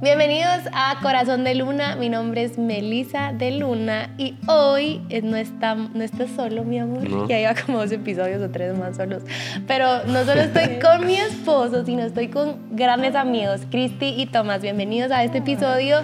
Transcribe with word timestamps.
Bienvenidos 0.00 0.60
a 0.72 0.98
Corazón 1.02 1.44
de 1.44 1.54
Luna. 1.54 1.96
Mi 1.96 2.08
nombre 2.08 2.42
es 2.42 2.56
Melisa 2.58 3.32
de 3.32 3.50
Luna 3.50 4.14
y 4.16 4.34
hoy 4.46 5.02
no 5.22 5.36
está, 5.36 5.74
no 5.74 6.02
está 6.02 6.26
solo, 6.26 6.64
mi 6.64 6.78
amor. 6.78 7.08
No. 7.08 7.28
Ya 7.28 7.38
iba 7.38 7.54
como 7.54 7.78
dos 7.78 7.92
episodios 7.92 8.40
o 8.42 8.50
tres 8.50 8.76
más 8.78 8.96
solos. 8.96 9.22
Pero 9.66 10.04
no 10.06 10.24
solo 10.24 10.40
estoy 10.40 10.78
con 10.82 11.06
mi 11.06 11.16
esposo, 11.16 11.84
sino 11.84 12.02
estoy 12.02 12.28
con 12.28 12.76
grandes 12.76 13.14
amigos, 13.14 13.60
Cristi 13.70 14.14
y 14.16 14.26
Tomás. 14.26 14.62
Bienvenidos 14.62 15.10
a 15.12 15.22
este 15.22 15.38
episodio. 15.38 15.98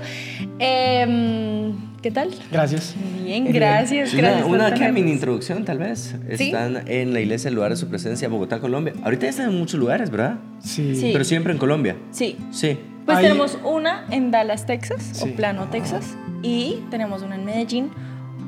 Em, 0.58 1.74
¿Qué 2.02 2.10
tal? 2.10 2.30
Gracias. 2.52 2.94
Bien, 3.24 3.50
gracias. 3.52 4.10
Sí, 4.10 4.16
gracias 4.16 4.46
una 4.46 4.68
una 4.68 4.92
mini 4.92 5.10
introducción, 5.10 5.64
tal 5.64 5.78
vez. 5.78 6.14
Sí. 6.36 6.44
Están 6.44 6.86
en 6.86 7.12
la 7.12 7.20
iglesia, 7.20 7.48
el 7.48 7.54
lugar 7.54 7.70
de 7.70 7.76
su 7.76 7.88
presencia, 7.88 8.28
Bogotá, 8.28 8.60
Colombia. 8.60 8.92
Ahorita 9.02 9.22
ya 9.22 9.30
están 9.30 9.50
en 9.50 9.58
muchos 9.58 9.80
lugares, 9.80 10.10
¿verdad? 10.10 10.36
Sí. 10.60 10.94
Sí. 10.94 11.10
Pero 11.12 11.24
siempre 11.24 11.52
en 11.52 11.58
Colombia. 11.58 11.96
Sí. 12.10 12.36
Sí. 12.50 12.78
Pues 13.06 13.18
Ahí- 13.18 13.24
tenemos 13.24 13.56
una 13.64 14.04
en 14.10 14.30
Dallas, 14.30 14.66
Texas, 14.66 15.00
Sí. 15.12 15.30
o 15.30 15.36
Plano, 15.36 15.68
Texas. 15.70 16.16
Y 16.42 16.82
tenemos 16.90 17.22
una 17.22 17.36
en 17.36 17.44
Medellín, 17.44 17.90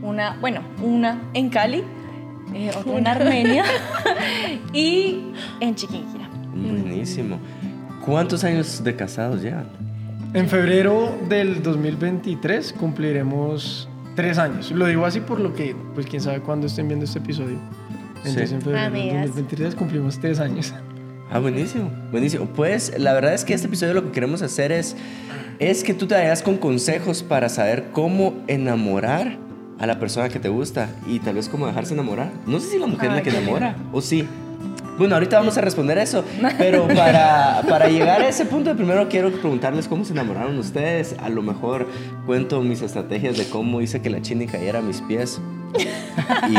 una, 0.02 0.36
bueno, 0.40 0.60
una 0.82 1.20
en 1.32 1.48
Cali, 1.48 1.82
eh, 2.54 2.70
otra 2.76 2.98
en 2.98 3.06
Armenia 3.06 3.64
y 4.72 5.32
en 5.60 5.74
Chiquinquirá. 5.74 6.28
Buenísimo. 6.54 7.38
¿Cuántos 8.04 8.44
años 8.44 8.82
de 8.82 8.96
casados 8.96 9.42
llevan? 9.42 9.66
En 10.34 10.48
febrero 10.48 11.16
del 11.28 11.62
2023 11.62 12.72
cumpliremos 12.74 13.88
tres 14.14 14.38
años. 14.38 14.70
Lo 14.72 14.86
digo 14.86 15.06
así 15.06 15.20
por 15.20 15.40
lo 15.40 15.54
que, 15.54 15.74
pues 15.94 16.06
quién 16.06 16.20
sabe 16.20 16.40
cuándo 16.40 16.66
estén 16.66 16.88
viendo 16.88 17.04
este 17.04 17.18
episodio. 17.20 17.58
Entonces 18.16 18.48
Sí. 18.50 18.54
en 18.56 18.60
febrero 18.62 18.82
del 18.92 19.00
Amigas. 19.02 19.26
2023 19.28 19.74
cumplimos 19.74 20.18
tres 20.18 20.40
años. 20.40 20.74
Ah, 21.30 21.40
buenísimo, 21.40 21.90
buenísimo. 22.10 22.46
Pues 22.46 22.98
la 22.98 23.12
verdad 23.12 23.34
es 23.34 23.44
que 23.44 23.52
este 23.52 23.66
episodio 23.66 23.94
lo 23.94 24.04
que 24.04 24.12
queremos 24.12 24.40
hacer 24.40 24.72
es, 24.72 24.96
es 25.58 25.84
que 25.84 25.92
tú 25.92 26.06
te 26.06 26.14
vayas 26.14 26.42
con 26.42 26.56
consejos 26.56 27.22
para 27.22 27.48
saber 27.50 27.90
cómo 27.92 28.34
enamorar 28.46 29.36
a 29.78 29.86
la 29.86 29.98
persona 29.98 30.28
que 30.30 30.40
te 30.40 30.48
gusta 30.48 30.88
y 31.06 31.20
tal 31.20 31.34
vez 31.34 31.48
cómo 31.48 31.66
dejarse 31.66 31.92
enamorar. 31.92 32.32
No 32.46 32.60
sé 32.60 32.70
si 32.70 32.78
la 32.78 32.86
mujer 32.86 33.10
es 33.10 33.16
la 33.16 33.22
que 33.22 33.30
enamora 33.30 33.76
o 33.92 34.00
sí. 34.00 34.26
Bueno, 34.96 35.14
ahorita 35.14 35.38
vamos 35.38 35.56
a 35.56 35.60
responder 35.60 35.96
eso, 35.98 36.24
pero 36.58 36.88
para, 36.88 37.62
para 37.68 37.88
llegar 37.88 38.20
a 38.22 38.28
ese 38.28 38.46
punto, 38.46 38.74
primero 38.74 39.08
quiero 39.08 39.30
preguntarles 39.30 39.86
cómo 39.86 40.04
se 40.04 40.12
enamoraron 40.12 40.58
ustedes. 40.58 41.14
A 41.22 41.28
lo 41.28 41.42
mejor 41.42 41.86
cuento 42.26 42.62
mis 42.62 42.82
estrategias 42.82 43.36
de 43.36 43.48
cómo 43.48 43.80
hice 43.80 44.02
que 44.02 44.10
la 44.10 44.22
chini 44.22 44.46
cayera 44.46 44.80
a 44.80 44.82
mis 44.82 45.00
pies 45.02 45.40
y 46.48 46.54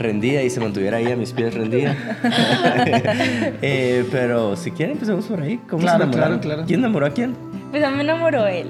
rendida 0.00 0.42
y 0.42 0.50
se 0.50 0.58
mantuviera 0.60 0.96
ahí 0.96 1.10
a 1.12 1.16
mis 1.16 1.32
pies 1.32 1.54
rendida. 1.54 1.96
Eh, 3.62 4.04
pero 4.10 4.56
si 4.56 4.70
quieren, 4.70 4.94
empecemos 4.94 5.26
por 5.26 5.40
ahí. 5.42 5.58
¿Cómo 5.68 5.82
Claro, 5.82 5.98
se 5.98 6.04
enamoraron? 6.04 6.38
claro, 6.38 6.54
claro. 6.56 6.66
¿Quién 6.66 6.80
enamoró 6.80 7.06
a 7.06 7.10
quién? 7.10 7.34
Pues 7.70 7.84
a 7.84 7.90
mí 7.90 7.96
me 7.96 8.02
enamoró 8.02 8.46
él. 8.46 8.68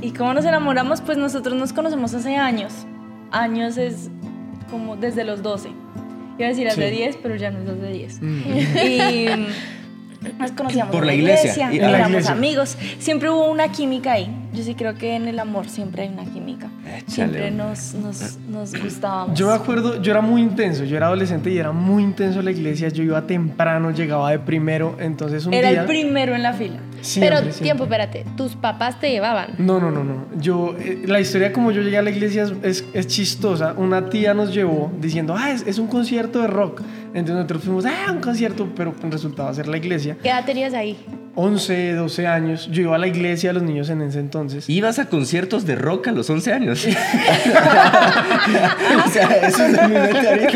¿Y 0.00 0.10
cómo 0.12 0.34
nos 0.34 0.44
enamoramos? 0.44 1.00
Pues 1.00 1.18
nosotros 1.18 1.54
nos 1.56 1.72
conocemos 1.72 2.14
hace 2.14 2.36
años. 2.36 2.72
Años 3.30 3.76
es 3.76 4.10
como 4.70 4.96
desde 4.96 5.24
los 5.24 5.42
12. 5.42 5.68
Iba 6.38 6.46
a 6.46 6.48
decir 6.48 6.66
hace 6.68 6.88
Sí. 6.90 6.96
10, 6.96 7.16
pero 7.22 7.36
ya 7.36 7.50
no 7.50 7.60
es 7.60 7.68
hace 7.68 7.92
10. 7.92 8.22
Mm. 8.22 8.42
Y 8.86 9.26
nos 10.38 10.52
conocíamos 10.52 10.94
Por 10.94 11.06
la 11.06 11.14
iglesia. 11.14 11.68
La 11.68 11.74
éramos 11.74 12.08
iglesia. 12.10 12.32
amigos. 12.32 12.76
Siempre 12.98 13.30
hubo 13.30 13.50
una 13.50 13.68
química 13.72 14.12
ahí. 14.12 14.28
Yo 14.52 14.62
sí 14.62 14.74
creo 14.74 14.94
que 14.94 15.16
en 15.16 15.28
el 15.28 15.38
amor 15.38 15.68
siempre 15.68 16.02
hay 16.02 16.08
una 16.08 16.24
química. 16.24 16.68
Échale, 16.86 17.06
Siempre 17.06 17.50
nos, 17.50 17.94
nos, 17.94 18.38
nos 18.48 18.74
gustábamos. 18.82 19.38
Yo 19.38 19.46
me 19.46 19.54
acuerdo, 19.54 20.00
yo 20.02 20.12
era 20.12 20.20
muy 20.20 20.42
intenso, 20.42 20.84
yo 20.84 20.96
era 20.96 21.06
adolescente 21.06 21.50
y 21.50 21.58
era 21.58 21.72
muy 21.72 22.02
intenso 22.02 22.40
en 22.40 22.44
la 22.44 22.50
iglesia. 22.50 22.88
Yo 22.88 23.02
iba 23.02 23.26
temprano, 23.26 23.90
llegaba 23.90 24.30
de 24.30 24.38
primero, 24.38 24.96
entonces 25.00 25.46
un 25.46 25.54
Era 25.54 25.70
día... 25.70 25.80
el 25.82 25.86
primero 25.86 26.34
en 26.34 26.42
la 26.42 26.52
fila. 26.52 26.76
Siempre, 27.02 27.28
Pero 27.28 27.40
siempre. 27.42 27.62
tiempo, 27.62 27.84
espérate. 27.84 28.24
Tus 28.36 28.54
papás 28.54 28.98
te 28.98 29.10
llevaban. 29.10 29.54
No, 29.58 29.80
no, 29.80 29.90
no, 29.90 30.04
no. 30.04 30.26
Yo, 30.38 30.74
eh, 30.78 31.02
la 31.06 31.20
historia 31.20 31.52
como 31.52 31.72
yo 31.72 31.82
llegué 31.82 31.98
a 31.98 32.02
la 32.02 32.10
iglesia 32.10 32.44
es, 32.44 32.52
es, 32.62 32.84
es 32.92 33.06
chistosa. 33.08 33.74
Una 33.76 34.08
tía 34.08 34.34
nos 34.34 34.54
llevó 34.54 34.92
diciendo, 34.98 35.34
ah, 35.36 35.50
es, 35.50 35.66
es 35.66 35.78
un 35.78 35.88
concierto 35.88 36.40
de 36.40 36.46
rock. 36.46 36.80
Entonces 37.08 37.34
nosotros 37.34 37.64
fuimos, 37.64 37.84
ah, 37.84 38.12
un 38.12 38.20
concierto, 38.20 38.68
pero 38.74 38.94
resultaba 39.10 39.52
ser 39.52 39.68
la 39.68 39.76
iglesia. 39.76 40.16
¿Qué 40.22 40.30
edad 40.30 40.44
tenías 40.44 40.72
ahí? 40.74 40.96
11, 41.34 41.94
12 41.94 42.26
años. 42.26 42.68
Yo 42.70 42.82
iba 42.82 42.94
a 42.94 42.98
la 42.98 43.06
iglesia 43.06 43.48
de 43.50 43.54
los 43.54 43.62
niños 43.62 43.88
en 43.90 44.02
ese 44.02 44.20
entonces. 44.20 44.68
Ibas 44.68 44.98
a 44.98 45.06
conciertos 45.06 45.64
de 45.66 45.76
rock 45.76 46.08
a 46.08 46.12
los 46.12 46.28
11 46.30 46.52
años. 46.52 46.84
o 46.86 46.90
sea, 49.10 49.28
eso 49.46 49.64
es 49.64 49.88
mi 49.88 49.96
ahorita. 49.96 50.50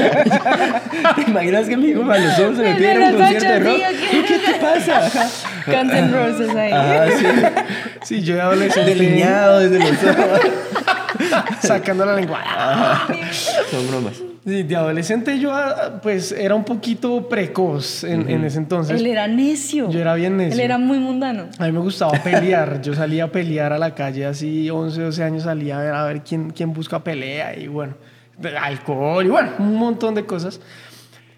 ¿Te 1.15 1.23
imaginas 1.31 1.67
que 1.67 1.77
mi 1.77 1.89
hijo 1.89 2.11
a 2.11 2.19
los 2.19 2.39
11 2.39 2.63
me 2.63 2.75
de 2.75 2.99
un 2.99 3.17
concierto 3.17 3.49
de 3.49 3.61
rock? 3.61 3.79
¿Qué 4.11 4.39
te 4.39 4.55
pasa? 4.61 5.27
Guns 5.67 5.93
N' 5.93 6.11
Roses 6.13 6.55
ahí. 6.55 6.73
Ajá, 6.73 7.07
sí. 7.11 7.27
Sí, 8.03 8.23
yo 8.23 8.35
de 8.35 8.41
adolescente. 8.41 8.95
Delineado 8.95 9.61
desde 9.61 9.79
los 9.79 10.05
ojos. 10.05 10.41
Sacando 11.61 12.07
la 12.07 12.15
lengua. 12.15 12.43
Son 13.71 13.89
bromas. 13.89 14.23
Sí, 14.47 14.63
de 14.63 14.77
adolescente 14.77 15.41
yo, 15.41 15.53
ah, 15.53 15.99
pues, 16.01 16.31
era 16.31 16.55
un 16.55 16.63
poquito 16.63 17.29
precoz 17.29 18.05
en, 18.05 18.31
en 18.31 18.45
ese 18.45 18.59
entonces. 18.59 19.01
Él 19.01 19.07
era 19.07 19.27
necio. 19.27 19.91
Yo 19.91 19.99
era 19.99 20.15
bien 20.15 20.37
necio. 20.37 20.55
Él 20.55 20.61
era 20.61 20.79
muy 20.79 21.01
mundano. 21.01 21.49
A 21.59 21.65
mí 21.67 21.73
me 21.73 21.81
gustaba 21.81 22.13
pelear. 22.23 22.81
Yo 22.81 22.95
salía 22.95 23.25
a 23.25 23.33
pelear 23.33 23.73
a 23.73 23.79
la 23.79 23.97
calle 23.97 24.25
así, 24.25 24.71
11, 24.71 25.01
12 25.01 25.23
años 25.25 25.43
salía 25.43 25.81
a 25.81 25.83
ver, 25.83 25.95
a 25.95 26.05
ver 26.05 26.23
quién, 26.23 26.51
quién 26.51 26.73
busca 26.73 27.03
pelea 27.03 27.59
y 27.59 27.67
bueno, 27.67 27.95
alcohol 28.61 29.27
y 29.27 29.29
bueno, 29.31 29.51
un 29.59 29.75
montón 29.75 30.15
de 30.15 30.25
cosas. 30.25 30.61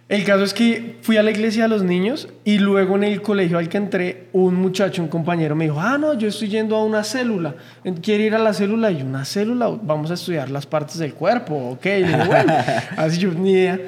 El 0.08 0.24
caso 0.24 0.42
es 0.42 0.54
que 0.54 0.96
fui 1.02 1.18
a 1.18 1.22
la 1.22 1.30
iglesia 1.30 1.64
de 1.64 1.68
los 1.68 1.82
niños 1.82 2.28
y 2.42 2.58
luego 2.58 2.96
en 2.96 3.04
el 3.04 3.20
colegio 3.20 3.58
al 3.58 3.68
que 3.68 3.76
entré, 3.76 4.28
un 4.32 4.54
muchacho, 4.54 5.02
un 5.02 5.08
compañero 5.08 5.54
me 5.54 5.64
dijo, 5.66 5.78
ah, 5.78 5.98
no, 5.98 6.14
yo 6.14 6.28
estoy 6.28 6.48
yendo 6.48 6.76
a 6.76 6.82
una 6.84 7.04
célula. 7.04 7.54
¿Quiere 8.02 8.24
ir 8.24 8.34
a 8.34 8.38
la 8.38 8.54
célula? 8.54 8.90
Y 8.90 8.98
yo, 9.00 9.04
una 9.04 9.26
célula, 9.26 9.68
vamos 9.82 10.10
a 10.10 10.14
estudiar 10.14 10.48
las 10.48 10.64
partes 10.64 10.96
del 10.98 11.12
cuerpo, 11.12 11.54
ok. 11.72 11.84
Y 11.84 12.02
dije, 12.04 12.24
bueno, 12.26 12.54
así 12.96 13.18
yo 13.18 13.32
ni 13.32 13.52
idea. 13.52 13.78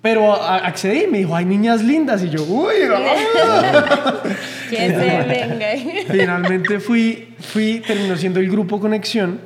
Pero 0.00 0.34
accedí, 0.34 1.06
me 1.10 1.18
dijo, 1.18 1.36
hay 1.36 1.44
niñas 1.44 1.82
lindas. 1.82 2.22
Y 2.24 2.30
yo, 2.30 2.42
uy, 2.42 2.74
ah". 2.90 4.14
Que 4.70 4.76
se 4.76 4.94
venga. 4.94 5.66
Finalmente 6.10 6.80
fui, 6.80 7.34
fui, 7.38 7.82
terminó 7.86 8.16
siendo 8.16 8.40
el 8.40 8.50
grupo 8.50 8.80
Conexión 8.80 9.40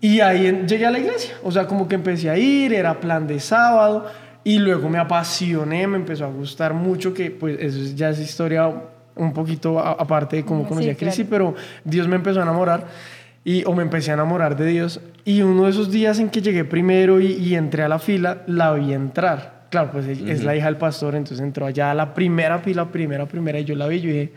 y 0.00 0.20
ahí 0.20 0.46
en- 0.46 0.68
llegué 0.68 0.86
a 0.86 0.90
la 0.90 0.98
iglesia. 1.00 1.34
O 1.42 1.50
sea, 1.50 1.66
como 1.66 1.88
que 1.88 1.94
empecé 1.96 2.30
a 2.30 2.36
ir, 2.38 2.72
era 2.72 3.00
plan 3.00 3.26
de 3.26 3.40
sábado 3.40 4.06
y 4.44 4.58
luego 4.58 4.88
me 4.88 4.98
apasioné, 4.98 5.86
me 5.86 5.96
empezó 5.98 6.24
a 6.24 6.28
gustar 6.28 6.74
mucho, 6.74 7.12
que 7.14 7.30
pues 7.30 7.58
eso 7.60 7.78
es- 7.80 7.94
ya 7.94 8.10
es 8.10 8.18
historia 8.18 8.70
un 9.14 9.32
poquito 9.32 9.78
a- 9.78 9.92
aparte 9.92 10.36
de 10.36 10.44
cómo 10.44 10.62
Sí, 10.62 10.68
conocí 10.68 10.90
a 10.90 10.96
Cristi, 10.96 11.24
claro. 11.24 11.54
pero 11.54 11.62
Dios 11.84 12.08
me 12.08 12.16
empezó 12.16 12.40
a 12.40 12.42
enamorar. 12.44 12.86
Y, 13.44 13.64
o 13.64 13.74
me 13.74 13.82
empecé 13.82 14.12
a 14.12 14.14
enamorar 14.14 14.56
de 14.56 14.66
Dios. 14.66 15.00
Y 15.24 15.42
uno 15.42 15.64
de 15.64 15.70
esos 15.70 15.90
días 15.90 16.20
en 16.20 16.30
que 16.30 16.40
llegué 16.40 16.64
primero 16.64 17.20
y, 17.20 17.32
y 17.32 17.56
entré 17.56 17.82
a 17.82 17.88
la 17.88 17.98
fila, 17.98 18.42
la 18.46 18.72
vi 18.72 18.92
entrar. 18.92 19.62
Claro, 19.68 19.90
pues 19.90 20.06
es- 20.06 20.20
es 20.20 20.44
la 20.44 20.54
hija 20.54 20.66
del 20.66 20.76
pastor, 20.76 21.14
entonces 21.16 21.40
entró 21.44 21.66
allá 21.66 21.90
a 21.90 21.94
la 21.94 22.14
primera 22.14 22.58
fila, 22.60 22.90
primera, 22.92 23.26
primera, 23.26 23.58
y 23.58 23.64
yo 23.64 23.74
la 23.74 23.88
vi 23.88 23.96
y 23.96 24.00
yo 24.00 24.08
dije, 24.10 24.32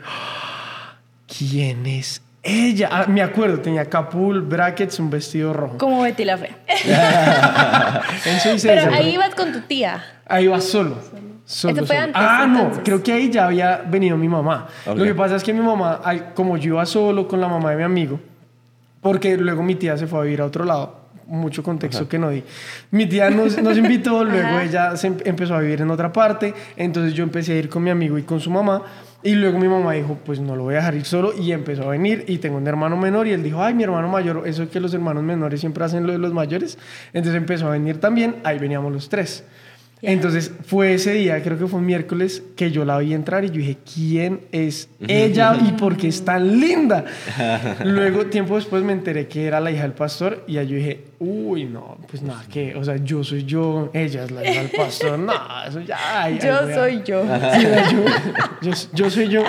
¿quién 1.27 1.85
es 1.85 2.21
ella? 2.45 2.89
Ah, 2.91 3.05
me 3.07 3.21
acuerdo, 3.21 3.59
tenía 3.59 3.85
capul, 3.85 4.41
brackets, 4.41 4.99
un 4.99 5.09
vestido 5.09 5.51
rojo. 5.51 5.77
Como 5.77 6.03
Betty 6.03 6.23
la 6.23 6.37
Fea. 6.37 6.55
Hice 8.55 8.67
Pero 8.67 8.93
ahí 8.93 9.15
ibas 9.15 9.33
con 9.35 9.51
tu 9.51 9.61
tía. 9.61 10.03
Ahí 10.27 10.47
va 10.47 10.61
solo. 10.61 10.97
Solo, 11.45 11.75
Eso 11.75 11.85
fue 11.85 11.95
solo. 11.95 12.07
antes, 12.07 12.21
Ah, 12.23 12.47
no, 12.49 12.83
creo 12.83 13.03
que 13.03 13.13
ahí 13.13 13.29
ya 13.29 13.45
había 13.45 13.77
venido 13.87 14.17
mi 14.17 14.27
mamá. 14.27 14.67
Ok. 14.87 14.97
Lo 14.97 15.03
que 15.03 15.13
pasa 15.13 15.35
es 15.35 15.43
que 15.43 15.53
mi 15.53 15.59
mamá, 15.61 16.01
como 16.33 16.57
yo 16.57 16.69
iba 16.73 16.85
solo 16.85 17.27
con 17.27 17.39
la 17.39 17.47
mamá 17.47 17.69
de 17.71 17.77
mi 17.77 17.83
amigo, 17.83 18.19
porque 19.01 19.37
luego 19.37 19.61
mi 19.61 19.75
tía 19.75 19.95
se 19.97 20.07
fue 20.07 20.19
a 20.19 20.21
vivir 20.23 20.41
a 20.41 20.45
otro 20.45 20.65
lado, 20.65 21.01
mucho 21.27 21.61
contexto 21.61 22.07
que 22.09 22.17
no 22.17 22.29
di. 22.31 22.43
Mi 22.89 23.05
tía 23.05 23.29
nos, 23.29 23.61
nos 23.61 23.77
invitó, 23.77 24.23
luego 24.25 24.47
Ajá. 24.47 24.63
ella 24.63 24.97
se 24.97 25.07
em- 25.07 25.17
empezó 25.23 25.53
a 25.55 25.59
vivir 25.59 25.81
en 25.81 25.91
otra 25.91 26.11
parte, 26.11 26.51
entonces 26.77 27.13
yo 27.13 27.23
empecé 27.23 27.53
a 27.53 27.57
ir 27.57 27.69
con 27.69 27.83
mi 27.83 27.91
amigo 27.91 28.17
y 28.17 28.23
con 28.23 28.39
su 28.39 28.49
mamá, 28.49 28.81
y 29.25 29.33
luego 29.33 29.57
mi 29.57 29.67
mamá 29.67 29.93
dijo, 29.93 30.19
pues 30.23 30.39
no 30.39 30.55
lo 30.55 30.65
voy 30.65 30.75
a 30.75 30.77
dejar 30.77 30.93
ir 30.93 31.05
solo, 31.05 31.33
y 31.35 31.51
empezó 31.51 31.81
a 31.81 31.87
venir, 31.87 32.25
y 32.27 32.37
tengo 32.37 32.57
un 32.57 32.67
hermano 32.67 32.95
menor, 32.95 33.25
y 33.25 33.31
él 33.31 33.41
dijo, 33.41 33.63
ay, 33.63 33.73
mi 33.73 33.83
hermano 33.83 34.07
mayor, 34.07 34.43
eso 34.45 34.61
es 34.61 34.69
que 34.69 34.79
los 34.79 34.93
hermanos 34.93 35.23
menores 35.23 35.59
siempre 35.59 35.83
hacen 35.83 36.05
lo 36.05 36.13
de 36.13 36.19
los 36.19 36.31
mayores, 36.31 36.77
entonces 37.11 37.35
empezó 37.35 37.65
a 37.65 37.71
venir 37.71 37.99
también, 37.99 38.35
ahí 38.43 38.59
veníamos 38.59 38.93
los 38.93 39.09
tres. 39.09 39.43
Entonces 40.05 40.51
fue 40.65 40.93
ese 40.93 41.13
día, 41.13 41.41
creo 41.41 41.57
que 41.57 41.67
fue 41.67 41.79
un 41.79 41.85
miércoles, 41.85 42.43
que 42.55 42.71
yo 42.71 42.85
la 42.85 42.97
vi 42.99 43.13
entrar 43.13 43.43
y 43.43 43.47
yo 43.47 43.55
dije, 43.55 43.77
¿quién 43.93 44.41
es 44.51 44.89
ella 45.07 45.57
y 45.67 45.73
por 45.73 45.97
qué 45.97 46.07
es 46.07 46.23
tan 46.23 46.59
linda? 46.59 47.05
Luego, 47.83 48.27
tiempo 48.27 48.55
después, 48.55 48.83
me 48.83 48.93
enteré 48.93 49.27
que 49.27 49.45
era 49.45 49.59
la 49.59 49.71
hija 49.71 49.83
del 49.83 49.93
pastor 49.93 50.43
y 50.47 50.57
ahí 50.57 50.67
yo 50.67 50.75
dije, 50.75 51.05
uy, 51.19 51.65
no, 51.65 51.97
pues 52.09 52.21
nada, 52.21 52.43
que, 52.51 52.75
o 52.75 52.83
sea, 52.83 52.97
yo 52.97 53.23
soy 53.23 53.43
yo, 53.45 53.89
ella 53.93 54.23
es 54.23 54.31
la 54.31 54.49
hija 54.49 54.61
del 54.61 54.71
pastor, 54.71 55.19
no, 55.19 55.33
eso 55.67 55.81
ya. 55.81 55.97
ay, 56.23 56.39
Yo 56.41 56.73
soy 56.73 57.01
yo. 57.03 57.23
Sí, 57.23 57.65
era 57.65 57.91
yo, 57.91 58.05
yo, 58.61 58.71
yo 58.93 59.09
soy 59.09 59.27
yo. 59.29 59.43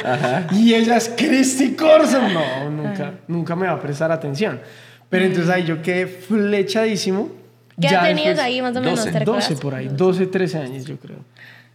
Y 0.53 0.75
ella 0.75 0.97
es 0.97 1.13
Christy 1.17 1.75
Corson. 1.75 2.33
No, 2.33 2.71
nunca, 2.71 3.13
nunca 3.29 3.57
me 3.57 3.67
va 3.67 3.73
a 3.73 3.81
prestar 3.81 4.11
atención. 4.13 4.61
Pero 5.09 5.25
entonces 5.25 5.51
ahí 5.51 5.65
yo 5.65 5.83
quedé 5.83 6.07
flechadísimo. 6.07 7.31
¿Qué 7.81 7.89
edad 7.89 8.05
tenías 8.05 8.29
después- 8.37 8.45
ahí 8.47 8.63
más 8.63 8.77
o 8.77 8.81
menos? 8.81 8.99
12, 8.99 9.13
¿te 9.13 9.25
12 9.25 9.41
recuerdas? 9.41 9.61
por 9.61 9.75
ahí, 9.75 9.89
12, 9.89 10.27
13 10.27 10.59
años 10.59 10.85
yo 10.87 10.97
creo. 10.99 11.19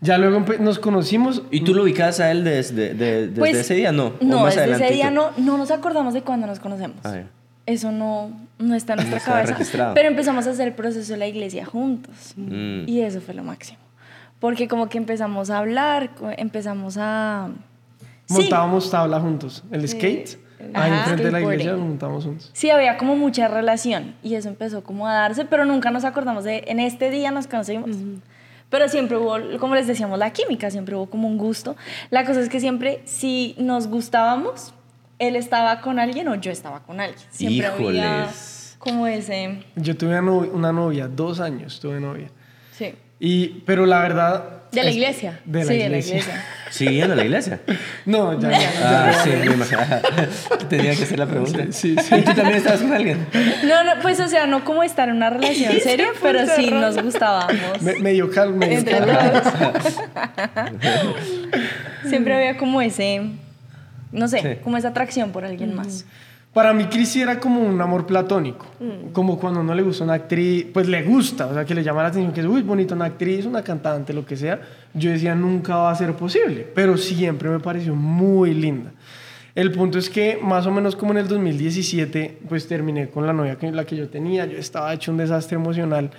Ya 0.04 0.18
luego 0.18 0.44
nos 0.60 0.80
conocimos. 0.80 1.44
¿Y 1.52 1.62
tú 1.62 1.76
lo 1.76 1.84
ubicabas 1.84 2.20
a 2.20 2.32
él 2.32 2.44
desde, 2.44 2.94
de- 2.96 3.28
desde 3.28 3.40
Pues, 3.40 3.56
ese 3.56 3.76
día? 3.76 3.92
No. 3.92 4.08
¿O 4.08 4.14
No, 4.22 4.40
más 4.42 4.56
desde 4.56 4.72
ese 4.86 4.94
día 4.94 5.12
no, 5.12 5.30
no 5.38 5.58
nos 5.60 5.70
acordamos 5.70 6.14
de 6.16 6.24
cuándo 6.24 6.48
nos 6.48 6.60
conocemos. 6.60 6.98
Ah, 7.04 7.18
ya. 7.18 7.28
Eso 7.68 7.92
no, 7.92 8.32
no 8.58 8.74
está 8.74 8.94
en 8.94 8.98
nuestra 8.98 9.18
está 9.20 9.32
cabeza. 9.34 9.54
registrado. 9.54 9.94
Pero 9.94 10.08
empezamos 10.08 10.48
a 10.48 10.50
hacer 10.50 10.68
el 10.70 10.74
proceso 10.74 11.14
de 11.14 11.20
la 11.20 11.28
iglesia 11.28 11.66
juntos. 11.66 12.34
Mm. 12.36 12.86
Y 12.90 13.02
eso 13.02 13.22
fue 13.22 13.36
lo 13.36 13.44
máximo. 13.44 13.78
Porque 14.40 14.68
como 14.68 14.90
que 14.90 14.98
empezamos 14.98 15.52
a 15.52 15.60
hablar, 15.60 16.10
empezamos 16.38 16.96
a... 17.00 17.50
Sí, 18.26 18.34
Montábamos 18.34 18.90
tabla 18.90 19.20
juntos. 19.20 19.64
El 19.72 19.88
skate. 19.88 20.40
Ahí 20.74 20.92
enfrente 20.92 21.24
de 21.24 21.32
la 21.32 21.42
iglesia 21.42 21.74
lo 21.74 21.80
montábamos 21.80 22.26
juntos. 22.26 22.50
sí, 22.54 22.70
había 22.70 22.98
como 22.98 23.16
mucha 23.16 23.48
relación. 23.48 24.16
Y 24.24 24.36
eso 24.36 24.50
empezó 24.50 24.84
como 24.84 25.08
a 25.08 25.14
darse, 25.14 25.46
pero 25.46 25.66
nunca 25.66 25.92
nos 25.92 26.04
acordamos 26.04 26.44
de... 26.44 26.64
En 26.68 26.80
este 26.80 27.10
día 27.10 27.32
nos 27.32 27.48
conocimos. 27.48 27.90
Pero 28.70 28.88
siempre 28.88 29.18
hubo, 29.18 29.38
como 29.60 29.76
les 29.76 29.86
decíamos, 29.86 30.18
la 30.18 30.32
química, 30.32 30.72
siempre 30.72 30.96
hubo 30.96 31.10
como 31.10 31.28
un 31.28 31.38
gusto. 31.38 31.76
La 32.10 32.26
cosa 32.26 32.40
es 32.40 32.48
que 32.48 32.60
siempre, 32.60 33.02
si 33.06 33.54
nos 33.58 33.88
gustábamos, 33.88 34.74
él 35.20 35.36
estaba 35.36 35.82
con 35.82 36.00
alguien 36.00 36.28
o 36.30 36.36
yo 36.36 36.52
estaba 36.52 36.82
con 36.84 37.00
alguien. 37.00 37.20
Siempre 37.30 37.68
había 37.68 38.22
Híjoles. 38.22 38.76
como 38.80 39.08
ese... 39.08 39.64
Yo 39.76 39.98
tuve 39.98 40.12
una 40.12 40.22
novia, 40.22 40.52
una 40.54 40.72
novia, 40.72 41.08
dos 41.08 41.40
años 41.42 41.80
tuve 41.80 42.00
novia. 42.00 42.30
Sí. 42.72 42.96
Y, 43.24 43.62
pero 43.68 43.86
la 43.86 44.00
verdad... 44.00 44.44
¿De 44.72 44.82
la 44.84 44.90
es- 44.90 44.96
iglesia? 44.96 45.40
De 45.46 45.60
la 45.60 45.66
sí, 45.66 45.74
iglesia. 45.74 45.84
de 45.84 45.90
la 45.90 45.98
iglesia. 46.00 46.46
¿Sigue 46.72 46.94
yendo 46.94 47.14
a 47.14 47.16
la 47.18 47.24
iglesia? 47.26 47.60
No, 48.06 48.40
ya, 48.40 48.50
ya, 48.50 48.60
ya. 48.60 49.10
Ah, 49.10 49.14
sí, 49.24 49.30
me. 49.30 50.02
Tenía 50.70 50.96
que 50.96 51.04
hacer 51.04 51.20
la 51.20 51.26
pregunta. 51.28 51.66
Sí, 51.72 51.96
sí. 52.02 52.16
¿Y 52.16 52.22
tú 52.22 52.34
también 52.34 52.56
estabas 52.58 52.80
con 52.82 52.94
alguien? 52.94 53.28
No, 53.66 53.84
no, 53.84 54.02
pues 54.02 54.20
o 54.22 54.28
sea, 54.30 54.48
no 54.48 54.64
como 54.64 54.82
estar 54.82 55.10
en 55.10 55.18
una 55.18 55.30
relación 55.30 55.74
seria, 55.84 56.08
pero 56.22 56.40
sí 56.56 56.72
nos 56.72 57.00
gustábamos. 57.04 57.54
Me- 57.82 58.00
medio 58.00 58.32
calmo, 58.32 58.56
medio 58.56 58.80
Entre. 58.80 58.98
Siempre 62.10 62.34
había 62.36 62.58
como 62.58 62.82
ese, 62.82 63.22
no 64.12 64.28
sé, 64.28 64.40
Sí. 64.42 64.48
como 64.64 64.78
esa 64.78 64.90
atracción 64.90 65.32
por 65.32 65.46
alguien 65.46 65.74
más. 65.76 66.06
Para 66.54 66.74
mí, 66.74 66.86
Cristi 66.86 67.22
era 67.22 67.40
como 67.40 67.62
un 67.62 67.80
amor 67.80 68.06
platónico. 68.06 68.66
Como 69.14 69.40
cuando 69.40 69.64
no 69.64 69.74
le 69.74 69.84
gusta 69.84 70.04
una 70.04 70.16
actriz, 70.16 70.66
pues 70.74 70.88
le 70.88 71.02
gusta, 71.04 71.48
o 71.48 71.54
sea, 71.54 71.64
que 71.64 71.74
le 71.74 71.82
llama 71.82 72.04
la 72.04 72.10
atención, 72.10 72.34
que 72.34 72.42
es, 72.42 72.46
uy, 72.46 72.62
bonita 72.62 72.94
una 72.94 73.06
actriz, 73.06 73.46
una 73.46 73.64
cantante, 73.64 74.12
lo 74.12 74.26
que 74.26 74.36
sea. 74.36 74.60
Yo 74.94 75.12
decía, 75.12 75.34
nunca 75.34 75.78
va 75.78 75.92
a 75.92 75.96
ser 75.96 76.14
posible, 76.14 76.68
pero 76.76 76.98
siempre 76.98 77.50
me 77.50 77.60
pareció 77.60 77.96
muy 77.96 78.54
linda. 78.54 78.92
El 79.56 79.72
punto 79.72 79.98
es 79.98 80.10
que 80.10 80.40
más 80.42 80.66
o 80.66 80.72
menos 80.72 80.96
como 80.96 81.12
en 81.12 81.20
el 81.20 81.28
2017, 81.28 82.40
pues 82.48 82.68
terminé 82.68 83.10
con 83.10 83.26
la 83.26 83.34
novia 83.34 83.56
que 83.58 83.72
la 83.72 83.86
que 83.86 83.96
yo 83.96 84.10
tenía, 84.10 84.46
yo 84.46 84.58
estaba 84.58 84.94
hecho 84.94 85.12
un 85.12 85.18
desastre 85.18 85.56
emocional 85.56 86.12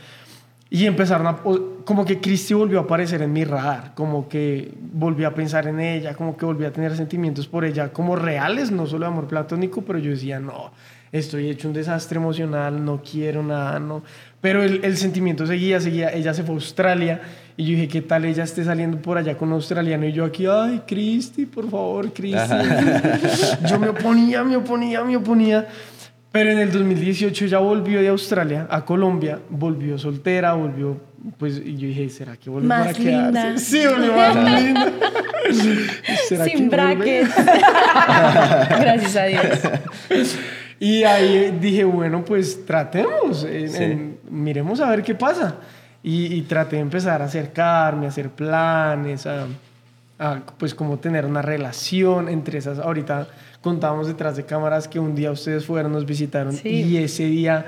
y 0.74 0.86
empezaron 0.86 1.26
a, 1.26 1.36
como 1.84 2.06
que 2.06 2.18
Cristi 2.18 2.54
volvió 2.54 2.78
a 2.78 2.82
aparecer 2.84 3.20
en 3.20 3.30
mi 3.30 3.44
radar, 3.44 3.92
como 3.94 4.26
que 4.26 4.72
volví 4.94 5.22
a 5.24 5.34
pensar 5.34 5.66
en 5.66 5.78
ella, 5.78 6.14
como 6.14 6.34
que 6.34 6.46
volví 6.46 6.64
a 6.64 6.72
tener 6.72 6.96
sentimientos 6.96 7.46
por 7.46 7.66
ella, 7.66 7.92
como 7.92 8.16
reales, 8.16 8.70
no 8.70 8.86
solo 8.86 9.04
de 9.04 9.12
amor 9.12 9.26
platónico, 9.26 9.82
pero 9.82 9.98
yo 9.98 10.12
decía, 10.12 10.40
no, 10.40 10.72
estoy 11.12 11.50
hecho 11.50 11.68
un 11.68 11.74
desastre 11.74 12.16
emocional, 12.16 12.82
no 12.82 13.02
quiero 13.02 13.42
nada, 13.42 13.78
no. 13.80 14.02
Pero 14.40 14.62
el, 14.62 14.82
el 14.82 14.96
sentimiento 14.96 15.46
seguía, 15.46 15.78
seguía, 15.78 16.08
ella 16.08 16.32
se 16.32 16.42
fue 16.42 16.54
a 16.54 16.56
Australia 16.56 17.20
y 17.54 17.64
yo 17.64 17.70
dije, 17.72 17.88
¿qué 17.88 18.00
tal 18.00 18.24
ella 18.24 18.44
esté 18.44 18.64
saliendo 18.64 18.96
por 18.96 19.18
allá 19.18 19.36
con 19.36 19.48
un 19.48 19.56
australiano? 19.56 20.06
Y 20.06 20.12
yo 20.12 20.24
aquí, 20.24 20.46
ay, 20.46 20.84
Cristi, 20.86 21.44
por 21.44 21.68
favor, 21.68 22.14
Cristi. 22.14 22.38
yo 23.68 23.78
me 23.78 23.90
oponía, 23.90 24.42
me 24.42 24.56
oponía, 24.56 25.04
me 25.04 25.16
oponía. 25.18 25.68
Pero 26.32 26.50
en 26.50 26.58
el 26.58 26.72
2018 26.72 27.46
ya 27.46 27.58
volvió 27.58 28.00
de 28.00 28.08
Australia 28.08 28.66
a 28.70 28.84
Colombia, 28.84 29.38
volvió 29.50 29.98
soltera, 29.98 30.54
volvió, 30.54 30.98
pues, 31.38 31.58
y 31.62 31.76
yo 31.76 31.88
dije, 31.88 32.08
¿será 32.08 32.36
que 32.38 32.48
volvió 32.48 32.68
Más 32.68 32.86
para 32.86 32.94
quedarse? 32.98 33.22
linda. 33.22 33.58
Sí, 33.58 33.82
volvió 33.86 34.12
más 34.16 34.36
linda. 34.62 34.92
¿Será 36.28 36.44
que 36.44 36.50
Sin 36.56 36.68
vuelve? 36.70 36.94
brackets. 36.94 37.34
Gracias 38.80 39.16
a 39.16 39.24
Dios. 39.24 39.42
Y 40.80 41.04
ahí 41.04 41.56
dije, 41.60 41.84
bueno, 41.84 42.24
pues 42.24 42.64
tratemos, 42.66 43.44
en- 43.44 43.68
Sí. 43.68 43.82
en- 43.84 44.18
miremos 44.30 44.80
a 44.80 44.88
ver 44.90 45.02
qué 45.02 45.14
pasa. 45.14 45.56
Y, 46.02 46.34
y 46.34 46.42
traté 46.42 46.76
de 46.76 46.82
empezar 46.82 47.22
a 47.22 47.26
acercarme, 47.26 48.06
a 48.06 48.08
hacer 48.08 48.30
planes, 48.30 49.26
a, 49.26 49.46
a, 50.18 50.40
pues 50.58 50.74
como 50.74 50.98
tener 50.98 51.24
una 51.26 51.42
relación 51.42 52.28
entre 52.28 52.58
esas. 52.58 52.78
Ahorita 52.80 53.28
contábamos 53.62 54.06
detrás 54.08 54.36
de 54.36 54.44
cámaras 54.44 54.88
que 54.88 54.98
un 54.98 55.14
día 55.14 55.30
ustedes 55.30 55.64
fueron, 55.64 55.92
nos 55.92 56.04
visitaron 56.04 56.52
Sí. 56.52 56.68
y 56.68 56.96
ese 56.98 57.24
día 57.26 57.64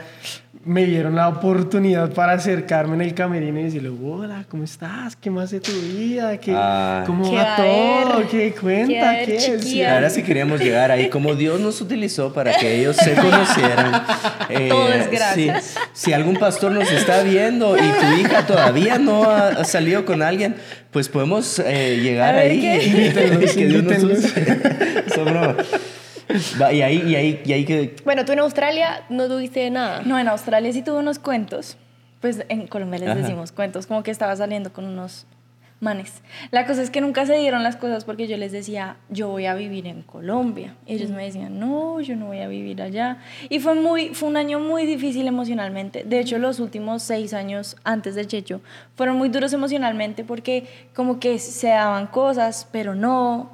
me 0.66 0.86
dieron 0.86 1.14
la 1.14 1.28
oportunidad 1.28 2.12
para 2.12 2.32
acercarme 2.32 2.94
en 2.94 3.02
el 3.02 3.14
camerino 3.14 3.60
y 3.60 3.64
decirle, 3.64 3.90
hola, 4.02 4.44
¿cómo 4.48 4.64
estás? 4.64 5.14
¿Qué 5.16 5.30
más 5.30 5.50
de 5.50 5.60
tu 5.60 5.72
vida? 5.72 6.38
¿Qué, 6.38 6.54
Ay. 6.56 7.04
¿Cómo 7.06 7.30
¿Qué 7.30 7.36
va 7.36 7.56
todo? 7.56 8.20
¿Qué 8.30 8.52
¿Qué 8.52 8.54
cuenta? 8.60 9.16
¿Qué? 9.24 9.58
Sí. 9.60 9.80
Verdad 9.80 10.04
es 10.04 10.14
que 10.14 10.22
queríamos 10.22 10.60
llegar 10.60 10.90
ahí, 10.90 11.08
como 11.10 11.34
Dios 11.34 11.60
nos 11.60 11.80
utilizó 11.80 12.32
para 12.32 12.54
que 12.56 12.80
ellos 12.80 12.96
se 12.96 13.14
conocieran. 13.14 14.02
Eh, 14.48 14.68
Todo 14.70 14.92
es 14.92 15.10
gracias. 15.10 15.64
sí. 15.64 15.78
si 15.92 16.12
algún 16.12 16.36
pastor 16.36 16.72
nos 16.72 16.90
está 16.90 17.22
viendo 17.22 17.76
y 17.76 17.80
tu 17.80 18.20
hija 18.20 18.46
todavía 18.46 18.98
no 18.98 19.24
ha, 19.24 19.48
ha 19.48 19.64
salido 19.64 20.04
con 20.04 20.22
alguien, 20.22 20.56
pues 20.90 21.08
podemos 21.08 21.58
eh, 21.58 21.98
llegar 22.00 22.36
ver, 22.36 22.50
ahí. 22.50 22.60
¿qué? 22.60 22.84
Invítenlos, 22.84 23.52
que 23.52 23.66
Dios 23.66 23.82
nos. 23.82 25.12
Son 25.14 25.24
broma. 25.24 25.56
Va, 26.60 26.72
y 26.72 26.82
ahí, 26.82 27.02
y 27.06 27.14
ahí, 27.14 27.42
y 27.44 27.52
ahí 27.52 27.64
que... 27.64 27.96
Bueno, 28.04 28.24
tú 28.24 28.32
en 28.32 28.40
Australia 28.40 29.04
no 29.08 29.28
tuviste 29.28 29.70
nada. 29.70 30.02
No, 30.04 30.18
en 30.18 30.28
Australia 30.28 30.72
sí 30.72 30.82
tuve 30.82 30.98
unos 30.98 31.18
cuentos. 31.18 31.76
Pues 32.20 32.44
en 32.48 32.66
Colombia 32.66 32.98
les 33.00 33.08
Ajá. 33.10 33.20
decimos 33.20 33.52
cuentos, 33.52 33.86
como 33.86 34.02
que 34.02 34.10
estaba 34.10 34.34
saliendo 34.34 34.72
con 34.72 34.86
unos 34.86 35.26
manes. 35.80 36.22
La 36.50 36.66
cosa 36.66 36.82
es 36.82 36.90
que 36.90 37.00
nunca 37.00 37.26
se 37.26 37.36
dieron 37.36 37.62
las 37.62 37.76
cosas 37.76 38.04
porque 38.04 38.26
yo 38.26 38.36
les 38.36 38.52
decía, 38.52 38.96
yo 39.10 39.28
voy 39.28 39.46
a 39.46 39.54
vivir 39.54 39.86
en 39.86 40.02
Colombia. 40.02 40.74
Y 40.86 40.94
ellos 40.94 41.10
me 41.10 41.24
decían, 41.24 41.60
no, 41.60 42.00
yo 42.00 42.16
no 42.16 42.26
voy 42.26 42.40
a 42.40 42.48
vivir 42.48 42.80
allá. 42.80 43.18
Y 43.50 43.60
fue, 43.60 43.74
muy, 43.74 44.14
fue 44.14 44.28
un 44.30 44.36
año 44.36 44.58
muy 44.58 44.86
difícil 44.86 45.26
emocionalmente. 45.26 46.02
De 46.04 46.18
hecho, 46.20 46.38
los 46.38 46.58
últimos 46.58 47.02
seis 47.02 47.34
años 47.34 47.76
antes 47.84 48.14
de 48.14 48.26
Checho 48.26 48.62
fueron 48.96 49.16
muy 49.16 49.28
duros 49.28 49.52
emocionalmente 49.52 50.24
porque 50.24 50.66
como 50.94 51.20
que 51.20 51.38
se 51.38 51.68
daban 51.68 52.06
cosas, 52.06 52.66
pero 52.72 52.94
no. 52.94 53.52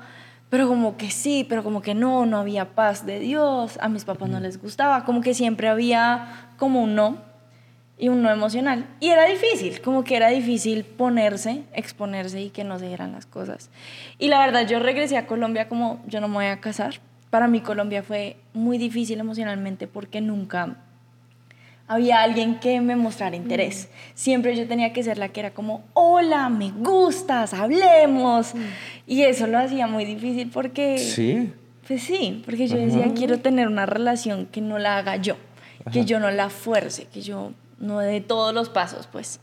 Pero 0.50 0.66
como 0.66 0.96
que 0.96 1.10
sí, 1.10 1.46
pero 1.48 1.62
como 1.62 1.80
que 1.80 1.94
no, 1.94 2.26
no 2.26 2.38
había 2.38 2.74
paz 2.74 3.06
de 3.06 3.20
Dios, 3.20 3.78
a 3.80 3.88
mis 3.88 4.04
papás 4.04 4.28
no 4.28 4.40
les 4.40 4.60
gustaba, 4.60 5.04
como 5.04 5.20
que 5.20 5.32
siempre 5.32 5.68
había 5.68 6.50
como 6.58 6.82
un 6.82 6.96
no 6.96 7.18
y 7.96 8.08
un 8.08 8.20
no 8.22 8.30
emocional. 8.30 8.86
Y 8.98 9.10
era 9.10 9.26
difícil, 9.26 9.80
como 9.80 10.02
que 10.02 10.16
era 10.16 10.28
difícil 10.28 10.84
ponerse, 10.84 11.62
exponerse 11.72 12.40
y 12.40 12.50
que 12.50 12.64
no 12.64 12.80
se 12.80 12.88
dieran 12.88 13.12
las 13.12 13.26
cosas. 13.26 13.70
Y 14.18 14.26
la 14.26 14.40
verdad, 14.40 14.66
yo 14.66 14.80
regresé 14.80 15.16
a 15.16 15.26
Colombia 15.26 15.68
como 15.68 16.02
yo 16.08 16.20
no 16.20 16.26
me 16.26 16.34
voy 16.34 16.46
a 16.46 16.60
casar. 16.60 17.00
Para 17.30 17.46
mí 17.46 17.60
Colombia 17.60 18.02
fue 18.02 18.36
muy 18.52 18.76
difícil 18.76 19.20
emocionalmente 19.20 19.86
porque 19.86 20.20
nunca 20.20 20.78
había 21.90 22.22
alguien 22.22 22.60
que 22.60 22.80
me 22.80 22.94
mostrara 22.94 23.34
interés. 23.34 23.88
Siempre 24.14 24.54
yo 24.54 24.68
tenía 24.68 24.92
que 24.92 25.02
ser 25.02 25.18
la 25.18 25.30
que 25.30 25.40
era 25.40 25.50
como, 25.50 25.82
hola, 25.92 26.48
me 26.48 26.70
gustas, 26.70 27.52
hablemos. 27.52 28.52
Y 29.08 29.22
eso 29.22 29.48
lo 29.48 29.58
hacía 29.58 29.88
muy 29.88 30.04
difícil 30.04 30.50
porque... 30.50 30.98
Sí. 30.98 31.52
Pues 31.88 32.04
sí, 32.04 32.42
porque 32.44 32.68
yo 32.68 32.76
decía, 32.76 33.12
quiero 33.16 33.40
tener 33.40 33.66
una 33.66 33.86
relación 33.86 34.46
que 34.46 34.60
no 34.60 34.78
la 34.78 34.98
haga 34.98 35.16
yo, 35.16 35.34
que 35.92 36.04
yo 36.04 36.20
no 36.20 36.30
la 36.30 36.48
fuerce, 36.48 37.06
que 37.12 37.22
yo 37.22 37.50
no 37.80 37.98
dé 37.98 38.20
todos 38.20 38.54
los 38.54 38.68
pasos, 38.68 39.08
pues. 39.10 39.40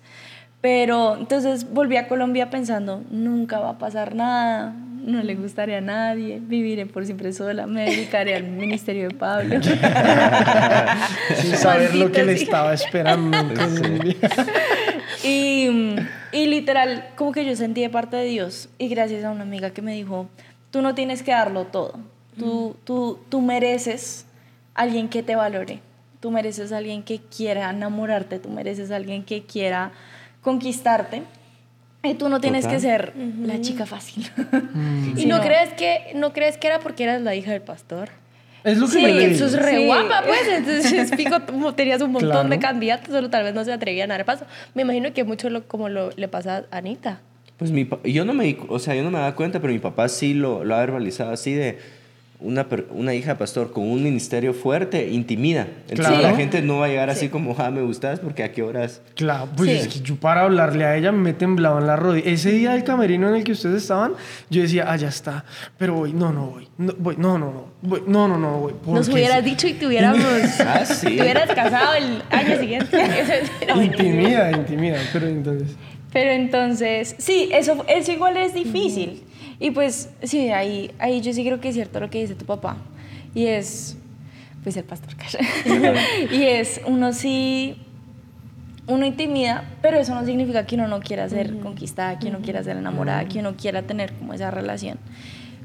Pero 0.61 1.17
entonces 1.17 1.71
volví 1.71 1.97
a 1.97 2.07
Colombia 2.07 2.49
pensando, 2.49 3.03
nunca 3.11 3.59
va 3.59 3.71
a 3.71 3.77
pasar 3.77 4.15
nada, 4.15 4.73
no 5.07 5.23
le 5.23 5.35
gustaría 5.35 5.77
a 5.77 5.81
nadie, 5.81 6.41
viviré 6.41 6.85
por 6.85 7.05
siempre 7.05 7.31
sola, 7.31 7.65
me 7.65 7.85
dedicaré 7.85 8.35
al 8.35 8.43
ministerio 8.43 9.07
de 9.07 9.15
Pablo. 9.15 9.61
Sin 11.35 11.55
saber 11.55 11.95
lo 11.95 12.11
que 12.11 12.23
le 12.25 12.33
estaba 12.33 12.73
esperando. 12.73 13.37
Y, 15.23 15.95
y 16.31 16.45
literal, 16.45 17.09
como 17.15 17.31
que 17.31 17.43
yo 17.43 17.55
sentí 17.55 17.81
de 17.81 17.89
parte 17.89 18.15
de 18.15 18.25
Dios 18.25 18.69
y 18.77 18.87
gracias 18.87 19.25
a 19.25 19.31
una 19.31 19.41
amiga 19.41 19.71
que 19.71 19.81
me 19.81 19.93
dijo, 19.93 20.29
tú 20.69 20.81
no 20.81 20.93
tienes 20.93 21.23
que 21.23 21.31
darlo 21.31 21.65
todo, 21.65 21.99
tú, 22.37 22.75
tú, 22.83 23.19
tú 23.27 23.41
mereces 23.41 24.25
alguien 24.75 25.09
que 25.09 25.23
te 25.23 25.35
valore, 25.35 25.81
tú 26.19 26.29
mereces 26.29 26.71
alguien 26.71 27.01
que 27.01 27.19
quiera 27.19 27.71
enamorarte, 27.71 28.37
tú 28.37 28.49
mereces 28.49 28.91
alguien 28.91 29.23
que 29.23 29.43
quiera 29.43 29.91
conquistarte 30.51 31.23
y 32.03 32.13
tú 32.13 32.29
no 32.29 32.39
tienes 32.39 32.61
Total. 32.63 32.75
que 32.77 32.81
ser 32.81 33.13
la 33.41 33.59
chica 33.59 33.85
fácil. 33.85 34.29
¿Y 35.15 35.21
Sí, 35.21 35.25
no, 35.25 35.37
no. 35.37 35.43
crees 35.43 35.73
que 35.73 36.13
no 36.15 36.31
crees 36.31 36.57
que 36.57 36.67
era 36.67 36.79
porque 36.79 37.03
eras 37.03 37.21
la 37.21 37.35
hija 37.35 37.51
del 37.51 37.61
pastor? 37.61 38.09
Es 38.63 38.77
lo 38.77 38.85
que 38.87 38.93
Sí, 38.93 39.05
digo. 39.05 39.19
eso 39.19 39.45
es 39.47 39.53
re 39.61 39.77
Sí. 39.77 39.85
guapa, 39.85 40.23
pues. 40.25 40.39
Entonces, 40.49 41.11
como 41.47 41.73
tenías 41.75 42.01
un 42.01 42.11
montón 42.13 42.31
Claro. 42.31 42.49
de 42.49 42.59
candidatos, 42.59 43.09
solo 43.13 43.29
tal 43.29 43.43
vez 43.43 43.53
no 43.53 43.63
se 43.65 43.73
atrevían 43.73 44.09
a 44.11 44.15
dar 44.17 44.25
paso. 44.25 44.45
Me 44.73 44.83
imagino 44.83 45.11
que 45.13 45.23
mucho 45.25 45.49
lo, 45.49 45.67
como 45.67 45.89
lo, 45.89 46.11
le 46.15 46.27
pasa 46.29 46.63
a 46.71 46.77
Anita. 46.77 47.19
Pues 47.57 47.71
mi 47.71 47.87
yo 48.05 48.23
no 48.23 48.33
me, 48.33 48.57
o 48.69 48.79
sea, 48.79 48.95
yo 48.95 49.03
no 49.03 49.11
me 49.11 49.17
daba 49.19 49.35
cuenta, 49.35 49.59
pero 49.59 49.73
mi 49.73 49.79
papá 49.79 50.07
sí 50.07 50.33
lo, 50.33 50.63
lo 50.63 50.75
ha 50.75 50.79
verbalizado 50.79 51.31
así 51.31 51.53
de, 51.53 51.77
una, 52.39 52.69
per- 52.69 52.85
una 52.91 53.15
hija 53.15 53.31
de 53.31 53.35
pastor 53.39 53.71
con 53.71 53.83
un 53.89 54.03
ministerio 54.03 54.53
fuerte 54.53 55.09
intimida. 55.09 55.67
Entonces 55.89 56.05
Claro. 56.17 56.21
la 56.21 56.35
gente 56.35 56.61
no 56.61 56.77
va 56.77 56.85
a 56.85 56.87
llegar 56.89 57.09
así 57.09 57.29
como, 57.29 57.55
ah, 57.57 57.71
me 57.71 57.81
gustas 57.81 58.19
porque 58.19 58.43
a 58.43 58.51
qué 58.51 58.61
horas. 58.61 59.01
Claro, 59.15 59.49
pues 59.57 59.71
Sí. 59.71 59.77
es 59.77 59.87
que 59.87 59.99
yo 60.01 60.15
para 60.17 60.41
hablarle 60.43 60.85
a 60.85 60.95
ella 60.95 61.11
me 61.11 61.33
temblaban 61.33 61.87
las 61.87 61.97
rodillas. 61.97 62.27
Ese 62.27 62.51
día 62.51 62.73
del 62.73 62.83
camerino 62.83 63.27
en 63.29 63.35
el 63.37 63.43
que 63.43 63.53
ustedes 63.53 63.81
estaban, 63.81 64.13
yo 64.51 64.61
decía, 64.61 64.85
ah, 64.87 64.95
ya 64.97 65.07
está, 65.07 65.45
pero 65.79 65.95
voy, 65.95 66.13
no, 66.13 66.31
no 66.31 66.45
voy, 66.51 66.67
no, 66.77 66.93
voy, 66.99 67.15
no, 67.17 67.39
no, 67.39 67.51
no, 67.51 67.65
voy, 67.81 68.03
no, 68.05 68.27
no, 68.27 68.37
no 68.37 68.59
voy. 68.59 68.73
Nos 68.85 69.09
hubieras 69.09 69.39
sí. 69.43 69.49
dicho 69.49 69.67
y 69.67 69.73
te 69.73 69.87
hubiéramos. 69.87 70.23
Ah, 70.59 70.85
sí. 70.85 71.07
Te 71.15 71.21
hubieras 71.23 71.49
casado 71.55 71.95
el 71.95 72.21
año 72.29 72.59
siguiente. 72.59 72.97
Intimida, 73.83 74.51
intimida, 74.51 74.97
pero 75.11 75.27
entonces... 75.27 75.69
Pero 76.13 76.31
entonces, 76.31 77.15
sí, 77.17 77.49
eso, 77.51 77.83
eso 77.87 78.11
igual 78.11 78.37
es 78.37 78.53
difícil. 78.53 79.23
Y 79.59 79.71
pues, 79.71 80.09
sí, 80.23 80.49
ahí, 80.49 80.91
ahí 80.99 81.21
yo 81.21 81.33
sí 81.33 81.43
creo 81.43 81.59
que 81.59 81.69
es 81.69 81.75
cierto 81.75 81.99
lo 81.99 82.09
que 82.09 82.19
dice 82.19 82.35
tu 82.35 82.45
papá. 82.45 82.77
Y 83.33 83.47
es, 83.47 83.97
pues 84.63 84.77
el 84.77 84.83
pastor 84.83 85.15
Cash. 85.15 85.35
y 86.31 86.43
es, 86.43 86.81
uno 86.85 87.13
sí, 87.13 87.81
uno 88.87 89.05
intimida, 89.05 89.63
pero 89.81 89.97
eso 89.97 90.13
no 90.13 90.25
significa 90.25 90.65
que 90.65 90.75
uno 90.75 90.87
no 90.87 90.99
quiera 90.99 91.27
ser 91.27 91.59
conquistada, 91.59 92.19
que 92.19 92.27
uno 92.27 92.39
quiera 92.39 92.63
ser 92.63 92.77
enamorada, 92.77 93.25
que 93.25 93.39
uno 93.39 93.55
quiera 93.55 93.81
tener 93.83 94.13
como 94.13 94.33
esa 94.33 94.51
relación. 94.51 94.99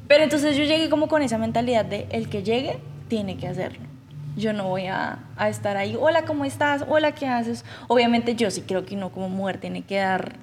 Pero 0.09 0.25
entonces 0.25 0.57
yo 0.57 0.65
llegué 0.65 0.89
como 0.89 1.09
con 1.09 1.23
esa 1.23 1.39
mentalidad 1.39 1.85
de 1.85 2.07
el 2.11 2.29
que 2.29 2.43
llegue 2.43 2.79
tiene 3.09 3.37
que 3.37 3.47
hacerlo. 3.47 3.87
Yo 4.37 4.55
no 4.55 4.69
voy 4.69 4.87
a, 4.87 5.19
a 5.37 5.49
estar 5.51 5.77
ahí, 5.77 5.97
hola, 5.99 6.25
¿cómo 6.25 6.47
estás? 6.47 6.85
Hola, 6.89 7.13
¿qué 7.13 7.27
haces? 7.27 7.65
Obviamente 7.89 8.35
yo 8.35 8.51
sí 8.51 8.63
creo 8.63 8.87
que 8.87 8.97
uno 8.97 9.11
como 9.11 9.29
mujer 9.29 9.59
tiene 9.59 9.83
que 9.83 9.99
dar 9.99 10.37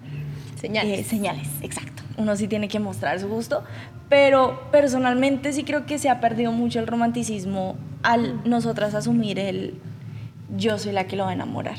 Señales. 0.60 1.00
eh, 1.00 1.04
señales, 1.04 1.48
exacto. 1.62 2.04
Uno 2.18 2.36
sí 2.36 2.48
tiene 2.48 2.68
que 2.68 2.80
mostrar 2.80 3.20
su 3.20 3.30
gusto, 3.30 3.63
pero 4.10 4.70
personalmente 4.72 5.54
sí 5.54 5.63
creo 5.63 5.86
que 5.86 5.98
se 5.98 6.10
ha 6.10 6.20
perdido 6.20 6.51
mucho 6.51 6.80
el 6.80 6.88
romanticismo 6.88 7.78
al 8.04 8.42
nosotras 8.50 8.94
asumir 8.94 9.39
el 9.39 9.80
yo 10.58 10.78
soy 10.78 10.92
la 10.94 11.06
que 11.06 11.16
lo 11.16 11.25
va 11.25 11.32
a 11.32 11.34
enamorar. 11.34 11.78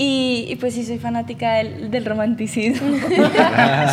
Y, 0.00 0.46
y 0.48 0.54
pues 0.56 0.74
sí 0.74 0.84
soy 0.84 0.98
fanática 0.98 1.54
del, 1.54 1.90
del 1.90 2.04
romanticismo. 2.06 2.88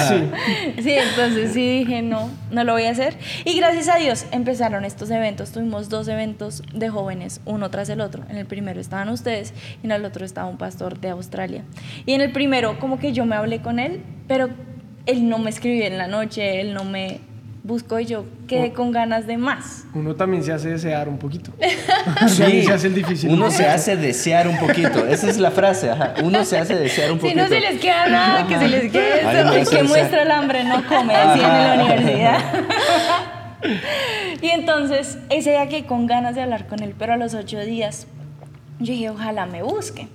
Sí. 0.08 0.84
Sí, 0.84 0.92
entonces 0.92 1.54
sí 1.54 1.80
dije, 1.80 2.02
no, 2.02 2.30
no 2.52 2.64
lo 2.64 2.74
voy 2.74 2.84
a 2.84 2.92
hacer. 2.92 3.18
Y 3.44 3.58
gracias 3.58 3.90
a 3.90 3.98
Dios 3.98 4.26
empezaron 4.32 4.86
estos 4.86 5.10
eventos. 5.10 5.52
Tuvimos 5.52 5.90
dos 5.90 6.08
eventos 6.08 6.62
de 6.74 6.90
jóvenes, 6.90 7.42
uno 7.46 7.72
tras 7.72 7.90
el 7.90 8.02
otro. 8.02 8.24
En 8.30 8.38
el 8.38 8.46
primero 8.46 8.80
estaban 8.80 9.10
ustedes 9.10 9.54
y 9.82 9.88
en 9.88 9.94
el 9.94 10.06
otro 10.06 10.26
estaba 10.26 10.48
un 10.48 10.58
pastor 10.58 11.00
de 11.00 11.10
Australia. 11.10 11.64
Y 12.06 12.14
en 12.14 12.22
el 12.22 12.32
primero 12.32 12.78
como 12.80 13.00
que 13.00 13.14
yo 13.14 13.26
me 13.26 13.36
hablé 13.36 13.62
con 13.62 13.80
él, 13.80 14.04
pero 14.28 14.50
él 15.08 15.28
no 15.28 15.40
me 15.40 15.50
escribió 15.50 15.86
en 15.86 15.98
la 15.98 16.08
noche, 16.08 16.62
él 16.62 16.74
no 16.74 16.84
me 16.84 17.20
buscó 17.66 18.00
y 18.00 18.06
yo 18.06 18.26
quedé 18.48 18.74
con 18.74 18.92
ganas 18.92 19.26
de 19.26 19.38
más. 19.38 19.86
Uno 19.96 20.16
también 20.16 20.44
se 20.44 20.54
hace 20.54 20.70
desear 20.70 21.10
un 21.10 21.18
poquito. 21.18 21.52
También 22.20 22.64
se 22.64 22.74
hace 22.74 22.88
el 22.88 22.94
difícil. 22.94 23.32
Uno 23.32 23.50
se 23.50 23.66
hace 23.68 23.98
desear 23.98 24.48
un 24.48 24.58
poquito. 24.60 25.06
Esa 25.08 25.28
es 25.30 25.38
la 25.40 25.50
frase. 25.50 25.90
ajá. 25.90 26.14
Uno 26.24 26.46
se 26.46 26.60
hace 26.60 26.76
desear 26.76 27.12
un 27.12 27.18
Si 27.20 27.24
poquito. 27.24 27.42
no 27.42 27.48
se 27.48 27.60
les 27.60 27.82
queda 27.82 28.06
nada, 28.08 28.48
que 28.48 28.60
se 28.60 28.68
les 28.68 28.92
quede 28.92 29.22
Ay, 29.26 29.36
eso. 29.38 29.46
no, 29.46 29.54
El 29.54 29.68
que 29.68 29.78
es- 29.80 29.90
muestra 29.90 30.22
el 30.22 30.32
hambre 30.32 30.64
no 30.64 30.86
come, 30.88 31.14
decían 31.18 31.56
en 31.56 31.68
la 31.68 31.74
universidad. 31.86 32.40
y 34.42 34.48
entonces, 34.50 35.18
ese 35.30 35.52
día 35.52 35.68
que 35.68 35.86
con 35.86 36.06
ganas 36.06 36.36
de 36.36 36.44
hablar 36.44 36.68
con 36.68 36.84
él, 36.84 36.94
pero 36.98 37.14
a 37.14 37.18
los 37.18 37.34
ocho 37.34 37.60
días, 37.62 38.06
yo 38.80 38.94
dije, 38.94 39.10
ojalá 39.10 39.48
me 39.48 39.64
busque. 39.64 40.08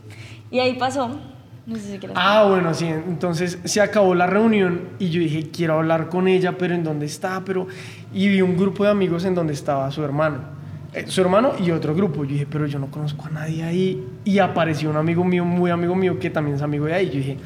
Y 0.52 0.60
ahí 0.60 0.74
pasó. 0.74 1.18
No 1.66 1.76
sé 1.76 1.92
si 1.92 1.98
quieres. 1.98 2.16
Ah, 2.18 2.46
bueno, 2.48 2.74
sí. 2.74 2.86
Entonces 2.86 3.58
se 3.64 3.80
acabó 3.80 4.14
la 4.14 4.26
reunión 4.26 4.88
y 4.98 5.10
yo 5.10 5.20
dije, 5.20 5.50
quiero 5.50 5.74
hablar 5.74 6.08
con 6.08 6.28
ella, 6.28 6.56
pero 6.58 6.74
¿en 6.74 6.84
dónde 6.84 7.06
está? 7.06 7.42
Pero... 7.44 7.66
Y 8.12 8.28
vi 8.28 8.42
un 8.42 8.56
grupo 8.56 8.84
de 8.84 8.90
amigos 8.90 9.24
en 9.24 9.34
donde 9.34 9.52
estaba 9.52 9.90
su 9.90 10.02
hermano. 10.02 10.38
Eh, 10.92 11.04
su 11.06 11.20
hermano 11.20 11.52
y 11.60 11.70
otro 11.70 11.94
grupo. 11.94 12.24
Yo 12.24 12.32
dije, 12.32 12.46
pero 12.50 12.66
yo 12.66 12.78
no 12.78 12.90
conozco 12.90 13.26
a 13.26 13.30
nadie 13.30 13.62
ahí. 13.62 14.04
Y 14.24 14.38
apareció 14.38 14.90
un 14.90 14.96
amigo 14.96 15.22
mío, 15.24 15.44
muy 15.44 15.70
amigo 15.70 15.94
mío, 15.94 16.18
que 16.18 16.30
también 16.30 16.56
es 16.56 16.62
amigo 16.62 16.86
de 16.86 16.94
ahí. 16.94 17.06
Yo 17.06 17.18
dije, 17.18 17.38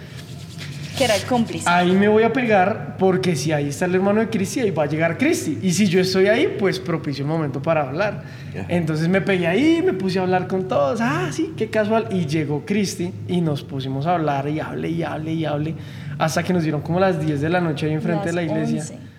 que 0.97 1.05
era 1.05 1.17
el 1.17 1.23
cómplice. 1.23 1.69
ahí 1.69 1.93
me 1.93 2.09
voy 2.09 2.23
a 2.23 2.33
pegar 2.33 2.97
porque 2.99 3.37
si 3.37 3.53
ahí 3.53 3.69
está 3.69 3.85
el 3.85 3.95
hermano 3.95 4.21
de 4.21 4.29
Cristi, 4.29 4.61
ahí 4.61 4.71
va 4.71 4.85
a 4.85 4.87
llegar 4.87 5.19
Cristi. 5.19 5.59
Y 5.63 5.73
si 5.73 5.87
yo 5.87 6.01
estoy 6.01 6.27
ahí, 6.27 6.57
pues 6.59 6.79
propicio 6.79 7.25
un 7.25 7.31
momento 7.31 7.61
para 7.61 7.83
hablar. 7.83 8.23
Entonces 8.69 9.09
me 9.09 9.21
pegué 9.21 9.47
ahí, 9.47 9.83
me 9.85 9.93
puse 9.93 10.19
a 10.19 10.23
hablar 10.23 10.47
con 10.47 10.69
todos. 10.69 11.01
Ah, 11.01 11.29
sí, 11.33 11.53
qué 11.57 11.69
casual. 11.69 12.09
Y 12.11 12.27
llegó 12.27 12.65
Cristi 12.65 13.13
y 13.29 13.41
nos 13.41 13.63
pusimos 13.63 14.07
a 14.07 14.15
hablar 14.15 14.49
y 14.49 14.61
hable 14.61 14.89
y 14.89 15.03
hable 15.03 15.33
y 15.33 15.45
hable. 15.45 15.75
Hasta 16.19 16.43
que 16.43 16.53
nos 16.53 16.63
dieron 16.63 16.81
como 16.81 17.01
las 17.01 17.25
10 17.25 17.41
de 17.41 17.49
la 17.49 17.61
noche 17.61 17.87
ahí 17.87 17.93
enfrente 17.93 18.27
de 18.27 18.33
la 18.33 18.43
iglesia. 18.43 18.81
11. 18.81 19.14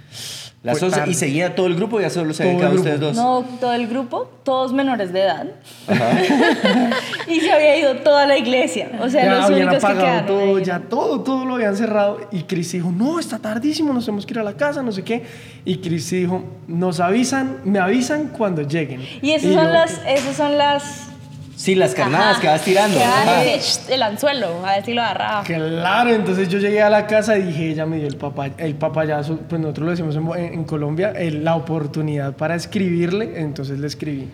Las 0.65 0.79
Fue 0.79 0.87
11 0.87 0.99
tarde. 0.99 1.11
y 1.11 1.13
seguía 1.13 1.53
todo 1.53 1.67
el 1.67 1.75
grupo, 1.75 2.01
ya 2.01 2.09
solo 2.09 2.33
se 2.33 2.43
dedicaban 2.43 2.75
ustedes 2.75 2.99
dos. 2.99 3.15
No, 3.15 3.45
todo 3.61 3.73
el 3.73 3.87
grupo, 3.87 4.27
todos 4.41 4.73
menores 4.73 5.13
de 5.13 5.21
edad. 5.21 5.45
Ajá. 5.87 6.19
y 7.27 7.39
se 7.39 7.51
había 7.51 7.77
ido 7.77 7.97
toda 7.97 8.25
la 8.25 8.35
iglesia. 8.35 8.89
O 8.99 9.07
sea, 9.07 9.25
ya 9.25 9.35
los 9.35 9.45
habían 9.45 9.67
únicos 9.67 9.85
que 9.85 9.93
quedaron. 9.93 10.25
todo, 10.25 10.55
ahí. 10.57 10.63
ya 10.63 10.79
todo, 10.79 11.21
todo 11.21 11.45
lo 11.45 11.53
habían 11.53 11.77
cerrado. 11.77 12.17
Y 12.31 12.41
Cristi 12.45 12.77
dijo, 12.77 12.91
no, 12.91 13.19
está 13.19 13.37
tardísimo, 13.37 13.93
nos 13.93 14.05
tenemos 14.05 14.25
que 14.25 14.33
ir 14.33 14.39
a 14.39 14.43
la 14.43 14.53
casa, 14.53 14.81
no 14.81 14.91
sé 14.91 15.03
qué. 15.03 15.23
Y 15.65 15.77
Cristi 15.77 16.21
dijo, 16.21 16.43
nos 16.67 16.99
avisan, 16.99 17.59
me 17.63 17.77
avisan 17.77 18.29
cuando 18.29 18.63
lleguen. 18.63 19.05
Y 19.21 19.33
esas 19.33 19.53
son 19.53 19.71
las, 19.71 20.01
esas 20.07 20.35
son 20.35 20.57
las 20.57 21.09
Sí, 21.55 21.73
las 21.75 21.95
carnadas 21.95 22.39
que 22.39 22.47
vas 22.47 22.61
tirando. 22.63 22.97
Que 22.99 23.93
el 23.93 24.01
anzuelo, 24.03 24.65
a 24.65 24.75
ver 24.75 24.85
si 24.85 24.93
lo 24.93 25.01
agarraba. 25.01 25.43
Claro, 25.43 26.09
entonces 26.11 26.49
yo 26.49 26.59
llegué 26.59 26.81
a 26.81 26.89
la 26.89 27.07
casa 27.07 27.37
y 27.37 27.43
dije, 27.43 27.69
ella 27.71 27.85
me 27.85 27.97
dio 27.97 28.07
el, 28.07 28.17
papá, 28.17 28.49
el 28.57 28.75
papayazo, 28.75 29.37
pues 29.47 29.61
nosotros 29.61 29.85
lo 29.85 29.91
decimos 29.91 30.15
en, 30.37 30.53
en 30.53 30.63
Colombia, 30.65 31.11
el- 31.15 31.43
la 31.45 31.55
oportunidad 31.55 32.33
para 32.33 32.55
escribirle, 32.55 33.39
entonces 33.39 33.79
le 33.79 33.87
escribí. 33.87 34.27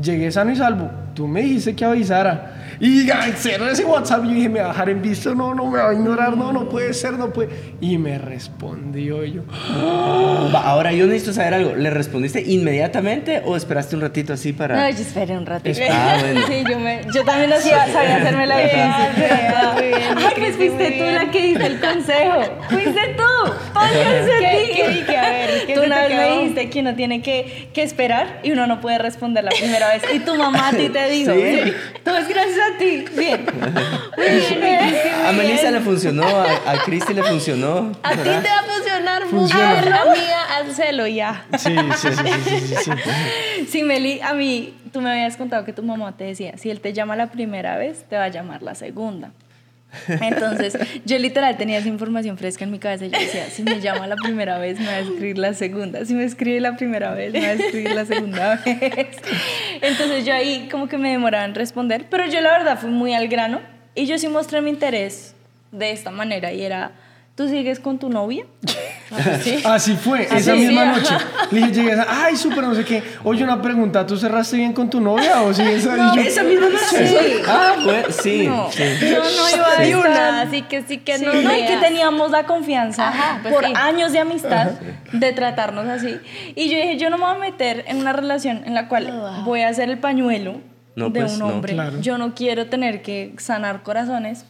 Llegué 0.00 0.30
sano 0.30 0.52
y 0.52 0.56
salvo, 0.56 0.90
tú 1.14 1.26
me 1.26 1.42
dijiste 1.42 1.74
que 1.74 1.84
avisara. 1.84 2.54
Y 2.80 3.10
ay, 3.10 3.34
cero 3.36 3.68
ese 3.68 3.84
WhatsApp, 3.84 4.22
yo 4.22 4.30
dije, 4.30 4.48
me 4.48 4.60
va 4.60 4.66
a 4.66 4.68
dejar 4.68 4.88
en 4.90 5.02
visto, 5.02 5.34
no, 5.34 5.52
no, 5.52 5.66
me 5.66 5.78
va 5.78 5.90
a 5.90 5.92
ignorar, 5.92 6.36
no, 6.36 6.52
no 6.52 6.68
puede 6.68 6.94
ser, 6.94 7.14
no 7.14 7.32
puede. 7.32 7.48
Y 7.80 7.98
me 7.98 8.18
respondió 8.18 9.24
y 9.24 9.32
yo, 9.32 9.42
Va, 10.54 10.60
ahora 10.60 10.92
yo 10.92 11.06
necesito 11.06 11.32
saber 11.32 11.54
algo. 11.54 11.74
¿Le 11.74 11.90
respondiste 11.90 12.40
inmediatamente 12.40 13.42
o 13.44 13.56
esperaste 13.56 13.96
un 13.96 14.02
ratito 14.02 14.32
así 14.32 14.52
para.? 14.52 14.76
No, 14.76 14.88
yo 14.88 15.02
esperé 15.02 15.36
un 15.36 15.46
ratito. 15.46 15.80
Ah, 15.90 16.18
bueno. 16.20 16.40
Sí, 16.48 16.64
yo, 16.68 16.78
me, 16.78 17.00
yo 17.12 17.24
también 17.24 17.52
hacía, 17.52 17.86
sabía 17.92 18.16
hacerme 18.16 18.46
la 18.46 18.58
difícil. 18.58 19.74
Muy 19.74 19.86
bien, 19.86 20.16
Ay, 20.16 20.34
pues 20.36 20.56
fuiste 20.56 20.90
tú 20.92 21.04
la 21.04 21.30
que 21.30 21.42
diste 21.42 21.66
el 21.66 21.80
consejo. 21.80 22.60
Fuiste 22.70 23.16
tú. 23.16 23.37
¿Qué- 24.38 24.66
ti. 24.68 24.72
qué 24.74 24.88
dije? 24.88 25.16
A 25.16 25.30
ver, 25.30 25.66
¿qué 25.66 25.74
tú 25.74 25.82
una 25.82 26.06
vez 26.06 26.16
me 26.16 26.30
dijiste 26.38 26.70
que 26.70 26.80
uno 26.80 26.94
tiene 26.94 27.22
que, 27.22 27.68
que 27.72 27.82
esperar 27.82 28.40
y 28.42 28.52
uno 28.52 28.66
no 28.66 28.80
puede 28.80 28.98
responder 28.98 29.44
la 29.44 29.50
primera 29.50 29.88
vez. 29.88 30.02
Y 30.14 30.20
tu 30.20 30.34
mamá 30.36 30.68
a 30.68 30.70
ti 30.72 30.88
te 30.88 31.08
dijo. 31.10 31.32
Sí. 31.32 31.72
Todo 32.04 32.16
es 32.18 32.28
gracias 32.28 32.58
a 32.74 32.78
ti. 32.78 33.04
Bien. 33.16 33.46
A 35.26 35.32
Melissa 35.32 35.70
le 35.70 35.80
funcionó, 35.80 36.24
a, 36.26 36.72
a 36.72 36.78
Cristi 36.84 37.14
le 37.14 37.22
funcionó. 37.22 37.92
A 38.02 38.10
ti 38.12 38.22
te 38.22 38.30
va 38.30 38.60
a 38.60 38.64
funcionar 38.64 39.26
mucho. 39.30 39.56
A 39.58 39.82
la 39.82 40.04
mía, 40.12 40.38
hazlo 40.58 41.06
ya. 41.06 41.44
sí, 41.58 41.74
sí, 41.96 42.08
sí, 42.08 42.24
sí, 42.44 42.58
sí, 42.60 42.66
sí, 42.66 42.74
sí. 42.84 43.66
Sí, 43.68 43.82
Meli, 43.82 44.20
a 44.20 44.34
mí, 44.34 44.74
tú 44.92 45.00
me 45.00 45.10
habías 45.10 45.36
contado 45.36 45.64
que 45.64 45.72
tu 45.72 45.82
mamá 45.82 46.16
te 46.16 46.24
decía, 46.24 46.56
si 46.56 46.70
él 46.70 46.80
te 46.80 46.92
llama 46.92 47.16
la 47.16 47.30
primera 47.30 47.76
vez, 47.76 48.04
te 48.08 48.16
va 48.16 48.24
a 48.24 48.28
llamar 48.28 48.62
la 48.62 48.74
segunda. 48.74 49.30
Entonces, 50.08 50.76
yo 51.04 51.18
literal 51.18 51.56
tenía 51.56 51.78
esa 51.78 51.88
información 51.88 52.36
fresca 52.36 52.64
en 52.64 52.70
mi 52.70 52.78
cabeza 52.78 53.06
yo 53.06 53.18
decía, 53.18 53.46
si 53.50 53.62
me 53.62 53.80
llama 53.80 54.06
la 54.06 54.16
primera 54.16 54.58
vez, 54.58 54.78
me 54.78 54.86
va 54.86 54.92
a 54.92 55.00
escribir 55.00 55.38
la 55.38 55.54
segunda. 55.54 56.04
Si 56.04 56.14
me 56.14 56.24
escribe 56.24 56.60
la 56.60 56.76
primera 56.76 57.14
vez, 57.14 57.32
me 57.32 57.40
va 57.40 57.46
a 57.46 57.52
escribir 57.52 57.94
la 57.94 58.04
segunda 58.04 58.56
vez. 58.64 59.16
Entonces, 59.80 60.24
yo 60.24 60.34
ahí 60.34 60.68
como 60.70 60.88
que 60.88 60.98
me 60.98 61.10
demoraba 61.10 61.44
en 61.44 61.54
responder, 61.54 62.06
pero 62.10 62.26
yo 62.26 62.40
la 62.40 62.50
verdad 62.50 62.78
fui 62.78 62.90
muy 62.90 63.14
al 63.14 63.28
grano 63.28 63.60
y 63.94 64.06
yo 64.06 64.18
sí 64.18 64.28
mostré 64.28 64.60
mi 64.60 64.70
interés 64.70 65.34
de 65.72 65.90
esta 65.90 66.10
manera 66.10 66.52
y 66.52 66.62
era, 66.62 66.92
¿tú 67.38 67.48
sigues 67.48 67.78
con 67.80 67.98
tu 67.98 68.10
novia? 68.10 68.44
Sí. 69.42 69.62
Así 69.64 69.94
fue, 69.96 70.26
Así 70.26 70.36
esa 70.36 70.52
sí, 70.52 70.58
misma 70.58 70.82
ajá. 70.82 70.92
noche. 71.00 71.14
Le 71.50 71.58
dije, 71.60 71.72
llegué, 71.72 71.92
a- 71.94 72.24
ay, 72.26 72.36
súper, 72.36 72.62
no 72.62 72.74
sé 72.74 72.84
qué. 72.84 73.02
Oye, 73.24 73.42
una 73.42 73.62
pregunta, 73.62 74.04
¿tú 74.06 74.18
cerraste 74.18 74.58
bien 74.58 74.74
con 74.74 74.90
tu 74.90 75.00
novia 75.00 75.40
o 75.40 75.54
sigues 75.54 75.86
ahí? 75.86 75.98
No, 75.98 76.14
Yo- 76.14 76.20
Esa 76.20 76.42
misma 76.42 76.66
noche. 76.68 77.06
Sí. 77.08 77.16
Ah, 77.48 77.72
pues 77.82 78.16
sí. 78.16 78.46
No, 78.46 78.70
sí. 78.70 78.82
yo 79.00 79.22
no 79.22 79.88
iba 79.88 79.96
a 80.04 80.08
una, 80.10 80.42
así 80.42 80.60
que 80.60 80.82
sí 80.82 80.98
que 80.98 81.16
Sí, 81.16 81.24
no. 81.24 81.32
no, 81.32 81.56
y 81.56 81.64
que 81.64 81.78
teníamos 81.80 82.30
la 82.32 82.44
confianza 82.44 83.08
Ajá, 83.08 83.38
pues 83.40 83.54
por 83.54 83.64
sí. 83.64 83.72
años 83.76 84.12
de 84.12 84.18
amistad 84.18 84.72
de 85.10 85.32
tratarnos 85.32 85.86
así. 85.88 86.18
Y 86.54 86.68
yo 86.68 86.76
dije, 86.76 86.98
yo 86.98 87.08
no 87.08 87.16
me 87.16 87.24
voy 87.24 87.34
a 87.36 87.38
meter 87.38 87.84
en 87.88 87.96
una 87.96 88.12
relación 88.12 88.60
en 88.66 88.74
la 88.74 88.88
cual 88.88 89.06
Wow. 89.10 89.44
voy 89.44 89.62
a 89.62 89.72
ser 89.72 89.88
el 89.88 89.96
pañuelo 89.96 90.60
No, 90.96 91.08
de 91.08 91.20
pues, 91.20 91.32
un 91.32 91.38
no. 91.38 91.46
hombre. 91.46 91.72
Claro. 91.72 91.98
Yo 92.02 92.18
no 92.18 92.34
quiero 92.34 92.66
tener 92.66 93.00
que 93.00 93.32
sanar 93.38 93.82
corazones, 93.82 94.44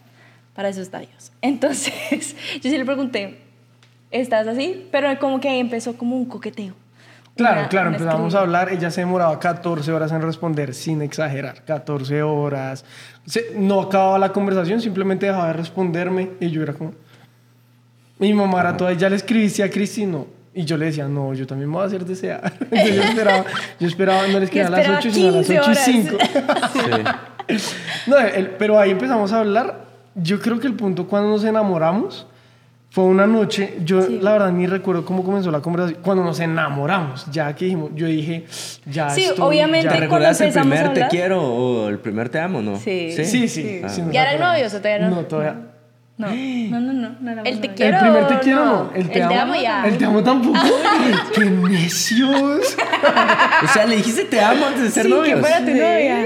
para 0.58 0.70
eso 0.70 0.82
está 0.82 0.98
Dios. 0.98 1.30
Entonces, 1.40 2.34
yo 2.60 2.68
sí 2.68 2.76
le 2.76 2.84
pregunté, 2.84 3.38
¿estás 4.10 4.48
así? 4.48 4.88
Pero 4.90 5.16
como 5.20 5.38
que 5.38 5.48
ahí 5.48 5.60
empezó 5.60 5.96
como 5.96 6.16
un 6.16 6.24
coqueteo. 6.24 6.74
Claro, 7.36 7.60
Una- 7.60 7.68
claro, 7.68 7.88
una 7.90 7.96
empezamos 7.98 8.34
a 8.34 8.38
escribida. 8.38 8.40
hablar, 8.60 8.72
ella 8.76 8.90
se 8.90 9.02
demoraba 9.02 9.38
14 9.38 9.92
horas 9.92 10.10
en 10.10 10.20
responder, 10.20 10.74
sin 10.74 11.00
exagerar, 11.00 11.62
14 11.64 12.24
horas. 12.24 12.84
Se- 13.24 13.52
no 13.54 13.82
acababa 13.82 14.18
la 14.18 14.32
conversación, 14.32 14.80
simplemente 14.80 15.26
dejaba 15.26 15.46
de 15.46 15.52
responderme 15.52 16.30
y 16.40 16.50
yo 16.50 16.60
era 16.64 16.72
como... 16.72 16.92
Mi 18.18 18.34
mamá 18.34 18.58
era 18.62 18.76
toda, 18.76 18.92
¿ya 18.94 19.08
le 19.08 19.14
escribiste 19.14 19.62
a 19.62 19.70
Cristi? 19.70 20.06
No. 20.06 20.26
Y 20.52 20.64
yo 20.64 20.76
le 20.76 20.86
decía, 20.86 21.06
no, 21.06 21.32
yo 21.34 21.46
también 21.46 21.70
me 21.70 21.76
voy 21.76 21.84
a 21.84 21.86
hacer 21.86 22.04
desear. 22.04 22.52
Entonces 22.60 22.96
yo 22.96 23.02
esperaba, 23.04 23.44
yo 23.78 23.86
esperaba, 23.86 24.26
no 24.26 24.40
les 24.40 24.50
quedaba 24.50 24.76
a 24.76 24.80
las 24.80 24.80
esperaba 24.80 24.98
8, 24.98 25.10
sino 25.12 25.28
a 25.28 25.30
las 25.30 25.46
15 25.46 25.60
8 25.60 25.70
y 25.70 25.70
horas. 25.70 25.84
5. 25.84 26.18
Sí. 26.72 27.58
No, 28.08 28.18
el- 28.18 28.50
pero 28.50 28.78
ahí 28.80 28.90
empezamos 28.90 29.32
a 29.32 29.38
hablar. 29.38 29.87
Yo 30.14 30.40
creo 30.40 30.58
que 30.60 30.66
el 30.66 30.74
punto 30.74 31.06
cuando 31.06 31.28
nos 31.30 31.44
enamoramos 31.44 32.26
fue 32.90 33.04
una 33.04 33.26
noche. 33.26 33.78
Yo, 33.84 34.06
la 34.08 34.32
verdad, 34.32 34.50
ni 34.52 34.66
recuerdo 34.66 35.04
cómo 35.04 35.22
comenzó 35.22 35.50
la 35.50 35.60
conversación. 35.60 36.00
Cuando 36.02 36.24
nos 36.24 36.40
enamoramos, 36.40 37.26
ya 37.30 37.54
que 37.54 37.66
dijimos, 37.66 37.90
yo 37.94 38.06
dije, 38.06 38.46
ya 38.86 39.10
Sí, 39.10 39.24
estoy, 39.24 39.44
obviamente 39.46 39.84
ya- 39.84 39.90
¿Te 39.92 39.98
cuando 40.08 40.26
recuerdas 40.28 40.40
el 40.40 40.48
a 40.58 40.62
primer 40.62 40.92
te 40.94 41.08
quiero 41.08 41.42
o 41.42 41.88
el 41.88 41.98
primer 41.98 42.28
te 42.30 42.40
amo, 42.40 42.62
no? 42.62 42.76
Sí. 42.78 43.12
Sí, 43.12 43.24
sí. 43.26 43.48
sí, 43.48 43.80
Ah. 43.84 43.88
sí 43.88 44.02
¿Ya 44.10 44.22
eran 44.32 44.40
novios 44.40 44.72
o 44.74 44.78
todavía 44.78 45.08
no? 45.08 45.16
No, 45.16 45.22
todavía. 45.26 45.56
No, 46.16 46.26
no, 46.28 46.80
no, 46.80 46.92
no. 47.20 47.34
no 47.36 47.42
El 47.44 47.60
te 47.60 47.74
quiero. 47.74 47.96
el 47.96 48.02
primer 48.02 48.26
te 48.26 48.38
quiero 48.40 48.64
no. 48.64 48.72
no. 48.86 48.90
El 48.92 49.08
te, 49.08 49.22
amo, 49.22 49.54
ya. 49.54 49.86
El 49.86 49.98
te 49.98 50.04
amo 50.04 50.20
tampoco. 50.24 50.58
¡Qué 51.34 51.44
necios! 51.44 52.76
O 53.62 53.68
sea, 53.72 53.86
le 53.86 53.96
dijiste 53.96 54.24
te 54.24 54.40
amo 54.40 54.66
antes 54.66 54.82
de 54.82 54.90
ser 54.90 55.04
Sí, 55.04 55.10
que 55.12 55.16
novios. 55.16 55.38
fuera 55.40 55.58
tu 55.58 55.66
novia. 55.70 56.24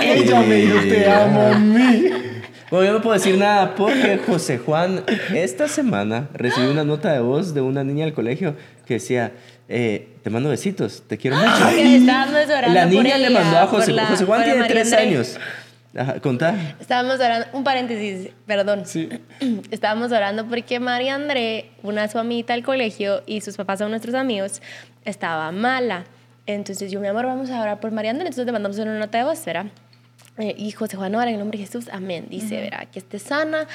Ay. 0.00 0.08
Ella 0.22 0.40
me 0.40 0.54
dijo 0.54 0.78
te 0.88 1.10
amo 1.10 1.42
a 1.42 1.58
mí. 1.58 2.04
Bueno, 2.72 2.86
yo 2.86 2.92
no 2.94 3.02
puedo 3.02 3.12
decir 3.12 3.36
nada 3.36 3.74
porque 3.74 4.18
José 4.26 4.56
Juan 4.56 5.04
esta 5.34 5.68
semana 5.68 6.28
recibió 6.32 6.70
una 6.70 6.84
nota 6.84 7.12
de 7.12 7.20
voz 7.20 7.52
de 7.52 7.60
una 7.60 7.84
niña 7.84 8.06
del 8.06 8.14
colegio 8.14 8.56
que 8.86 8.94
decía, 8.94 9.32
eh, 9.68 10.08
te 10.22 10.30
mando 10.30 10.48
besitos, 10.48 11.02
te 11.06 11.18
quiero 11.18 11.36
mucho. 11.36 11.68
Que 11.68 11.96
estábamos 11.96 12.44
orando 12.46 12.72
La 12.72 12.86
niña 12.86 13.18
le 13.18 13.28
mandó 13.28 13.58
a 13.58 13.66
José, 13.66 13.92
la- 13.92 14.06
José 14.06 14.24
Juan 14.24 14.44
tiene 14.44 14.60
María 14.60 14.72
tres 14.74 14.90
André. 14.94 15.06
años. 15.06 15.38
Ajá, 15.94 16.20
contá. 16.20 16.54
Estábamos 16.80 17.16
orando, 17.20 17.46
un 17.52 17.62
paréntesis, 17.62 18.30
perdón. 18.46 18.86
Sí. 18.86 19.10
Estábamos 19.70 20.10
orando 20.10 20.46
porque 20.48 20.80
María 20.80 21.14
André, 21.14 21.72
una 21.82 22.08
su 22.08 22.18
amiguita 22.18 22.54
del 22.54 22.64
colegio 22.64 23.22
y 23.26 23.42
sus 23.42 23.54
papás 23.58 23.80
son 23.80 23.90
nuestros 23.90 24.14
amigos, 24.14 24.62
estaba 25.04 25.52
mala. 25.52 26.04
Entonces 26.46 26.90
yo, 26.90 27.00
mi 27.00 27.06
amor, 27.08 27.26
vamos 27.26 27.50
a 27.50 27.60
orar 27.60 27.80
por 27.80 27.90
María 27.90 28.12
André. 28.12 28.28
Entonces 28.28 28.46
le 28.46 28.52
mandamos 28.52 28.78
una 28.78 28.98
nota 28.98 29.18
de 29.18 29.24
voz, 29.24 29.44
¿verdad? 29.44 29.66
Eh, 30.38 30.54
y 30.56 30.70
José 30.72 30.96
Juan 30.96 31.14
ora 31.14 31.24
en 31.28 31.34
el 31.34 31.38
nombre 31.38 31.58
de 31.58 31.66
Jesús, 31.66 31.88
amén. 31.92 32.26
Dice, 32.30 32.58
verá, 32.60 32.86
que 32.90 32.98
esté 32.98 33.18
sana. 33.18 33.66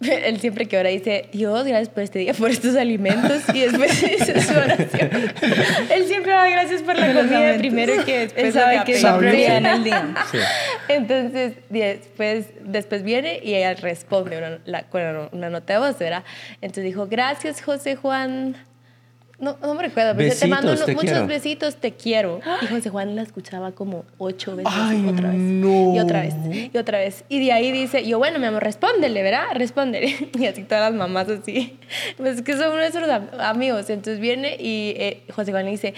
Él 0.00 0.38
siempre 0.38 0.66
que 0.66 0.76
ora 0.76 0.90
dice, 0.90 1.30
Dios, 1.32 1.64
gracias 1.64 1.88
por 1.88 2.02
este 2.02 2.18
día, 2.18 2.34
por 2.34 2.50
estos 2.50 2.76
alimentos. 2.76 3.42
Y 3.54 3.60
después 3.60 4.00
dice 4.10 4.40
su 4.42 4.52
oración. 4.52 5.10
Él 5.90 6.04
siempre 6.06 6.32
da 6.32 6.46
gracias 6.50 6.82
por 6.82 6.98
la 6.98 7.06
comida 7.06 7.20
alimentos. 7.54 7.58
primero 7.58 8.04
que 8.04 8.18
después 8.18 8.44
Él 8.44 8.52
sabe 8.52 8.82
que 8.84 8.92
viene 9.30 9.56
en 9.56 9.66
el 9.66 9.84
día. 9.84 10.14
Sí. 10.30 10.38
Entonces, 10.88 11.54
después, 11.70 12.46
después 12.62 13.02
viene 13.02 13.40
y 13.42 13.54
ella 13.54 13.72
responde 13.74 14.36
una, 14.36 14.58
la- 14.66 14.82
con 14.88 15.00
una 15.32 15.48
nota 15.48 15.72
de 15.72 15.78
voz, 15.78 15.98
¿verdad? 15.98 16.24
Entonces 16.60 16.84
dijo, 16.84 17.06
gracias, 17.06 17.62
José 17.62 17.96
Juan. 17.96 18.56
No, 19.44 19.56
no 19.60 19.74
me 19.74 19.82
recuerdo, 19.82 20.12
pero 20.16 20.24
dice, 20.24 20.40
te 20.40 20.46
mando 20.48 20.70
Besitos, 20.70 20.86
te 20.86 20.92
muchos 20.94 21.10
quiero". 21.10 21.26
besitos, 21.26 21.76
te 21.76 21.92
quiero. 21.92 22.40
Y 22.62 22.66
José 22.66 22.88
Juan 22.90 23.14
la 23.14 23.22
escuchaba 23.22 23.72
como 23.72 24.04
ocho 24.18 24.56
veces, 24.56 24.72
Ay, 24.74 25.06
otra 25.08 25.28
vez. 25.28 25.38
no. 25.38 25.94
Y 25.94 25.98
otra 26.00 26.20
vez, 26.22 26.34
y 26.72 26.76
otra 26.78 26.98
vez. 26.98 27.24
Y 27.28 27.44
de 27.44 27.52
ahí 27.52 27.70
dice, 27.70 28.04
yo, 28.06 28.18
bueno, 28.18 28.38
mi 28.38 28.46
amor, 28.46 28.62
respóndele, 28.64 29.22
¿verdad? 29.22 29.44
Respóndele. 29.54 30.30
Y 30.38 30.46
así 30.46 30.62
todas 30.64 30.90
las 30.90 30.98
mamás 30.98 31.28
así. 31.28 31.78
Pues 32.16 32.36
es 32.36 32.42
que 32.42 32.56
son 32.56 32.74
nuestros 32.74 33.08
am- 33.08 33.28
amigos. 33.40 33.90
Entonces 33.90 34.18
viene 34.20 34.56
y 34.58 34.94
eh, 34.96 35.22
José 35.34 35.52
Juan 35.52 35.64
le 35.66 35.72
dice, 35.72 35.94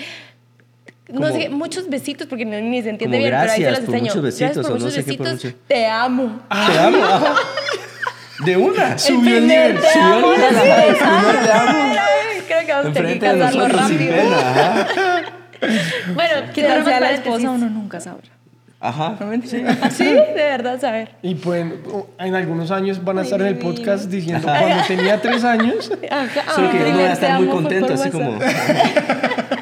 no 1.08 1.20
Como- 1.20 1.32
sé, 1.32 1.38
qué, 1.38 1.48
muchos 1.50 1.88
besitos, 1.88 2.26
porque 2.26 2.44
no, 2.44 2.58
ni 2.60 2.82
se 2.82 2.90
entiende 2.90 3.18
bien, 3.18 3.30
pero 3.30 3.52
ahí 3.52 3.62
se 3.62 3.70
los 3.70 3.80
por 3.80 3.94
enseño. 3.94 4.06
muchos 4.10 4.22
besitos, 4.22 4.40
Gracias 4.56 4.66
por 4.66 4.74
o 4.74 4.78
no 4.78 4.84
muchos 4.86 4.94
sé 4.94 5.04
qué 5.04 5.16
por 5.18 5.26
besitos, 5.26 5.44
mucho. 5.52 5.56
te 5.68 5.86
amo. 5.86 6.40
Te 6.50 6.78
amo. 6.78 6.98
De 8.44 8.54
una. 8.56 8.98
Subió 8.98 9.38
el 9.38 9.46
nivel. 9.46 9.78
Subió 9.78 10.34
el 10.34 10.40
nivel, 10.40 10.54
sé. 10.62 10.88
el 10.88 10.96
primer 10.96 11.44
te 11.46 11.52
amo. 11.52 11.94
Creo 12.46 12.66
que 12.66 12.72
vamos 12.72 12.86
a 12.86 12.92
tener 12.92 13.18
que 13.18 13.26
casarlo 13.26 13.68
rápido. 13.68 14.14
pena. 14.14 14.86
Bueno, 16.14 16.34
tal 16.54 16.84
sea 16.84 17.00
la 17.00 17.10
esposa 17.12 17.50
uno 17.50 17.68
nunca 17.70 17.98
sabrá. 17.98 18.28
Ajá. 18.78 19.16
Sí, 19.90 20.04
de 20.04 20.34
verdad, 20.34 20.78
saber. 20.78 21.12
Y 21.22 21.34
pueden, 21.34 21.80
en 22.18 22.34
algunos 22.34 22.70
años 22.70 23.02
van 23.02 23.16
a 23.16 23.20
Ay, 23.22 23.26
estar 23.26 23.40
en 23.40 23.46
el 23.46 23.54
divino. 23.54 23.74
podcast 23.74 24.04
diciendo 24.10 24.46
cuando 24.46 24.84
tenía 24.86 25.18
tres 25.20 25.42
años. 25.44 25.90
Ajá. 26.10 26.52
Solo 26.54 26.70
que 26.70 26.78
Ah, 26.78 26.84
uno 26.88 26.98
va 26.98 27.04
a 27.08 27.12
estar 27.12 27.40
muy 27.40 27.48
contento, 27.48 27.94
así 27.94 28.10
como. 28.10 28.38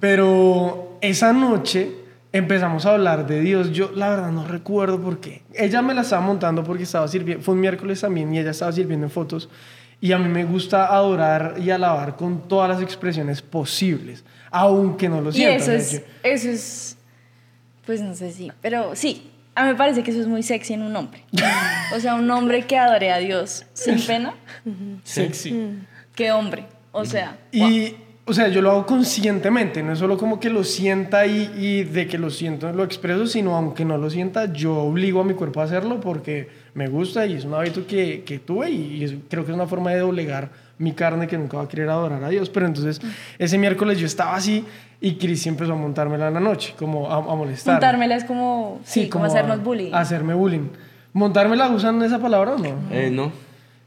Pero 0.00 0.98
esa 1.00 1.32
noche 1.32 1.90
empezamos 2.32 2.86
a 2.86 2.92
hablar 2.94 3.26
de 3.26 3.40
Dios. 3.40 3.72
Yo 3.72 3.90
la 3.94 4.10
verdad 4.10 4.30
no 4.32 4.46
recuerdo 4.46 5.00
por 5.00 5.20
qué. 5.20 5.42
Ella 5.54 5.82
me 5.82 5.94
la 5.94 6.02
estaba 6.02 6.22
montando 6.22 6.64
porque 6.64 6.82
estaba 6.82 7.06
sirviendo, 7.08 7.42
fue 7.44 7.54
un 7.54 7.60
miércoles 7.60 8.00
también 8.00 8.34
y 8.34 8.38
ella 8.38 8.50
estaba 8.50 8.72
sirviendo 8.72 9.06
en 9.06 9.10
fotos. 9.10 9.48
Y 10.04 10.12
a 10.12 10.18
mí 10.18 10.28
me 10.28 10.44
gusta 10.44 10.94
adorar 10.94 11.54
y 11.58 11.70
alabar 11.70 12.14
con 12.16 12.46
todas 12.46 12.68
las 12.68 12.82
expresiones 12.82 13.40
posibles, 13.40 14.22
aunque 14.50 15.08
no 15.08 15.22
lo 15.22 15.30
Y 15.30 15.32
sienta. 15.32 15.54
eso 15.56 15.72
o 15.72 15.80
sea, 15.80 15.98
es, 15.98 16.04
eso 16.22 16.50
es, 16.50 16.98
pues 17.86 18.02
no 18.02 18.14
sé 18.14 18.30
si, 18.30 18.52
pero 18.60 18.94
sí, 18.94 19.30
a 19.54 19.62
mí 19.64 19.70
me 19.70 19.76
parece 19.76 20.02
que 20.02 20.10
eso 20.10 20.20
es 20.20 20.26
muy 20.26 20.42
sexy 20.42 20.74
en 20.74 20.82
un 20.82 20.94
hombre. 20.94 21.22
O 21.96 22.00
sea, 22.00 22.16
un 22.16 22.30
hombre 22.30 22.66
que 22.66 22.76
adore 22.76 23.12
a 23.12 23.16
Dios 23.16 23.64
sin 23.72 23.98
pena, 24.06 24.34
sexy. 25.04 25.78
qué 26.14 26.32
hombre. 26.32 26.66
O 26.92 27.06
sea, 27.06 27.38
Y, 27.50 27.94
o 28.26 28.34
sea, 28.34 28.48
yo 28.48 28.60
lo 28.60 28.72
hago 28.72 28.84
conscientemente, 28.84 29.82
no 29.82 29.94
es 29.94 29.98
solo 29.98 30.18
como 30.18 30.38
que 30.38 30.50
lo 30.50 30.64
sienta 30.64 31.24
y, 31.26 31.50
y 31.56 31.84
de 31.84 32.06
que 32.06 32.18
lo 32.18 32.28
siento 32.28 32.70
lo 32.72 32.84
expreso, 32.84 33.26
sino 33.26 33.56
aunque 33.56 33.86
no 33.86 33.96
lo 33.96 34.10
sienta, 34.10 34.52
yo 34.52 34.76
obligo 34.76 35.22
a 35.22 35.24
mi 35.24 35.32
cuerpo 35.32 35.62
a 35.62 35.64
hacerlo 35.64 35.98
porque 36.00 36.62
me 36.74 36.88
gusta 36.88 37.24
y 37.26 37.34
es 37.34 37.44
un 37.44 37.54
hábito 37.54 37.86
que, 37.86 38.24
que 38.24 38.40
tuve 38.40 38.70
y 38.70 39.24
creo 39.28 39.44
que 39.44 39.52
es 39.52 39.54
una 39.54 39.66
forma 39.66 39.92
de 39.92 40.00
doblegar 40.00 40.50
mi 40.78 40.92
carne 40.92 41.26
que 41.26 41.38
nunca 41.38 41.56
va 41.56 41.64
a 41.64 41.68
querer 41.68 41.88
adorar 41.88 42.22
a 42.22 42.28
Dios. 42.28 42.50
Pero 42.50 42.66
entonces, 42.66 43.00
ese 43.38 43.58
miércoles 43.58 43.98
yo 43.98 44.06
estaba 44.06 44.34
así 44.34 44.64
y 45.00 45.14
Cris 45.14 45.46
empezó 45.46 45.74
a 45.74 45.76
montármela 45.76 46.28
en 46.28 46.34
la 46.34 46.40
noche, 46.40 46.74
como 46.78 47.10
a, 47.10 47.16
a 47.16 47.36
molestar. 47.36 47.74
montármela 47.74 48.16
es 48.16 48.24
como, 48.24 48.80
sí, 48.84 49.08
como, 49.08 49.26
hacernos 49.26 49.62
bullying. 49.62 49.92
Hacerme 49.92 50.34
bullying. 50.34 50.68
¿Montármela 51.12 51.68
usan 51.68 52.02
esa 52.02 52.18
palabra 52.18 52.54
o 52.54 52.58
no? 52.58 52.76
Eh, 52.90 53.10
no. 53.10 53.30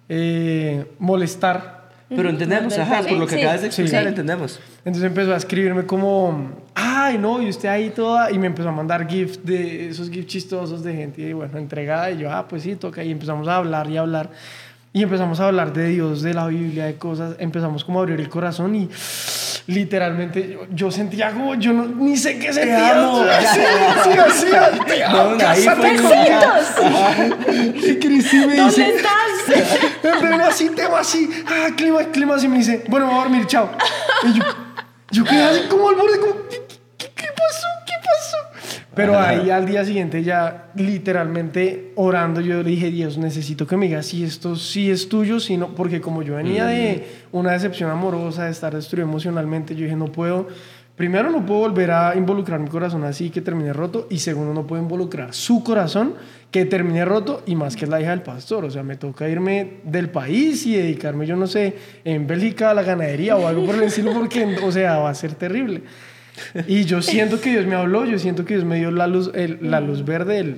Eh, 0.10 0.86
molestar. 1.00 1.77
Pero 2.10 2.30
entendemos, 2.30 2.78
ajá, 2.78 3.02
por 3.02 3.18
lo 3.18 3.28
que 3.28 3.36
sí. 3.36 3.42
acabas 3.42 3.62
de 3.62 3.68
explicar, 3.68 4.04
Sí. 4.04 4.08
entendemos. 4.10 4.60
Entonces 4.86 5.04
empezó 5.04 5.34
a 5.34 5.38
escribirme 5.38 5.86
como, 5.86 6.52
ay, 6.74 7.18
no, 7.18 7.42
y 7.42 7.50
usted 7.50 7.68
ahí 7.68 7.90
toda, 7.90 8.32
y 8.32 8.38
me 8.40 8.48
empezó 8.48 8.70
a 8.70 8.72
mandar 8.72 9.08
gifs 9.10 9.46
de 9.46 9.90
esos 9.90 10.10
gifs 10.10 10.28
chistosos 10.28 10.84
de 10.84 10.94
gente, 10.94 11.22
y 11.22 11.34
bueno, 11.34 11.58
entregada, 11.58 12.10
y 12.12 12.20
yo, 12.20 12.32
ah, 12.32 12.48
pues 12.48 12.64
sí, 12.64 12.76
toca, 12.76 13.04
y 13.04 13.12
empezamos 13.12 13.48
a 13.50 13.58
hablar 13.58 13.90
y 13.90 13.98
hablar, 13.98 14.30
y 14.94 15.04
empezamos 15.04 15.40
a 15.42 15.48
hablar 15.48 15.74
de 15.74 15.90
Dios, 15.90 16.22
de 16.22 16.34
la 16.34 16.48
Biblia, 16.48 16.86
de 16.86 16.96
cosas, 16.96 17.36
empezamos 17.40 17.84
como 17.84 18.00
a 18.00 18.04
abrir 18.04 18.20
el 18.22 18.30
corazón, 18.30 18.74
y 18.74 18.90
literalmente 19.68 20.50
yo, 20.54 20.62
yo 20.74 20.92
sentía 20.92 21.32
como, 21.32 21.56
yo 21.56 21.74
no, 21.74 21.86
ni 21.88 22.16
sé 22.16 22.40
qué 22.40 22.54
sentía, 22.54 22.98
amo. 23.04 23.16
o 23.20 23.26
sea, 23.26 23.42
sí, 23.54 23.60
sí, 24.04 24.10
sí, 24.32 24.48
sí, 24.48 24.80
te 24.88 25.04
amo, 25.04 25.18
No, 25.18 25.32
ahí 25.48 25.66
cásate 25.66 25.98
fue 25.98 25.98
conmigo. 25.98 27.76
Y 27.86 27.96
Cristi 28.00 28.38
me 28.38 28.56
¿Dónde 28.56 28.64
dice, 28.64 28.96
estás? 28.96 29.12
pero 30.02 30.46
así, 30.46 30.70
tema 30.70 31.00
así, 31.00 31.30
ah, 31.48 31.70
clima, 31.76 32.04
clima 32.12 32.36
así, 32.36 32.48
me 32.48 32.58
dice, 32.58 32.84
bueno, 32.88 33.08
me 33.08 33.14
voy 33.14 33.22
a 33.22 33.24
dormir, 33.24 33.48
chao. 33.48 33.70
Y 34.24 34.34
yo, 34.34 34.44
yo 35.12 35.24
quedé 35.24 35.44
así 35.44 35.62
como 35.70 35.90
al 35.90 35.96
borde, 35.96 36.20
como, 36.20 36.34
¿qué, 36.50 36.62
qué, 36.98 37.12
qué 37.16 37.28
pasó? 37.36 37.68
¿Qué 37.86 37.94
pasó? 38.04 38.38
Pero 38.98 39.20
ahí 39.20 39.52
al 39.52 39.68
día 39.68 39.86
siguiente 39.86 40.24
ya 40.24 40.72
literalmente 40.76 41.94
orando, 41.96 42.42
yo 42.42 42.64
le 42.64 42.72
dije, 42.72 42.90
Dios, 42.90 43.18
necesito 43.20 43.68
que 43.68 43.78
me 43.78 43.86
digas 43.86 44.08
si 44.08 44.24
esto 44.24 44.56
sí 44.56 44.90
es 44.90 45.08
tuyo, 45.08 45.40
si 45.40 45.56
no, 45.56 45.76
porque 45.76 46.02
como 46.02 46.24
yo 46.24 46.36
venía 46.36 46.66
de 46.66 47.08
una 47.32 47.52
decepción 47.52 47.92
amorosa, 47.92 48.46
de 48.46 48.52
estar 48.52 48.76
destruido 48.76 49.08
emocionalmente, 49.08 49.76
yo 49.76 49.84
dije, 49.84 49.96
no 49.96 50.12
puedo, 50.12 50.48
primero 50.98 51.30
no 51.30 51.46
puedo 51.46 51.62
volver 51.62 51.92
a 51.92 52.16
involucrar 52.18 52.60
mi 52.60 52.68
corazón 52.68 53.04
así 53.06 53.30
que 53.30 53.40
termine 53.40 53.72
roto, 53.72 54.08
y 54.10 54.18
segundo 54.20 54.54
no 54.54 54.68
puedo 54.68 54.82
involucrar 54.82 55.34
su 55.34 55.64
corazón 55.64 56.16
que 56.52 56.66
termine 56.66 57.06
roto, 57.06 57.44
y 57.46 57.56
más 57.56 57.76
que 57.76 57.86
es 57.86 57.90
la 57.90 58.02
hija 58.02 58.10
del 58.10 58.24
pastor, 58.24 58.66
o 58.66 58.70
sea, 58.72 58.82
me 58.84 58.96
toca 58.98 59.30
irme 59.30 59.76
del 59.84 60.10
país 60.10 60.66
y 60.66 60.76
dedicarme, 60.76 61.26
yo 61.28 61.36
no 61.36 61.46
sé, 61.48 61.76
en 62.04 62.26
Bélgica 62.28 62.72
a 62.72 62.74
la 62.74 62.84
ganadería 62.84 63.38
o 63.38 63.48
algo 63.48 63.66
por 63.66 63.76
el 63.76 63.84
estilo, 63.84 64.12
porque, 64.14 64.44
o 64.64 64.72
sea, 64.72 64.98
va 64.98 65.10
a 65.10 65.14
ser 65.16 65.34
terrible. 65.36 65.84
Y 66.68 66.84
yo 66.86 67.02
siento 67.02 67.42
que 67.42 67.50
Dios 67.52 67.66
me 67.66 67.76
habló, 67.76 68.06
yo 68.06 68.20
siento 68.20 68.46
que 68.46 68.54
Dios 68.56 68.66
me 68.66 68.78
dio 68.78 68.92
la 68.92 69.08
luz, 69.08 69.32
el- 69.34 69.58
la 69.62 69.82
luz 69.82 70.06
verde, 70.06 70.40
el, 70.40 70.56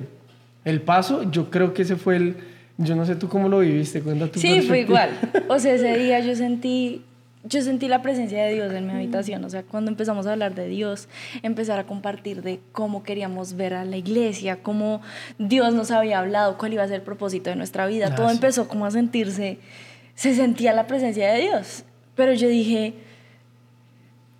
el 0.65 0.81
paso. 0.81 1.29
Yo 1.31 1.49
creo 1.49 1.73
que 1.73 1.83
ese 1.83 1.95
fue 1.95 2.17
el. 2.17 2.35
Yo 2.77 2.95
no 2.97 3.05
sé 3.05 3.15
tú 3.15 3.29
cómo 3.29 3.47
lo 3.49 3.59
viviste, 3.59 4.01
cuenta 4.01 4.27
tu 4.27 4.39
Sí, 4.41 4.61
fue 4.61 4.81
igual. 4.81 5.09
O 5.47 5.57
sea, 5.57 5.73
ese 5.73 5.97
día 5.97 6.19
yo 6.19 6.35
sentí, 6.35 7.01
yo 7.43 7.61
sentí 7.61 7.87
la 7.87 8.01
presencia 8.01 8.43
de 8.43 8.53
Dios 8.53 8.73
en 8.73 8.85
mi 8.85 8.93
habitación. 8.93 9.43
O 9.45 9.49
sea, 9.49 9.63
cuando 9.63 9.89
empezamos 9.89 10.27
a 10.27 10.33
hablar 10.33 10.55
de 10.55 10.67
Dios, 10.67 11.07
empezar 11.41 11.79
a 11.79 11.85
compartir 11.85 12.41
de 12.41 12.59
cómo 12.71 13.03
queríamos 13.03 13.53
ver 13.53 13.73
a 13.73 13.85
la 13.85 13.97
iglesia, 13.97 14.61
cómo 14.61 15.01
Dios 15.37 15.73
nos 15.73 15.91
había 15.91 16.19
hablado, 16.19 16.57
cuál 16.57 16.73
iba 16.73 16.83
a 16.83 16.87
ser 16.87 16.97
el 16.97 17.01
propósito 17.01 17.49
de 17.49 17.55
nuestra 17.55 17.87
vida. 17.87 18.15
Todo 18.15 18.29
empezó 18.29 18.67
como 18.67 18.85
a 18.85 18.91
sentirse, 18.91 19.59
se 20.15 20.35
sentía 20.35 20.73
la 20.73 20.87
presencia 20.87 21.31
de 21.31 21.41
Dios. 21.41 21.83
Pero 22.15 22.33
yo 22.33 22.49
dije, 22.49 22.95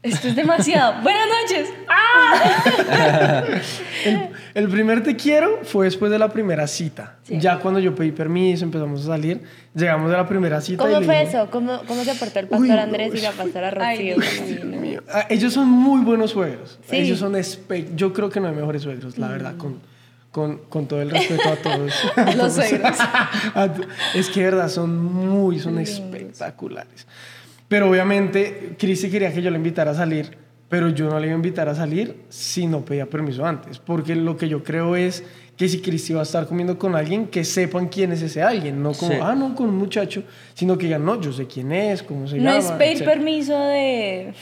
esto 0.01 0.27
es 0.29 0.35
demasiado. 0.35 1.01
Buenas 1.03 1.25
noches. 1.41 1.69
¡Ah! 1.88 3.43
el, 4.05 4.29
el 4.53 4.69
primer 4.69 5.03
te 5.03 5.15
quiero 5.15 5.59
fue 5.63 5.85
después 5.85 6.12
de 6.12 6.19
la 6.19 6.29
primera 6.29 6.67
cita. 6.67 7.17
Sí. 7.23 7.39
Ya 7.39 7.59
cuando 7.59 7.79
yo 7.79 7.93
pedí 7.95 8.12
permiso, 8.12 8.63
empezamos 8.63 9.01
a 9.01 9.07
salir, 9.07 9.41
llegamos 9.75 10.12
a 10.13 10.17
la 10.17 10.27
primera 10.27 10.62
cita. 10.62 10.83
y 10.83 10.88
¿Cómo 10.88 10.99
le 10.99 11.05
fue 11.05 11.19
dije, 11.19 11.29
eso? 11.29 11.49
¿Cómo, 11.51 11.81
¿Cómo 11.88 12.03
se 12.03 12.15
portó 12.15 12.39
el 12.39 12.47
pastor 12.47 12.67
Uy, 12.69 12.71
Andrés 12.77 13.09
y 13.13 13.17
uy. 13.17 13.21
la 13.21 13.31
pastora 13.31 13.73
Ay, 13.79 14.13
Rocío? 14.13 14.65
Mío. 14.65 15.03
Ah, 15.12 15.25
Ellos 15.29 15.53
son 15.53 15.67
muy 15.67 16.01
buenos 16.03 16.31
suegros. 16.31 16.79
Sí. 16.89 16.95
Ellos 16.97 17.19
son 17.19 17.35
Yo 17.95 18.13
creo 18.13 18.29
que 18.29 18.39
no 18.39 18.47
hay 18.47 18.55
mejores 18.55 18.83
suegros, 18.83 19.17
la 19.17 19.27
verdad, 19.27 19.57
con, 19.57 19.79
con, 20.31 20.57
con 20.69 20.88
todo 20.88 21.01
el 21.01 21.09
respeto 21.12 21.49
a 21.49 21.55
todos. 21.57 21.93
Los 22.38 22.53
suegros. 22.53 22.97
Es 24.15 24.29
que 24.29 24.39
de 24.39 24.45
verdad 24.45 24.69
son 24.69 24.97
muy, 24.97 25.59
son 25.59 25.77
espectaculares. 25.79 27.05
Pero 27.69 27.89
obviamente, 27.89 28.75
Cristi 28.77 29.10
quería 29.10 29.32
que 29.32 29.41
yo 29.41 29.49
le 29.49 29.55
invitara 29.58 29.91
a 29.91 29.95
salir, 29.95 30.38
pero 30.67 30.89
yo 30.89 31.10
no 31.10 31.19
le 31.19 31.27
iba 31.27 31.34
a 31.34 31.38
invitar 31.38 31.69
a 31.69 31.75
salir 31.75 32.17
si 32.27 32.67
no 32.67 32.84
pedía 32.84 33.05
permiso 33.10 33.45
antes. 33.45 33.79
Porque 33.79 34.15
lo 34.15 34.36
que 34.36 34.49
yo 34.49 34.63
creo 34.63 34.95
es 34.97 35.23
que 35.55 35.67
si 35.69 35.79
Cristi 35.79 36.13
va 36.13 36.21
a 36.21 36.23
estar 36.23 36.47
comiendo 36.47 36.77
con 36.77 36.95
alguien, 36.95 37.27
que 37.27 37.43
sepan 37.43 37.88
quién 37.88 38.12
es 38.12 38.21
ese 38.21 38.41
alguien. 38.41 38.82
No 38.82 38.91
como, 38.93 39.12
Sí. 39.13 39.17
ah, 39.21 39.36
no, 39.36 39.55
con 39.55 39.69
un 39.69 39.77
muchacho, 39.77 40.23
sino 40.53 40.77
que 40.77 40.86
digan, 40.88 41.05
no, 41.05 41.19
yo 41.21 41.32
sé 41.32 41.47
quién 41.47 41.71
es, 41.71 42.01
cómo 42.03 42.27
se 42.27 42.38
No 42.38 42.43
llama. 42.43 42.58
es 42.58 42.71
pedir 42.71 42.93
etcétera. 42.93 43.12
permiso 43.13 43.60
de 43.60 44.34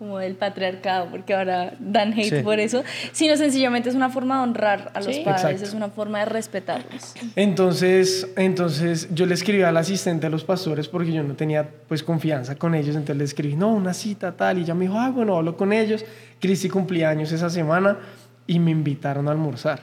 como 0.00 0.18
del 0.18 0.34
patriarcado, 0.34 1.08
porque 1.10 1.34
ahora 1.34 1.74
dan 1.78 2.14
hate 2.14 2.38
Sí. 2.38 2.42
por 2.42 2.58
eso, 2.58 2.82
sino 3.12 3.36
sencillamente 3.36 3.90
es 3.90 3.94
una 3.94 4.08
forma 4.08 4.38
de 4.38 4.42
honrar 4.44 4.90
a 4.94 5.00
los 5.02 5.14
Sí. 5.14 5.20
padres, 5.22 5.42
Exacto. 5.44 5.64
es 5.66 5.74
una 5.74 5.88
forma 5.90 6.20
de 6.20 6.24
respetarlos. 6.24 7.14
Entonces, 7.36 8.26
entonces 8.36 9.08
yo 9.12 9.26
le 9.26 9.34
escribí 9.34 9.62
al 9.62 9.76
asistente 9.76 10.26
de 10.26 10.30
los 10.30 10.42
pastores 10.44 10.88
porque 10.88 11.12
yo 11.12 11.22
no 11.22 11.34
tenía 11.34 11.68
pues 11.86 12.02
confianza 12.02 12.54
con 12.56 12.74
ellos, 12.74 12.96
entonces 12.96 13.16
le 13.18 13.24
escribí, 13.24 13.56
no, 13.56 13.68
una 13.74 13.92
cita 13.92 14.32
tal, 14.36 14.56
y 14.58 14.62
ella 14.62 14.74
me 14.74 14.86
dijo, 14.86 14.98
ah, 14.98 15.10
bueno, 15.10 15.36
hablo 15.36 15.54
con 15.56 15.72
ellos. 15.72 16.02
Cristi 16.40 16.70
cumplía 16.70 17.10
años 17.10 17.30
esa 17.32 17.50
semana 17.50 17.98
y 18.46 18.58
me 18.58 18.70
invitaron 18.70 19.28
a 19.28 19.32
almorzar. 19.32 19.82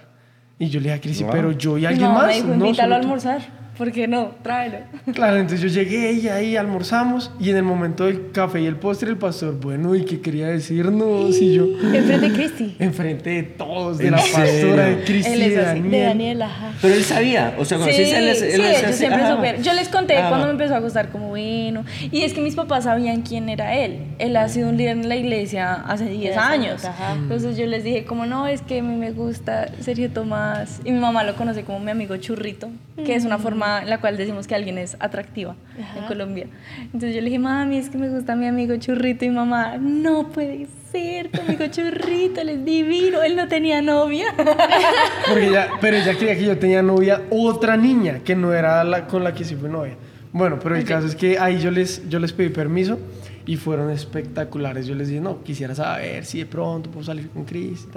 Y 0.58 0.70
yo 0.70 0.80
le 0.80 0.86
dije 0.86 0.96
a 0.96 1.02
Cristi, 1.02 1.24
Wow. 1.26 1.32
pero 1.32 1.52
yo 1.52 1.78
y 1.78 1.86
alguien 1.86 2.08
mamá 2.08 2.22
más. 2.22 2.28
me 2.30 2.34
dijo, 2.36 2.48
No, 2.48 2.66
invítalo 2.66 2.96
a 2.96 2.98
solo 2.98 3.02
tú". 3.02 3.04
almorzar. 3.06 3.67
¿Por 3.78 3.92
qué 3.92 4.08
no? 4.08 4.32
Tráelo. 4.42 4.80
Claro, 5.14 5.38
entonces 5.38 5.62
yo 5.62 5.68
llegué 5.82 6.14
y 6.14 6.28
ahí 6.30 6.56
almorzamos 6.58 7.32
y 7.40 7.50
en 7.52 7.58
el 7.58 7.64
momento 7.64 8.06
del 8.06 8.32
café 8.32 8.62
y 8.62 8.66
el 8.66 8.76
postre 8.78 9.10
el 9.10 9.18
pastor, 9.18 9.60
bueno, 9.60 9.96
¿y 9.96 10.04
qué 10.06 10.20
quería 10.20 10.48
decirnos? 10.48 11.36
Y 11.40 11.54
yo, 11.54 11.66
Enfrente 11.94 12.20
de 12.20 12.32
Cristi. 12.32 12.76
enfrente 12.80 13.30
de 13.30 13.44
todos, 13.44 13.98
de 14.00 14.06
¿En 14.08 14.12
la 14.12 14.18
pastora, 14.18 14.86
de 14.86 15.04
Cristi, 15.04 15.32
Él 15.32 15.40
de 15.40 15.46
es 15.46 15.58
así, 15.58 15.58
de 15.58 15.66
Daniel. 15.66 15.92
De 15.92 16.02
Daniel, 16.02 16.42
ajá. 16.42 16.72
Pero 16.82 16.94
él 16.94 17.04
sabía, 17.04 17.56
o 17.58 17.66
sea, 17.66 17.78
cuando 17.78 17.96
Sí, 17.96 18.06
sí, 18.06 18.12
él, 18.12 18.28
él 18.28 18.36
sí, 18.36 18.62
así, 18.86 18.94
siempre 18.94 19.22
ah, 19.24 19.36
supieron. 19.36 19.64
Yo 19.64 19.74
les 19.74 19.90
conté 19.90 20.18
ah, 20.18 20.30
cuando 20.30 20.48
me 20.48 20.52
empezó 20.54 20.76
a 20.76 20.80
gustar 20.80 21.10
como 21.10 21.30
bueno. 21.30 21.84
Y 22.12 22.24
es 22.24 22.34
que 22.34 22.42
mis 22.42 22.56
papás 22.56 22.86
sabían 22.86 23.22
quién 23.22 23.48
era 23.50 23.76
él. 23.76 24.00
Él 24.20 24.36
ha 24.36 24.50
sido 24.50 24.70
un 24.70 24.78
líder 24.78 24.98
en 24.98 25.10
la 25.10 25.16
iglesia 25.16 25.74
hace 25.74 26.06
10 26.06 26.18
Diez 26.18 26.38
años. 26.38 26.84
ajá. 26.84 27.14
Entonces 27.14 27.58
yo 27.58 27.66
les 27.68 27.84
dije 27.84 28.06
como 28.06 28.26
no, 28.26 28.48
es 28.48 28.62
que 28.62 28.80
a 28.80 28.84
mí 28.84 28.96
me 28.96 29.12
gusta 29.12 29.68
Sergio 29.82 30.10
Tomás. 30.10 30.80
Y 30.84 30.92
mi 30.92 31.00
mamá 31.00 31.24
lo 31.24 31.36
conoce 31.36 31.64
como 31.64 31.80
mi 31.80 31.92
amigo 31.92 32.18
churrito, 32.18 32.70
que 33.06 33.16
es 33.16 33.24
una 33.24 33.38
forma 33.38 33.67
en 33.82 33.90
la 33.90 34.00
cual 34.00 34.18
decimos 34.18 34.48
que 34.48 34.56
alguien 34.56 34.78
es 34.78 34.98
atractiva 35.00 35.56
en 35.78 35.84
Ajá. 35.84 36.08
Colombia. 36.08 36.48
Entonces 36.86 37.16
yo 37.16 37.22
le 37.22 37.26
dije, 37.26 37.40
mami, 37.40 37.78
es 37.78 37.90
que 37.90 37.98
me 37.98 38.10
gusta 38.10 38.36
mi 38.36 38.48
amigo 38.48 38.76
churrito. 38.78 39.26
Y 39.26 39.30
mamá, 39.30 39.78
no 39.78 40.30
puede 40.30 40.68
ser, 40.92 41.30
tu 41.30 41.42
amigo 41.42 41.66
churrito, 41.68 42.42
él 42.42 42.50
es 42.50 42.66
divino. 42.66 43.22
Él 43.22 43.36
no 43.36 43.48
tenía 43.48 43.82
novia. 43.82 44.28
Porque 45.28 45.48
ella, 45.48 45.70
pero 45.82 45.98
ella 45.98 46.16
creía 46.18 46.36
que 46.36 46.44
yo 46.44 46.58
tenía 46.58 46.82
novia, 46.82 47.22
otra 47.30 47.78
niña, 47.78 48.20
que 48.24 48.36
no 48.36 48.54
era 48.54 48.84
la 48.84 49.08
con 49.08 49.24
la 49.24 49.34
que 49.34 49.44
sí 49.44 49.56
fue 49.56 49.70
novia. 49.70 49.96
Bueno, 50.32 50.60
pero 50.62 50.76
el 50.76 50.84
caso 50.84 51.08
es 51.08 51.16
que 51.16 51.40
ahí 51.40 51.60
yo 51.60 51.72
les, 51.72 52.08
yo 52.10 52.20
les 52.20 52.34
pedí 52.34 52.50
permiso 52.50 53.00
y 53.48 53.56
fueron 53.56 53.90
espectaculares. 53.90 54.86
Yo 54.86 54.94
les 54.94 55.08
dije, 55.08 55.22
no, 55.22 55.42
quisiera 55.42 55.74
saber 55.74 56.26
si 56.26 56.40
de 56.40 56.46
pronto 56.46 56.92
puedo 56.92 57.06
salir 57.06 57.30
con 57.30 57.46
Cris 57.46 57.88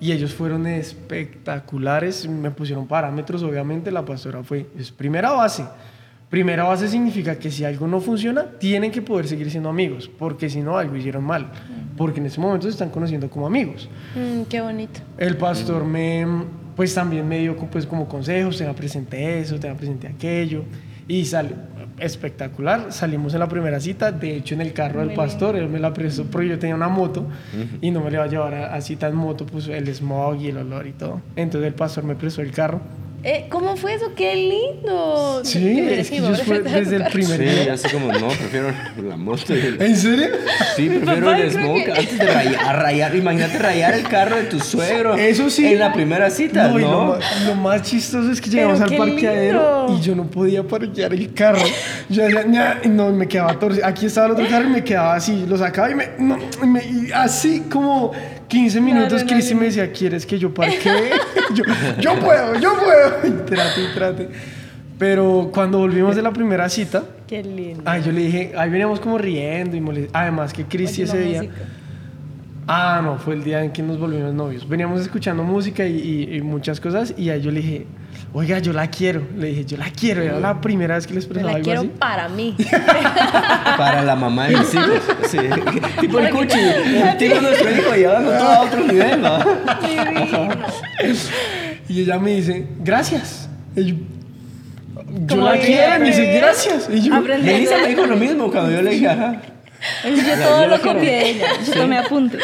y 0.00 0.12
ellos 0.12 0.32
fueron 0.32 0.66
espectaculares, 0.66 2.26
me 2.28 2.50
pusieron 2.52 2.86
parámetros, 2.86 3.42
obviamente 3.42 3.90
la 3.90 4.04
pastora 4.04 4.42
fue, 4.42 4.66
es 4.78 4.90
primera 4.90 5.32
base. 5.32 5.64
Primera 6.30 6.64
base 6.64 6.88
significa 6.88 7.38
que 7.38 7.50
si 7.50 7.64
algo 7.64 7.86
no 7.86 8.00
funciona, 8.00 8.44
tienen 8.58 8.90
que 8.90 9.02
poder 9.02 9.28
seguir 9.28 9.50
siendo 9.50 9.68
amigos, 9.68 10.10
porque 10.18 10.48
si 10.48 10.62
no, 10.62 10.78
algo 10.78 10.96
hicieron 10.96 11.22
mal. 11.22 11.52
Porque 11.96 12.18
en 12.18 12.26
ese 12.26 12.40
momento 12.40 12.66
se 12.66 12.70
están 12.70 12.90
conociendo 12.90 13.30
como 13.30 13.46
amigos. 13.46 13.88
Mm, 14.16 14.42
qué 14.44 14.60
bonito. 14.60 15.00
El 15.16 15.36
pastor 15.36 15.84
me, 15.84 16.26
pues 16.74 16.92
también 16.92 17.28
me 17.28 17.38
dio 17.38 17.56
pues, 17.56 17.86
como 17.86 18.08
consejos, 18.08 18.58
te 18.58 18.64
presenté 18.72 19.40
eso, 19.40 19.60
te 19.60 19.72
presenté 19.74 20.08
aquello, 20.08 20.64
y 21.08 21.24
salió 21.24 21.56
espectacular. 21.98 22.92
Salimos 22.92 23.34
en 23.34 23.40
la 23.40 23.48
primera 23.48 23.78
cita, 23.80 24.10
de 24.12 24.36
hecho 24.36 24.54
en 24.54 24.60
el 24.60 24.72
carro 24.72 25.00
del 25.00 25.14
pastor, 25.14 25.56
él 25.56 25.68
me 25.68 25.78
la 25.78 25.92
prestó 25.94 26.24
porque 26.24 26.48
yo 26.48 26.58
tenía 26.58 26.74
una 26.74 26.88
moto 26.88 27.26
y 27.80 27.90
no 27.90 28.00
me 28.00 28.10
le 28.10 28.16
iba 28.16 28.24
a 28.24 28.28
llevar 28.28 28.54
a, 28.54 28.74
a 28.74 28.80
cita 28.80 29.08
en 29.08 29.14
moto, 29.14 29.46
pues 29.46 29.68
el 29.68 29.92
smog 29.94 30.40
y 30.40 30.48
el 30.48 30.58
olor 30.58 30.86
y 30.86 30.92
todo. 30.92 31.20
Entonces 31.36 31.68
el 31.68 31.74
pastor 31.74 32.04
me 32.04 32.14
prestó 32.16 32.42
el 32.42 32.50
carro. 32.50 32.80
Eh, 33.26 33.46
¿Cómo 33.48 33.74
fue 33.76 33.94
eso? 33.94 34.12
¡Qué 34.14 34.34
lindo! 34.36 35.40
Sí, 35.44 35.58
¿Qué 35.58 35.82
me 35.82 36.00
es 36.00 36.10
que 36.10 36.16
ellos 36.18 36.42
fue 36.42 36.60
desde 36.60 36.96
el 36.96 37.04
primer 37.04 37.38
Sí, 37.38 37.44
día. 37.62 37.72
así 37.72 37.88
como, 37.88 38.12
no, 38.12 38.28
prefiero 38.28 38.66
la 39.02 39.16
moto. 39.16 39.54
y 39.56 39.60
el- 39.60 39.80
¿En 39.80 39.96
serio? 39.96 40.26
Sí, 40.76 40.90
prefiero 40.90 41.32
el 41.32 41.50
smoke 41.50 41.84
que- 41.86 41.92
antes 41.92 42.18
de 42.18 42.26
rayar, 42.26 42.82
rayar. 42.82 43.16
Imagínate 43.16 43.58
rayar 43.58 43.94
el 43.94 44.02
carro 44.08 44.36
de 44.36 44.42
tu 44.44 44.60
suegro. 44.60 45.14
Eso 45.16 45.48
sí. 45.48 45.66
En 45.68 45.78
la 45.78 45.94
primera 45.94 46.28
cita, 46.28 46.68
No, 46.68 46.78
lo, 46.78 47.54
más 47.54 47.80
chistoso 47.82 48.30
es 48.30 48.42
que 48.42 48.50
llegamos 48.50 48.80
al 48.82 48.94
parqueadero 48.94 49.86
lindo. 49.88 49.98
y 49.98 50.04
yo 50.04 50.14
no 50.14 50.24
podía 50.26 50.62
parquear 50.62 51.14
el 51.14 51.32
carro. 51.32 51.62
Yo 52.10 52.24
decía, 52.24 52.80
no, 52.84 53.10
me 53.10 53.26
quedaba 53.26 53.58
torcido. 53.58 53.86
Aquí 53.86 54.04
estaba 54.04 54.26
el 54.26 54.32
otro 54.32 54.46
carro 54.50 54.66
y 54.68 54.70
me 54.72 54.84
quedaba 54.84 55.14
así. 55.14 55.46
Lo 55.48 55.56
sacaba 55.56 55.90
y 55.90 55.94
me. 55.94 56.08
no, 56.18 56.36
me- 56.66 56.84
y 56.84 57.10
así 57.14 57.62
como 57.70 58.12
15 58.48 58.80
minutos, 58.80 59.22
no, 59.22 59.28
Cristi 59.28 59.54
no. 59.54 59.60
me 59.60 59.66
decía, 59.66 59.90
¿quieres 59.92 60.24
que 60.26 60.38
yo 60.38 60.52
parquee? 60.52 61.10
yo, 61.54 61.64
yo 62.00 62.18
puedo, 62.20 62.58
yo 62.58 62.72
puedo. 62.74 63.14
Y 63.26 63.30
trate 63.46 63.80
y 63.82 63.94
trate. 63.94 64.28
Pero 64.98 65.50
cuando 65.52 65.78
volvimos 65.78 66.14
de 66.14 66.22
la 66.22 66.32
primera 66.32 66.68
cita, 66.68 67.02
Qué 67.26 67.42
lindo. 67.42 67.82
ay, 67.84 68.02
yo 68.04 68.12
le 68.12 68.20
dije, 68.22 68.52
ahí 68.56 68.70
veníamos 68.70 69.00
como 69.00 69.18
riendo 69.18 69.76
y 69.76 69.80
molest- 69.80 70.10
Además 70.12 70.52
que 70.52 70.64
Cristi 70.64 71.02
ese 71.02 71.18
día. 71.18 71.42
música. 71.42 71.62
Ah, 72.66 73.00
no, 73.04 73.18
fue 73.18 73.34
el 73.34 73.44
día 73.44 73.62
en 73.62 73.72
que 73.72 73.82
nos 73.82 73.98
volvimos 73.98 74.32
novios. 74.32 74.66
Veníamos 74.68 75.00
escuchando 75.00 75.42
música 75.42 75.84
y, 75.86 75.96
y- 76.30 76.36
y 76.36 76.40
muchas 76.42 76.80
cosas 76.80 77.12
y 77.18 77.28
ahí 77.28 77.42
yo 77.42 77.50
le 77.50 77.60
dije, 77.60 77.86
oiga, 78.34 78.58
yo 78.58 78.72
la 78.72 78.88
quiero. 78.88 79.26
Le 79.36 79.48
dije, 79.48 79.64
yo 79.64 79.76
la 79.78 79.88
quiero. 79.90 80.22
Era 80.22 80.38
la 80.38 80.60
primera 80.60 80.96
vez 80.96 81.06
que 81.06 81.14
le 81.14 81.20
expresaba 81.20 81.52
la 81.52 81.56
algo 81.56 81.64
quiero 81.64 81.80
así. 81.80 81.90
para 81.98 82.28
mí. 82.28 82.54
Para 83.78 84.02
la 84.02 84.16
mamá 84.16 84.48
de 84.48 84.58
mis 84.58 84.74
hijos. 84.74 85.02
Sí. 85.28 85.38
tipo 86.00 86.18
el 86.18 86.30
cuchi. 86.30 86.58
El 86.58 87.16
tipo 87.16 87.40
nuestro 87.40 87.70
hijo 87.70 87.94
llevando 87.94 88.30
todo 88.32 88.48
a 88.48 88.60
otro 88.60 88.80
nivel, 88.80 89.22
¿no? 89.22 89.38
Y 91.86 92.00
ella 92.00 92.18
me 92.18 92.36
dice, 92.36 92.66
gracias. 92.80 93.48
Y 93.76 93.84
yo, 93.84 93.94
yo 95.26 95.36
la 95.36 95.58
quiero. 95.58 96.00
Me 96.00 96.06
dice, 96.06 96.34
gracias. 96.38 96.88
Y 96.92 97.02
yo, 97.02 97.20
Melissa 97.20 97.76
me 97.78 97.88
dijo 97.88 98.06
lo 98.06 98.16
mismo 98.16 98.50
cuando 98.50 98.70
yo 98.70 98.82
le 98.82 98.90
dije, 98.90 99.08
ajá. 99.08 99.42
Yo 100.02 100.10
yo 100.10 100.42
todo 100.42 100.66
lo 100.66 100.80
copié 100.80 101.10
de 101.10 101.30
ella. 101.30 101.46
Yo 101.66 101.72
tomé 101.74 101.98
apuntes. 101.98 102.42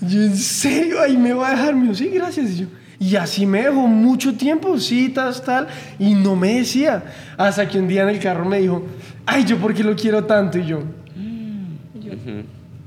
yo, 0.00 0.22
¿en 0.22 0.36
serio? 0.36 1.02
Ahí 1.02 1.16
me 1.16 1.32
va 1.32 1.48
a 1.48 1.50
dejar. 1.50 1.74
Me 1.74 1.82
dijo, 1.82 1.94
sí, 1.94 2.08
gracias. 2.10 2.50
Y 2.50 2.60
yo, 2.60 2.66
y 3.00 3.16
así 3.16 3.46
me 3.46 3.62
dejó 3.62 3.86
mucho 3.88 4.34
tiempo, 4.36 4.78
citas, 4.78 5.42
tal, 5.42 5.66
y 5.98 6.14
no 6.14 6.36
me 6.36 6.54
decía. 6.60 7.02
Hasta 7.36 7.66
que 7.68 7.78
un 7.80 7.88
día 7.88 8.02
en 8.02 8.10
el 8.10 8.20
carro 8.20 8.44
me 8.44 8.60
dijo, 8.60 8.86
ay, 9.26 9.44
¿yo 9.44 9.56
por 9.58 9.74
qué 9.74 9.82
lo 9.82 9.96
quiero 9.96 10.24
tanto? 10.24 10.58
Y 10.58 10.66
yo, 10.66 10.82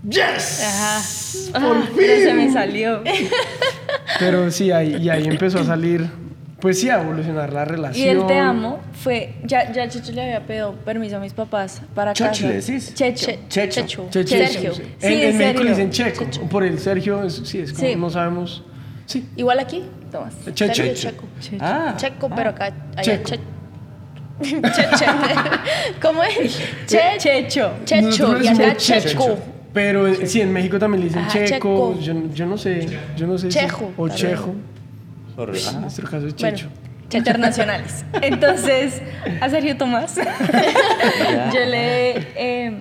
¡Yes! 0.08 0.62
Ajá. 0.64 1.60
Por 1.66 1.78
Ah, 1.78 1.84
Pero 1.96 2.24
se 2.30 2.34
me 2.34 2.44
fin. 2.46 2.54
salió. 2.54 3.02
Pero 4.20 4.52
sí, 4.52 4.70
ahí, 4.72 4.98
y 5.02 5.10
ahí 5.10 5.26
empezó 5.28 5.60
a 5.60 5.64
salir, 5.64 6.06
pues 6.60 6.80
sí, 6.80 6.90
a 6.90 7.02
evolucionar 7.02 7.54
la 7.54 7.64
Y 7.64 7.66
relación. 7.66 8.18
el 8.22 8.28
te 8.28 8.38
amo 8.38 8.80
fue, 9.02 9.36
ya, 9.46 9.72
ya 9.72 9.88
Checho 9.88 10.12
le 10.12 10.24
había 10.24 10.46
pedido 10.46 10.74
permiso 10.76 11.16
a 11.18 11.20
mis 11.20 11.32
papás 11.34 11.82
para 11.96 12.12
Chocho, 12.14 12.30
casa. 12.32 12.48
¿le 12.48 12.54
decís? 12.56 12.94
Checho. 12.94 13.26
Che- 13.28 13.40
Checho. 13.48 13.82
Checho. 13.88 14.10
Che- 14.12 14.26
che- 14.26 14.48
Sergio. 14.48 14.74
sí. 14.76 14.82
En, 15.02 15.14
en 15.30 15.38
México 15.38 15.64
le 15.64 15.70
dicen 15.70 15.90
checo. 15.90 16.26
Por 16.50 16.64
el 16.66 16.80
Sergio, 16.80 17.24
es- 17.24 17.42
sí, 17.46 17.60
es 17.60 17.72
como 17.74 17.88
Sí. 17.88 17.96
no 17.96 18.10
sabemos. 18.10 18.64
Sí. 19.06 19.26
Igual 19.38 19.60
aquí. 19.60 19.84
Tomás. 20.14 20.34
Checho. 20.54 20.74
Sergio 20.74 20.94
Checho. 20.94 21.24
Checo. 21.42 21.58
Ah. 21.60 21.94
Checo, 21.98 22.30
pero 22.30 22.50
acá. 22.52 22.66
allá 22.96 23.04
Checo. 23.04 23.30
Che- 23.30 23.40
Che- 24.44 24.88
che- 24.98 26.02
¿Cómo 26.02 26.24
es? 26.24 26.58
Che- 26.88 27.18
Checho. 27.18 27.72
Checho. 27.86 28.42
Y 28.42 28.48
acá 28.48 28.76
Checo. 28.78 29.38
Pero 29.74 30.08
eh, 30.08 30.26
sí, 30.28 30.40
en 30.42 30.54
México 30.54 30.78
también 30.80 31.02
le 31.02 31.08
dicen 31.08 31.24
Ajá, 31.24 31.32
checo. 31.34 31.96
checo. 31.96 32.00
Yo, 32.00 32.14
yo 32.34 32.46
no 32.46 32.58
sé. 32.58 32.88
Yo 33.18 33.26
no 33.28 33.38
sé. 33.38 33.52
si- 33.52 33.58
Chejo, 33.60 33.92
o 33.98 34.08
tal 34.08 34.18
chejo. 34.18 34.56
Horrible. 35.36 35.62
En 35.70 35.82
nuestro 35.82 36.06
caso 36.10 36.28
es 36.28 36.36
Bueno. 36.36 36.58
checho. 36.58 36.70
internacionales. 37.12 38.06
Entonces, 38.22 39.02
a 39.42 39.50
Sergio 39.50 39.76
Tomás, 39.78 40.16
yo 40.16 41.60
le, 41.60 42.18
eh, 42.36 42.74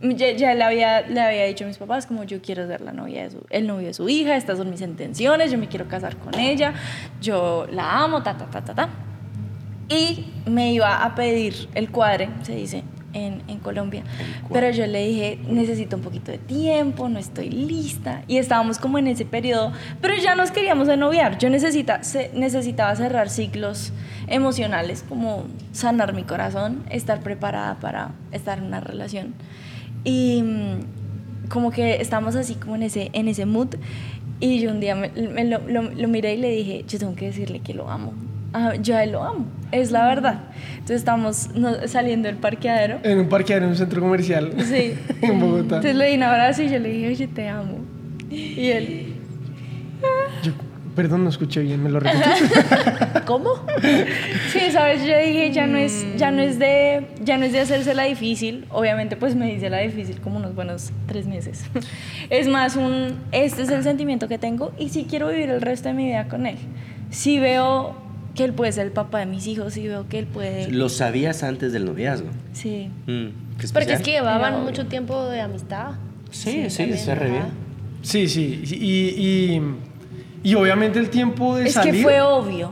ya, 0.00 0.32
ya 0.32 0.54
le, 0.54 0.62
había, 0.64 1.00
le 1.02 1.20
había 1.20 1.44
dicho 1.46 1.64
a 1.64 1.66
mis 1.68 1.78
papás 1.78 2.06
como 2.06 2.24
yo 2.24 2.40
quiero 2.42 2.66
ser 2.66 2.80
la 2.80 2.92
novia 2.92 3.22
de 3.24 3.30
su, 3.30 3.38
el 3.50 3.66
novio 3.66 3.86
de 3.88 3.94
su 3.94 4.08
hija, 4.08 4.36
estas 4.36 4.58
son 4.58 4.70
mis 4.70 4.80
intenciones, 4.82 5.50
yo 5.50 5.58
me 5.58 5.68
quiero 5.68 5.88
casar 5.88 6.16
con 6.16 6.38
ella, 6.38 6.74
yo 7.20 7.66
la 7.70 8.02
amo, 8.04 8.22
ta, 8.22 8.36
ta, 8.36 8.46
ta, 8.46 8.62
ta, 8.64 8.74
ta. 8.74 8.88
Y 9.88 10.26
me 10.46 10.72
iba 10.72 11.04
a 11.04 11.14
pedir 11.14 11.68
el 11.74 11.90
cuadre, 11.90 12.28
se 12.42 12.56
dice 12.56 12.82
en, 13.12 13.40
en 13.46 13.58
Colombia. 13.60 14.02
Pero 14.52 14.68
yo 14.70 14.84
le 14.86 15.06
dije, 15.06 15.38
necesito 15.48 15.94
un 15.96 16.02
poquito 16.02 16.32
de 16.32 16.38
tiempo, 16.38 17.08
no 17.08 17.20
estoy 17.20 17.50
lista. 17.50 18.22
Y 18.26 18.38
estábamos 18.38 18.78
como 18.78 18.98
en 18.98 19.06
ese 19.06 19.24
periodo, 19.24 19.72
pero 20.00 20.14
ya 20.16 20.34
nos 20.34 20.50
queríamos 20.50 20.88
enoviar. 20.88 21.38
Yo 21.38 21.50
necesita, 21.50 22.02
se- 22.02 22.32
necesitaba 22.34 22.94
cerrar 22.96 23.30
ciclos 23.30 23.92
emocionales, 24.26 25.04
como 25.08 25.44
sanar 25.72 26.12
mi 26.14 26.24
corazón, 26.24 26.82
estar 26.90 27.20
preparada 27.20 27.76
para 27.76 28.10
estar 28.32 28.58
en 28.58 28.64
una 28.64 28.80
relación. 28.80 29.34
Y 30.06 30.40
mm, 30.42 31.48
como 31.50 31.70
que 31.70 32.00
estamos 32.00 32.34
así 32.36 32.54
como 32.54 32.76
en 32.76 32.84
ese, 32.84 33.10
en 33.12 33.28
ese 33.28 33.44
mood. 33.44 33.74
Y 34.40 34.60
yo 34.60 34.70
un 34.70 34.80
día 34.80 34.94
me, 34.94 35.10
me 35.10 35.44
lo, 35.44 35.58
lo- 35.66 35.90
lo 35.90 36.08
miré 36.08 36.34
y 36.34 36.38
le 36.38 36.50
dije, 36.50 36.84
yo 36.88 36.98
tengo 36.98 37.14
que 37.14 37.26
decirle 37.26 37.60
que 37.60 37.74
lo 37.74 37.90
amo. 37.90 38.12
Ah, 38.52 38.74
yo 38.80 38.96
a 38.96 39.02
él 39.04 39.12
lo 39.12 39.22
amo, 39.24 39.44
es 39.72 39.90
la 39.90 40.06
verdad. 40.06 40.44
Entonces 40.74 40.96
estamos 40.98 41.48
saliendo 41.86 42.28
del 42.28 42.36
parqueadero. 42.36 43.00
En 43.02 43.18
un 43.18 43.28
parqueadero 43.28 43.66
en 43.66 43.72
un 43.72 43.76
centro 43.76 44.00
comercial 44.00 44.52
Sí. 44.64 44.94
en 45.22 45.40
Bogotá. 45.40 45.76
Entonces 45.76 45.96
le 45.96 46.06
di 46.10 46.16
un 46.16 46.22
abrazo 46.22 46.62
y 46.62 46.68
yo 46.70 46.78
le 46.78 46.88
dije, 46.90 47.08
oye, 47.08 47.26
te 47.26 47.48
amo. 47.48 47.78
Y 48.30 48.68
él, 48.70 49.06
Yo- 50.42 50.52
perdón, 50.96 51.22
no 51.24 51.30
escuché 51.30 51.60
bien, 51.60 51.82
me 51.82 51.90
lo 51.90 52.00
repito. 52.00 52.28
¿Cómo? 53.26 53.50
sí, 54.52 54.60
sabes, 54.72 55.00
yo 55.06 55.16
dije, 55.18 55.52
ya 55.52 55.66
no 55.66 55.76
es, 55.78 56.04
ya 56.16 56.30
no 56.30 56.42
es 56.42 56.58
de, 56.58 57.06
ya 57.22 57.36
no 57.38 57.44
es 57.44 57.52
de 57.52 57.60
hacérsela 57.60 58.04
difícil. 58.04 58.64
Obviamente, 58.70 59.16
pues 59.16 59.36
me 59.36 59.52
hice 59.54 59.70
la 59.70 59.78
difícil 59.78 60.20
como 60.20 60.38
unos 60.38 60.54
buenos 60.54 60.90
tres 61.06 61.26
meses. 61.26 61.64
Es 62.30 62.48
más 62.48 62.74
un, 62.74 63.14
este 63.30 63.62
es 63.62 63.68
el 63.70 63.82
sentimiento 63.84 64.26
que 64.26 64.38
tengo 64.38 64.72
y 64.78 64.88
sí 64.88 65.06
quiero 65.08 65.28
vivir 65.28 65.50
el 65.50 65.60
resto 65.60 65.88
de 65.88 65.94
mi 65.94 66.06
vida 66.06 66.26
con 66.28 66.46
él. 66.46 66.56
Sí 67.10 67.38
veo 67.38 67.94
que 68.34 68.44
él 68.44 68.52
puede 68.52 68.72
ser 68.72 68.86
el 68.86 68.92
papá 68.92 69.20
de 69.20 69.26
mis 69.26 69.46
hijos, 69.46 69.74
sí 69.74 69.86
veo 69.86 70.08
que 70.08 70.18
él 70.18 70.26
puede, 70.26 70.70
Lo 70.70 70.88
sabías 70.88 71.42
antes 71.42 71.72
del 71.72 71.84
noviazgo. 71.84 72.28
sí. 72.52 72.90
Mm, 73.06 73.28
qué 73.58 73.68
Porque 73.72 73.92
es 73.94 74.02
que 74.02 74.10
llevaban 74.12 74.52
Era 74.52 74.56
obvio. 74.58 74.70
mucho 74.70 74.86
tiempo 74.86 75.24
de 75.28 75.40
amistad. 75.40 75.92
Sí, 76.30 76.68
sí, 76.68 76.82
está 76.82 77.14
re 77.14 77.30
bien. 77.30 77.44
Sí, 78.02 78.28
sí. 78.28 78.62
Y, 78.70 79.56
y, 79.56 79.62
y 80.48 80.54
obviamente 80.54 80.98
el 80.98 81.10
tiempo 81.10 81.56
de 81.56 81.66
Es 81.66 81.72
salir. 81.74 81.94
que 81.94 82.02
fue 82.02 82.20
obvio. 82.20 82.70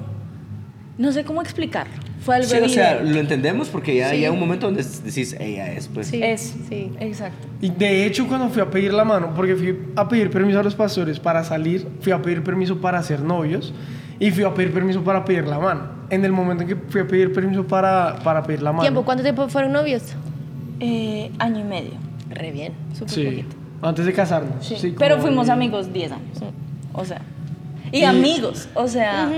No 0.97 1.11
sé 1.13 1.25
cómo 1.25 1.43
explicarlo. 1.43 1.93
Fue 2.21 2.37
algo 2.37 2.49
Sí, 2.49 2.57
o 2.57 2.69
sea, 2.69 3.03
lo 3.03 3.19
entendemos 3.19 3.69
porque 3.69 3.97
ya 3.97 4.11
Sí. 4.11 4.17
llega 4.19 4.31
un 4.31 4.39
momento 4.41 4.67
donde 4.67 4.83
decís, 5.05 5.37
ella 5.39 5.73
es, 5.73 5.89
pues. 5.89 6.07
Sí. 6.07 6.21
Es, 6.23 6.55
Sí. 6.69 6.93
exacto. 7.01 7.47
Y 7.61 7.69
de 7.71 8.07
hecho, 8.07 8.27
cuando 8.29 8.49
fui 8.49 8.63
a 8.63 8.71
pedir 8.71 8.95
la 8.95 9.05
mano, 9.05 9.33
porque 9.35 9.57
fui 9.57 9.77
a 9.97 10.09
pedir 10.09 10.31
permiso 10.31 10.61
a 10.61 10.63
los 10.63 10.75
pastores 10.75 11.19
para 11.21 11.43
salir, 11.45 11.87
fui 12.01 12.13
a 12.13 12.23
pedir 12.23 12.43
permiso 12.45 12.81
para 12.81 13.03
ser 13.03 13.21
novios 13.21 13.75
y 14.21 14.31
fui 14.31 14.45
a 14.45 14.55
pedir 14.55 14.73
permiso 14.73 15.03
para 15.03 15.25
pedir 15.25 15.45
la 15.49 15.59
mano. 15.59 15.89
En 16.11 16.25
el 16.25 16.31
momento 16.33 16.63
en 16.63 16.69
que 16.69 16.77
fui 16.77 17.01
a 17.01 17.07
pedir 17.09 17.33
permiso 17.33 17.67
para, 17.67 18.17
para 18.23 18.43
pedir 18.45 18.63
la 18.63 18.71
mano. 18.71 18.83
¿Tiempo? 18.83 19.05
¿Cuánto 19.05 19.23
tiempo 19.25 19.49
fueron 19.49 19.73
novios? 19.73 20.03
Eh, 20.81 21.31
año 21.41 21.61
y 21.61 21.65
medio. 21.65 21.93
Re 22.31 22.53
bien. 22.53 22.73
Súper 22.93 23.11
Sí, 23.11 23.25
poquito. 23.25 23.57
antes 23.83 24.07
de 24.07 24.13
casarnos. 24.13 24.65
Sí. 24.65 24.77
sí, 24.79 24.95
Pero 24.99 25.19
fuimos 25.19 25.49
amigos 25.49 25.93
10 25.93 26.13
años. 26.13 26.39
O 26.93 27.05
sea. 27.05 27.21
Y, 27.95 28.05
amigos. 28.05 28.69
O 28.75 28.89
sea. 28.89 29.31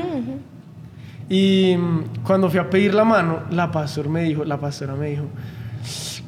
Y 1.28 1.76
mm, 1.76 2.22
cuando 2.24 2.48
fui 2.48 2.58
a 2.58 2.70
pedir 2.70 2.94
la 2.94 3.04
mano, 3.04 3.42
la 3.50 3.70
pastor 3.70 4.08
me 4.08 4.22
dijo, 4.22 4.44
la 4.44 4.58
pastora 4.58 4.94
me 4.94 5.10
dijo, 5.10 5.24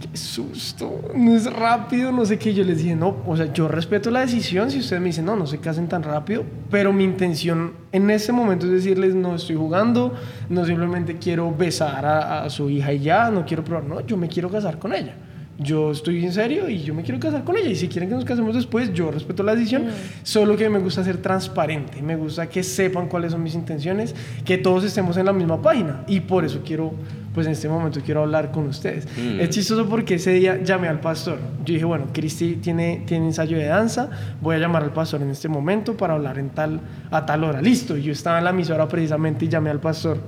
qué 0.00 0.16
susto, 0.16 1.00
no 1.14 1.34
es 1.34 1.50
rápido, 1.50 2.12
no 2.12 2.26
sé 2.26 2.38
qué. 2.38 2.52
Yo 2.52 2.64
les 2.64 2.78
dije, 2.78 2.94
no, 2.94 3.16
o 3.26 3.36
sea, 3.36 3.50
yo 3.52 3.68
respeto 3.68 4.10
la 4.10 4.20
decisión 4.20 4.70
si 4.70 4.80
ustedes 4.80 5.00
me 5.00 5.08
dicen, 5.08 5.24
no, 5.24 5.36
no 5.36 5.46
se 5.46 5.58
casen 5.58 5.88
tan 5.88 6.02
rápido, 6.02 6.44
pero 6.70 6.92
mi 6.92 7.04
intención 7.04 7.72
en 7.92 8.10
ese 8.10 8.32
momento 8.32 8.66
es 8.66 8.72
decirles, 8.72 9.14
no 9.14 9.36
estoy 9.36 9.56
jugando, 9.56 10.14
no 10.50 10.66
simplemente 10.66 11.16
quiero 11.16 11.54
besar 11.54 12.04
a, 12.04 12.42
a 12.42 12.50
su 12.50 12.68
hija 12.68 12.92
y 12.92 13.00
ya, 13.00 13.30
no 13.30 13.46
quiero 13.46 13.64
probar, 13.64 13.84
no, 13.84 14.00
yo 14.00 14.16
me 14.16 14.28
quiero 14.28 14.50
casar 14.50 14.78
con 14.78 14.92
ella. 14.92 15.14
Yo 15.60 15.90
estoy 15.90 16.24
en 16.24 16.32
serio 16.32 16.68
y 16.68 16.82
yo 16.84 16.94
me 16.94 17.02
quiero 17.02 17.18
casar 17.18 17.42
con 17.42 17.56
ella. 17.56 17.68
Y 17.68 17.74
si 17.74 17.88
quieren 17.88 18.08
que 18.08 18.14
nos 18.14 18.24
casemos 18.24 18.54
después, 18.54 18.92
yo 18.92 19.10
respeto 19.10 19.42
la 19.42 19.56
decisión. 19.56 19.86
Solo 20.22 20.56
que 20.56 20.68
me 20.68 20.78
gusta 20.78 21.02
ser 21.02 21.16
transparente. 21.16 22.00
Me 22.00 22.14
gusta 22.14 22.48
que 22.48 22.62
sepan 22.62 23.08
cuáles 23.08 23.32
son 23.32 23.42
mis 23.42 23.56
intenciones, 23.56 24.14
que 24.44 24.56
todos 24.56 24.84
estemos 24.84 25.16
en 25.16 25.26
la 25.26 25.32
misma 25.32 25.60
página. 25.60 26.04
Y 26.06 26.20
por 26.20 26.44
eso 26.44 26.62
quiero, 26.64 26.92
pues 27.34 27.48
en 27.48 27.54
este 27.54 27.68
momento 27.68 28.00
quiero 28.04 28.22
hablar 28.22 28.52
con 28.52 28.68
ustedes. 28.68 29.08
Mm. 29.16 29.40
Es 29.40 29.50
chistoso 29.50 29.88
porque 29.88 30.14
ese 30.14 30.30
día 30.30 30.62
llamé 30.62 30.86
al 30.86 31.00
pastor. 31.00 31.38
Yo 31.64 31.74
dije, 31.74 31.84
bueno, 31.84 32.06
Cristi 32.12 32.54
tiene, 32.56 33.02
tiene 33.04 33.26
ensayo 33.26 33.58
de 33.58 33.66
danza. 33.66 34.10
Voy 34.40 34.54
a 34.54 34.58
llamar 34.60 34.84
al 34.84 34.92
pastor 34.92 35.22
en 35.22 35.30
este 35.30 35.48
momento 35.48 35.96
para 35.96 36.14
hablar 36.14 36.38
en 36.38 36.50
tal, 36.50 36.80
a 37.10 37.26
tal 37.26 37.42
hora. 37.42 37.60
Listo. 37.60 37.96
Y 37.96 38.04
yo 38.04 38.12
estaba 38.12 38.38
en 38.38 38.44
la 38.44 38.50
emisora 38.50 38.86
precisamente 38.86 39.46
y 39.46 39.48
llamé 39.48 39.70
al 39.70 39.80
pastor. 39.80 40.18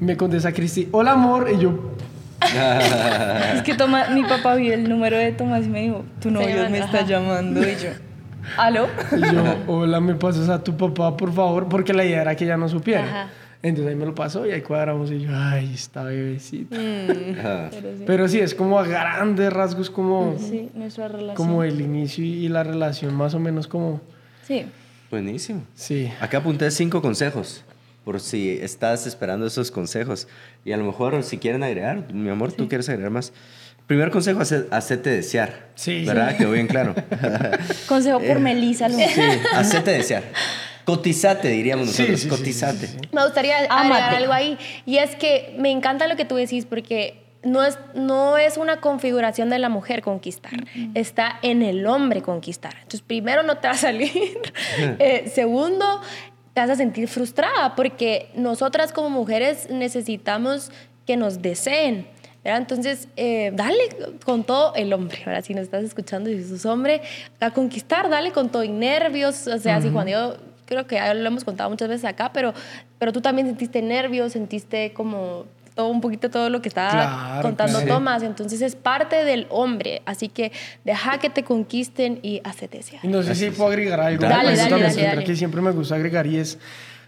Y 0.00 0.04
me 0.04 0.16
contesta 0.16 0.52
Cristi, 0.52 0.88
hola 0.90 1.12
amor. 1.12 1.48
Y 1.54 1.62
yo, 1.62 1.92
Es 3.54 3.62
que 3.62 3.74
Tomás, 3.74 4.10
mi 4.10 4.22
papá 4.24 4.54
vio 4.54 4.74
el 4.74 4.88
número 4.88 5.16
de 5.16 5.32
Tomás 5.32 5.64
y 5.64 5.68
me 5.68 5.82
dijo, 5.82 6.04
tu 6.20 6.30
novio 6.30 6.68
me 6.70 6.78
está 6.78 7.02
llamando. 7.04 7.60
Y 7.62 7.74
yo, 7.76 7.90
¿aló? 8.56 8.88
Y 9.16 9.20
yo, 9.34 9.44
hola, 9.66 10.00
me 10.00 10.14
pasas 10.14 10.48
a 10.48 10.62
tu 10.62 10.76
papá, 10.76 11.16
por 11.16 11.32
favor, 11.32 11.68
porque 11.68 11.92
la 11.92 12.04
idea 12.04 12.22
era 12.22 12.34
que 12.34 12.44
ella 12.44 12.56
no 12.56 12.68
supiera. 12.68 13.04
Ajá. 13.04 13.28
Entonces 13.64 13.92
ahí 13.92 13.96
me 13.96 14.06
lo 14.06 14.12
pasó 14.14 14.44
y 14.44 14.50
ahí 14.50 14.60
cuadramos 14.60 15.10
y 15.12 15.20
yo, 15.20 15.30
ay, 15.32 15.70
esta 15.72 16.02
bebecita. 16.02 16.74
Ajá. 16.76 17.68
Pero 17.70 17.96
sí. 17.96 18.04
Pero 18.06 18.28
sí, 18.28 18.40
es 18.40 18.54
como 18.56 18.78
a 18.80 18.84
grandes 18.84 19.52
rasgos 19.52 19.88
como, 19.88 20.36
Sí, 20.38 20.68
nuestra 20.74 21.06
relación. 21.06 21.36
como 21.36 21.62
el 21.62 21.80
inicio 21.80 22.24
y 22.24 22.48
la 22.48 22.64
relación 22.64 23.14
más 23.14 23.34
o 23.34 23.38
menos 23.38 23.68
como, 23.68 24.00
Sí. 24.46 24.66
Buenísimo. 25.12 25.62
sí. 25.76 26.10
Acá 26.20 26.38
apunté 26.38 26.70
cinco 26.72 27.00
consejos 27.02 27.64
por 28.04 28.20
si 28.20 28.50
estás 28.60 29.06
esperando 29.06 29.46
esos 29.46 29.70
consejos. 29.70 30.28
Y 30.64 30.72
a 30.72 30.76
lo 30.76 30.84
mejor 30.84 31.22
si 31.22 31.38
quieren 31.38 31.62
agregar, 31.62 32.12
mi 32.12 32.28
amor, 32.30 32.52
tú 32.52 32.68
quieres 32.68 32.88
agregar 32.88 33.10
más. 33.10 33.32
Primer 33.86 34.10
consejo, 34.10 34.40
hace- 34.40 34.66
hacete 34.70 35.10
desear. 35.10 35.68
Sí. 35.74 36.04
¿Verdad? 36.04 36.36
Quedó 36.36 36.52
bien 36.52 36.66
claro. 36.68 36.94
Consejo 37.88 38.20
por 38.20 38.38
Melissa 38.38 38.88
Luna. 38.88 39.06
sí, 39.08 39.20
hacete 39.54 39.90
desear. 39.90 40.22
Cotizate, 40.84 41.48
diríamos 41.48 41.86
nosotros. 41.86 42.20
sí, 42.20 42.24
sí, 42.24 42.28
Cotizate. 42.28 42.78
sí, 42.78 42.86
sí, 42.86 42.98
sí. 43.02 43.08
Me 43.12 43.22
gustaría 43.24 43.58
agregar 43.58 44.14
algo 44.14 44.32
ahí. 44.32 44.58
Y 44.86 44.98
es 44.98 45.14
que 45.16 45.54
me 45.58 45.70
encanta 45.70 46.06
lo 46.06 46.16
que 46.16 46.24
tú 46.24 46.36
decís 46.36 46.64
porque 46.64 47.22
no 47.44 47.64
es, 47.64 47.78
no 47.94 48.38
es 48.38 48.56
una 48.56 48.80
configuración 48.80 49.50
de 49.50 49.58
la 49.58 49.68
mujer 49.68 50.00
conquistar, 50.02 50.52
está 50.94 51.38
en 51.42 51.62
el 51.62 51.86
hombre 51.86 52.22
conquistar. 52.22 52.74
Entonces, 52.76 53.02
primero 53.02 53.42
no 53.42 53.58
te 53.58 53.66
va 53.68 53.74
a 53.74 53.76
salir. 53.76 54.12
Eh, 54.98 55.30
segundo, 55.34 56.00
te 56.54 56.60
vas 56.60 56.70
a 56.70 56.76
sentir 56.76 57.08
frustrada 57.08 57.74
porque 57.74 58.28
nosotras 58.34 58.92
como 58.92 59.10
mujeres 59.10 59.70
necesitamos 59.70 60.70
que 61.06 61.16
nos 61.16 61.42
deseen. 61.42 62.06
¿verdad? 62.44 62.60
Entonces, 62.60 63.08
eh, 63.16 63.52
dale 63.54 63.88
con 64.24 64.44
todo 64.44 64.74
el 64.74 64.92
hombre, 64.92 65.22
¿verdad? 65.24 65.44
Si 65.44 65.54
nos 65.54 65.64
estás 65.64 65.84
escuchando 65.84 66.28
y 66.28 66.42
sos 66.42 66.66
hombre, 66.66 67.00
a 67.40 67.52
conquistar, 67.52 68.08
dale 68.10 68.32
con 68.32 68.50
todo 68.50 68.64
y 68.64 68.68
nervios. 68.68 69.46
O 69.46 69.58
sea, 69.58 69.80
si 69.80 69.90
cuando 69.90 70.10
yo 70.10 70.36
creo 70.66 70.86
que 70.86 70.96
ya 70.96 71.14
lo 71.14 71.26
hemos 71.26 71.44
contado 71.44 71.70
muchas 71.70 71.88
veces 71.88 72.04
acá, 72.04 72.32
pero, 72.32 72.52
pero 72.98 73.12
tú 73.12 73.20
también 73.20 73.46
sentiste 73.46 73.80
nervios, 73.80 74.32
sentiste 74.32 74.92
como 74.92 75.46
todo 75.74 75.88
un 75.88 76.00
poquito 76.00 76.30
todo 76.30 76.50
lo 76.50 76.60
que 76.62 76.68
estaba 76.68 76.90
Claro, 76.90 77.42
contando 77.42 77.78
claro. 77.80 77.94
Tomás. 77.94 78.22
Entonces 78.22 78.60
es 78.62 78.76
parte 78.76 79.24
del 79.24 79.46
hombre. 79.50 80.02
Así 80.06 80.28
que 80.28 80.52
deja 80.84 81.18
que 81.18 81.30
te 81.30 81.42
conquisten 81.44 82.20
y 82.22 82.40
hacete. 82.44 82.80
Y 83.02 83.08
no 83.08 83.22
sé 83.22 83.34
si 83.34 83.50
puedo 83.50 83.70
agregar 83.70 84.00
algo. 84.00 84.22
Dale, 84.22 84.52
Eso 84.52 84.68
dale, 84.68 84.82
dale, 84.84 85.02
dale. 85.02 85.24
que 85.24 85.36
siempre 85.36 85.60
me 85.60 85.70
gusta 85.70 85.94
agregar 85.94 86.26
y 86.26 86.38
es, 86.38 86.58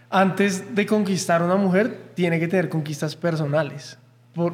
antes 0.09 0.75
de 0.75 0.85
conquistar 0.85 1.41
a 1.41 1.45
una 1.45 1.55
mujer, 1.55 2.11
tiene 2.13 2.39
que 2.39 2.47
tener 2.47 2.69
conquistas 2.69 3.15
personales. 3.15 3.97
Por, 4.33 4.53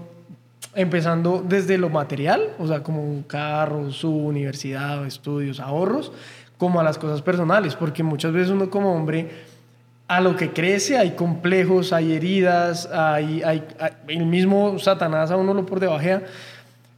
empezando 0.75 1.43
desde 1.47 1.77
lo 1.77 1.89
material, 1.89 2.49
o 2.59 2.67
sea, 2.67 2.81
como 2.83 3.03
un 3.03 3.23
carro, 3.23 3.91
su 3.91 4.09
universidad, 4.15 5.05
estudios, 5.05 5.59
ahorros, 5.59 6.11
como 6.57 6.79
a 6.79 6.83
las 6.83 6.97
cosas 6.97 7.21
personales, 7.21 7.75
porque 7.75 8.03
muchas 8.03 8.31
veces 8.31 8.51
uno 8.51 8.69
como 8.69 8.95
hombre, 8.95 9.29
a 10.17 10.21
lo 10.21 10.35
que 10.35 10.51
crece 10.51 10.97
hay 10.97 11.11
complejos, 11.11 11.93
hay 11.93 12.13
heridas, 12.13 12.87
hay, 12.91 13.41
hay, 13.43 13.63
hay- 13.79 13.91
el 14.17 14.25
mismo 14.25 14.77
Satanás 14.79 15.31
a 15.31 15.37
uno 15.37 15.53
lo 15.53 15.65
por 15.65 15.79
debajea, 15.79 16.23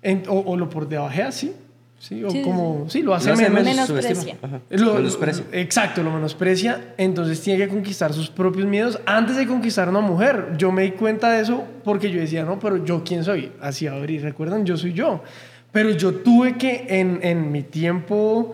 en- 0.02 0.24
o, 0.28 0.40
o 0.40 0.58
lo 0.58 0.70
por 0.70 0.88
debajea, 0.90 1.32
sí, 1.32 1.54
sí, 2.00 2.24
o 2.24 2.30
Sí, 2.32 2.42
como, 2.42 2.86
sí, 2.90 3.02
lo 3.02 3.14
hace 3.14 3.28
Lo 3.28 3.34
hace 3.36 3.50
menos. 3.50 3.64
menos 3.64 3.90
Menosprecia. 3.90 4.36
Lo- 4.72 4.94
Menosprecia. 4.96 5.46
Exacto, 5.52 6.02
lo 6.04 6.12
menosprecia. 6.12 6.94
Entonces 6.98 7.40
tiene 7.42 7.64
que 7.64 7.70
conquistar 7.70 8.12
sus 8.14 8.30
propios 8.30 8.66
miedos 8.66 9.00
antes 9.06 9.38
de 9.38 9.46
conquistar 9.48 9.88
a 9.88 9.92
una 9.92 10.02
mujer. 10.02 10.54
Yo 10.58 10.72
me 10.72 10.82
di 10.84 10.92
cuenta 10.92 11.32
de 11.32 11.42
eso 11.42 11.64
porque 11.84 12.10
yo 12.12 12.20
decía, 12.20 12.44
no, 12.44 12.60
pero 12.60 12.84
yo 12.84 13.04
quién 13.04 13.24
soy. 13.24 13.52
Así 13.62 13.88
abrir, 13.88 14.22
recuerdan, 14.24 14.66
yo 14.66 14.76
soy 14.76 14.94
yo. 14.94 15.24
Pero 15.72 15.92
yo 15.92 16.16
tuve 16.16 16.58
que 16.58 16.86
en, 16.90 17.20
en 17.24 17.52
mi 17.52 17.64
tiempo 17.64 18.54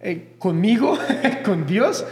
eh, 0.00 0.34
conmigo, 0.38 0.96
con 1.44 1.66
Dios, 1.66 2.04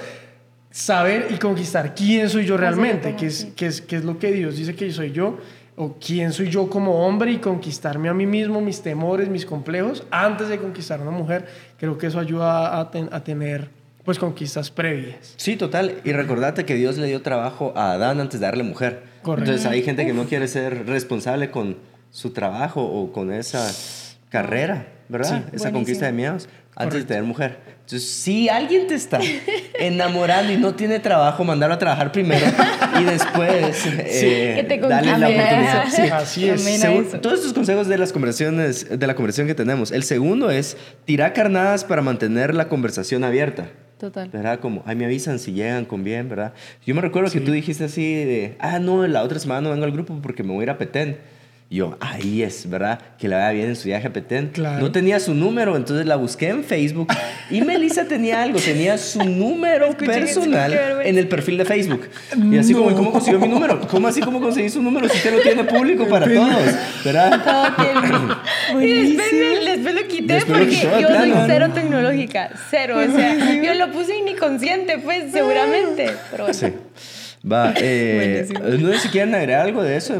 saber 0.73 1.29
y 1.31 1.37
conquistar 1.37 1.95
quién 1.95 2.29
soy 2.29 2.45
yo 2.47 2.57
realmente, 2.57 3.15
qué 3.15 3.27
es, 3.27 3.47
qué, 3.55 3.67
es, 3.67 3.81
qué 3.81 3.97
es 3.97 4.05
lo 4.05 4.19
que 4.19 4.33
Dios 4.33 4.57
dice 4.57 4.75
que 4.75 4.91
soy 4.91 5.13
yo, 5.13 5.39
o 5.77 5.97
quién 6.05 6.33
soy 6.33 6.49
yo 6.51 6.69
como 6.69 7.07
hombre 7.07 7.31
y 7.33 7.37
conquistarme 7.39 8.09
a 8.09 8.15
mí 8.15 8.27
mismo, 8.27 8.61
mis 8.61 8.83
temores, 8.83 9.29
mis 9.29 9.47
complejos, 9.47 10.05
antes 10.11 10.49
de 10.49 10.59
conquistar 10.59 10.99
a 10.99 11.03
una 11.03 11.13
mujer. 11.13 11.47
Creo 11.79 11.97
que 11.97 12.09
eso 12.09 12.19
ayuda 12.19 12.79
a, 12.81 12.91
ten- 12.91 13.09
a 13.13 13.23
tener 13.23 13.71
pues 14.05 14.19
conquistas 14.19 14.71
previas. 14.71 15.35
Sí, 15.37 15.57
total. 15.57 16.01
Y 16.05 16.13
recordate 16.13 16.65
que 16.65 16.75
Dios 16.75 16.99
le 16.99 17.07
dio 17.07 17.23
trabajo 17.23 17.73
a 17.77 17.93
Adán 17.93 18.19
antes 18.21 18.41
de 18.41 18.47
darle 18.47 18.65
mujer. 18.65 19.05
Correcto. 19.23 19.51
Entonces 19.51 19.71
hay 19.71 19.83
gente 19.83 20.05
que 20.05 20.13
no 20.13 20.25
quiere 20.25 20.49
ser 20.49 20.87
responsable 20.87 21.51
con 21.51 21.77
su 22.11 22.31
trabajo 22.31 22.83
o 22.83 23.13
con 23.13 23.33
esa 23.33 23.71
carrera, 24.29 24.89
¿verdad? 25.12 25.44
esa 25.53 25.70
conquista 25.70 26.07
de 26.07 26.12
miedos 26.12 26.48
antes 26.75 27.01
de 27.01 27.05
tener 27.05 27.22
mujer. 27.22 27.59
Entonces, 27.83 28.09
si 28.09 28.48
alguien 28.48 28.87
te 28.87 28.94
está 28.94 29.20
enamorando 29.79 30.53
y 30.53 30.57
no 30.57 30.75
tiene 30.75 30.98
trabajo, 31.01 31.44
mandarlo 31.44 31.75
a 31.75 31.79
trabajar 31.79 32.12
primero 32.12 32.46
y 33.01 33.05
después 33.05 33.85
eh, 33.87 34.53
Que 34.57 34.64
te 34.64 34.79
darle 34.79 35.18
la 35.18 35.29
oportunidad. 35.29 35.88
Sí. 35.90 36.03
Así 36.03 36.48
es. 36.48 36.62
Según- 36.62 37.20
todos 37.20 37.38
estos 37.40 37.53
consejos 37.53 37.88
de 37.88 37.98
las 37.98 38.12
conversaciones, 38.12 38.98
de 38.98 39.07
la 39.07 39.14
conversación 39.14 39.46
que 39.46 39.55
tenemos. 39.55 39.92
El 39.92 40.03
segundo 40.05 40.51
es 40.51 40.77
tirar 41.05 41.33
carnadas 41.33 41.85
para 41.85 42.03
mantener 42.03 42.55
la 42.55 42.68
conversación 42.68 43.25
abierta. 43.25 43.68
Total. 43.98 44.29
¿Verdad? 44.31 44.59
Como, 44.59 44.83
ay, 44.85 44.96
me 44.96 45.05
avisan 45.05 45.38
si 45.38 45.53
llegan 45.53 45.85
con 45.85 46.03
bien, 46.03 46.29
¿verdad? 46.29 46.55
Yo 46.85 46.92
me 46.94 47.01
recuerdo 47.01 47.31
que 47.31 47.40
tú 47.40 47.53
dijiste 47.53 47.85
así 47.85 48.03
de, 48.25 48.57
ah, 48.59 48.81
no, 48.81 49.07
la 49.07 49.22
otra 49.22 49.38
semana 49.38 49.61
no 49.61 49.70
vengo 49.70 49.85
al 49.85 49.92
grupo 49.92 50.18
porque 50.20 50.42
me 50.42 50.53
voy 50.53 50.61
a 50.61 50.62
ir 50.64 50.70
a 50.70 50.79
Petén. 50.79 51.18
Y 51.73 51.77
yo, 51.77 51.97
ahí 52.01 52.43
es, 52.43 52.69
¿verdad? 52.69 53.01
Que 53.19 53.29
la 53.29 53.39
vaya 53.39 53.53
bien 53.53 53.69
en 53.69 53.77
su 53.77 53.85
viaje 53.89 54.07
a 54.07 54.13
Petén. 54.13 54.49
Claro. 54.49 54.79
No 54.79 54.93
tenía 54.93 55.19
su 55.19 55.33
número, 55.33 55.75
entonces 55.75 56.05
la 56.05 56.17
busqué 56.17 56.49
en 56.49 56.65
Facebook. 56.65 57.09
Y 57.49 57.63
Melissa 57.63 58.05
tenía 58.05 58.43
algo, 58.43 58.59
tenía 58.59 58.99
su 58.99 59.25
número 59.25 59.97
personal 59.97 61.01
en 61.03 61.17
el 61.17 61.29
perfil 61.29 61.57
de 61.57 61.65
Facebook. 61.65 62.11
Y 62.51 62.59
así 62.59 62.75
como, 62.75 62.95
¿cómo 62.95 63.11
consiguió 63.11 63.41
mi 63.41 63.49
número? 63.49 63.81
¿Cómo 63.89 64.07
así 64.07 64.21
cómo 64.21 64.39
conseguí 64.43 64.69
su 64.69 64.83
número 64.83 65.09
si 65.09 65.17
usted 65.17 65.33
lo 65.35 65.41
tiene 65.41 65.65
público 65.65 66.07
para 66.09 66.27
todos? 66.27 66.75
¿Verdad? 67.07 67.43
Todo 67.79 67.87
tiene- 67.87 68.87
Y 68.87 69.07
después, 69.15 69.33
me- 69.33 69.71
después 69.71 69.95
lo 69.95 70.09
quité 70.09 70.35
Después 70.35 70.59
lo 70.59 70.65
porque 70.67 70.77
quitó 70.77 70.95
de 70.97 71.01
yo 71.03 71.09
soy 71.09 71.17
plano. 71.31 71.45
cero 71.47 71.71
tecnológica, 71.75 72.51
cero. 72.71 72.97
O 72.99 73.17
sea, 73.17 73.63
yo 73.63 73.73
lo 73.75 73.91
puse 73.93 74.19
y 74.19 74.23
ni 74.23 74.35
consciente, 74.35 74.99
pues, 74.99 75.33
seguramente. 75.33 76.11
Pero 76.31 76.45
bueno. 76.45 76.53
Sí. 76.59 76.67
Va, 77.51 77.75
eh, 77.81 78.47
no 78.79 78.93
sé 78.93 78.99
si 79.01 79.09
quieren 79.09 79.35
agregar 79.35 79.63
algo 79.67 79.83
de 79.83 79.97
eso, 79.97 80.15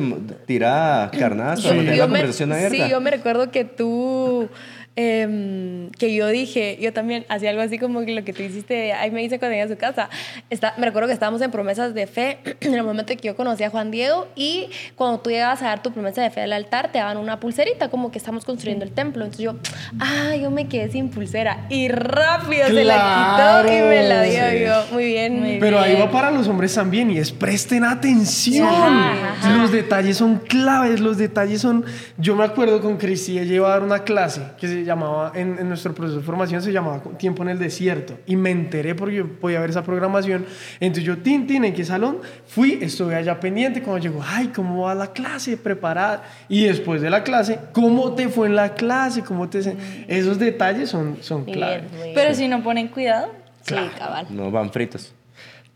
tirar 0.47 1.11
carnadas 1.13 1.61
para 1.61 1.71
Sí. 1.73 1.77
mantener 1.77 1.99
la 1.99 2.07
me- 2.07 2.13
conversación 2.19 2.53
abierta. 2.53 2.85
Sí, 2.85 2.91
yo 2.91 3.01
me 3.01 3.11
recuerdo 3.13 3.51
que 3.51 3.65
tú, 3.65 4.49
em, 4.97 5.91
que 5.91 6.15
yo 6.15 6.29
dije, 6.29 6.79
yo 6.81 6.93
también 6.93 7.25
hacía 7.29 7.51
algo 7.51 7.63
así 7.63 7.79
como 7.79 8.01
lo 8.01 8.25
que 8.25 8.33
tú 8.33 8.43
hiciste, 8.43 8.93
ahí 8.93 9.11
me 9.11 9.23
hice 9.23 9.39
cuando 9.39 9.53
llegué 9.53 9.63
a 9.63 9.69
su 9.69 9.77
casa. 9.77 10.11
Está, 10.51 10.75
me 10.77 10.87
recuerdo 10.87 11.09
que 11.09 11.15
estábamos 11.15 11.41
en 11.41 11.51
promesas 11.51 11.95
de 11.95 12.07
fe 12.07 12.39
en 12.61 12.75
el 12.75 12.83
momento 12.83 13.15
que 13.17 13.29
yo 13.29 13.37
conocí 13.37 13.65
a 13.65 13.71
Juan 13.71 13.91
Diego 13.91 14.29
y 14.37 14.69
cuando 14.97 15.21
tú 15.21 15.31
llegabas 15.31 15.63
a 15.63 15.67
dar 15.67 15.83
tu 15.83 15.93
promesa 15.93 16.23
de 16.23 16.31
fe 16.31 16.43
al 16.43 16.53
altar, 16.53 16.93
te 16.93 16.99
daban 16.99 17.17
una 17.17 17.41
pulserita, 17.41 17.89
como 17.89 18.11
que 18.11 18.19
estamos 18.19 18.45
construyendo 18.45 18.85
el 18.85 18.93
templo. 18.93 19.25
Entonces 19.25 19.45
yo, 19.45 19.55
ah, 19.99 20.35
yo 20.37 20.51
me 20.51 20.69
quedé 20.69 20.91
sin 20.91 21.09
pulsera 21.09 21.67
y 21.69 21.89
rápido 21.89 22.67
se 22.67 22.85
la 22.85 23.65
quitó 23.65 23.73
y 23.73 23.81
me 23.81 24.09
la 24.09 24.23
dio 24.23 24.33
Claro, 24.33 24.59
yo. 24.59 24.95
Muy 24.95 25.05
bien, 25.07 25.41
muy 25.41 25.59
Pero 25.59 25.79
ahí 25.79 25.95
bien. 25.95 26.07
va 26.07 26.11
para 26.11 26.31
los 26.31 26.49
hombres 26.49 26.75
también 26.75 27.11
y 27.11 27.19
es 27.19 27.33
presten 27.33 27.85
atención. 27.85 28.67
Ajá, 28.69 29.13
ajá. 29.33 29.57
Los 29.57 29.73
detalles 29.73 30.17
son 30.17 30.37
claves, 30.39 31.01
los 31.01 31.19
detalles 31.19 31.61
son... 31.61 31.85
Yo 32.19 32.35
me 32.35 32.45
acuerdo 32.45 32.81
con 32.81 32.97
Cristi, 32.97 33.39
ella 33.39 33.55
iba 33.55 33.69
a 33.69 33.71
dar 33.71 33.83
una 33.83 34.01
clase 34.05 34.43
que 34.59 34.69
se 34.69 34.82
llamaba, 34.85 35.33
en, 35.35 35.59
en 35.59 35.69
nuestro 35.69 35.95
proceso 35.95 36.19
de 36.21 36.25
formación 36.25 36.63
se 36.63 36.73
llamaba 36.73 37.03
Tiempo 37.19 37.43
en 37.43 37.51
el 37.51 37.59
Desierto 37.59 38.19
y 38.27 38.37
me 38.37 38.51
enteré 38.51 38.95
porque 38.95 39.17
yo 39.17 39.29
podía 39.41 39.61
ver 39.61 39.71
esa 39.71 39.83
programación. 39.83 40.45
Entonces 40.81 41.05
yo, 41.05 41.19
tin, 41.19 41.47
tin, 41.47 41.65
¿en 41.65 41.75
qué 41.75 41.85
salón? 41.85 42.19
Fui, 42.47 42.79
estuve 42.83 43.15
allá 43.15 43.39
pendiente 43.41 43.83
cuando 43.83 44.03
llegó, 44.03 44.23
ay, 44.27 44.49
¿cómo 44.49 44.83
va 44.83 44.95
la 44.95 45.09
clase? 45.13 45.57
Preparada. 45.57 46.23
Y 46.49 46.65
después 46.65 47.01
de 47.03 47.11
la 47.11 47.23
clase, 47.23 47.59
¿cómo 47.73 48.15
te 48.15 48.29
fue 48.29 48.47
en 48.49 48.57
la 48.57 48.75
clase? 48.75 49.23
¿Cómo 49.23 49.49
te... 49.49 49.63
se- 49.63 49.77
Esos 50.09 50.39
detalles 50.39 50.91
son, 50.91 51.19
son 51.21 51.45
claves. 51.45 51.85
Pero 52.15 52.35
si 52.35 52.49
no 52.49 52.63
ponen 52.63 52.89
cuidado, 52.89 53.29
Sí, 53.65 53.77
cabal. 53.97 54.27
No 54.31 54.51
van 54.51 54.73
fritos. 54.73 55.13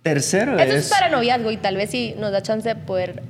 Tercero 0.03 0.57
Eso 0.59 0.73
es... 0.77 0.85
es 0.87 0.91
para 0.91 1.09
noviazgo 1.09 1.51
y 1.51 1.57
tal 1.57 1.77
vez 1.77 1.91
sí 1.91 2.15
nos 2.19 2.33
da 2.33 2.43
chance 2.43 2.69
de 2.69 2.77
poder 2.77 3.23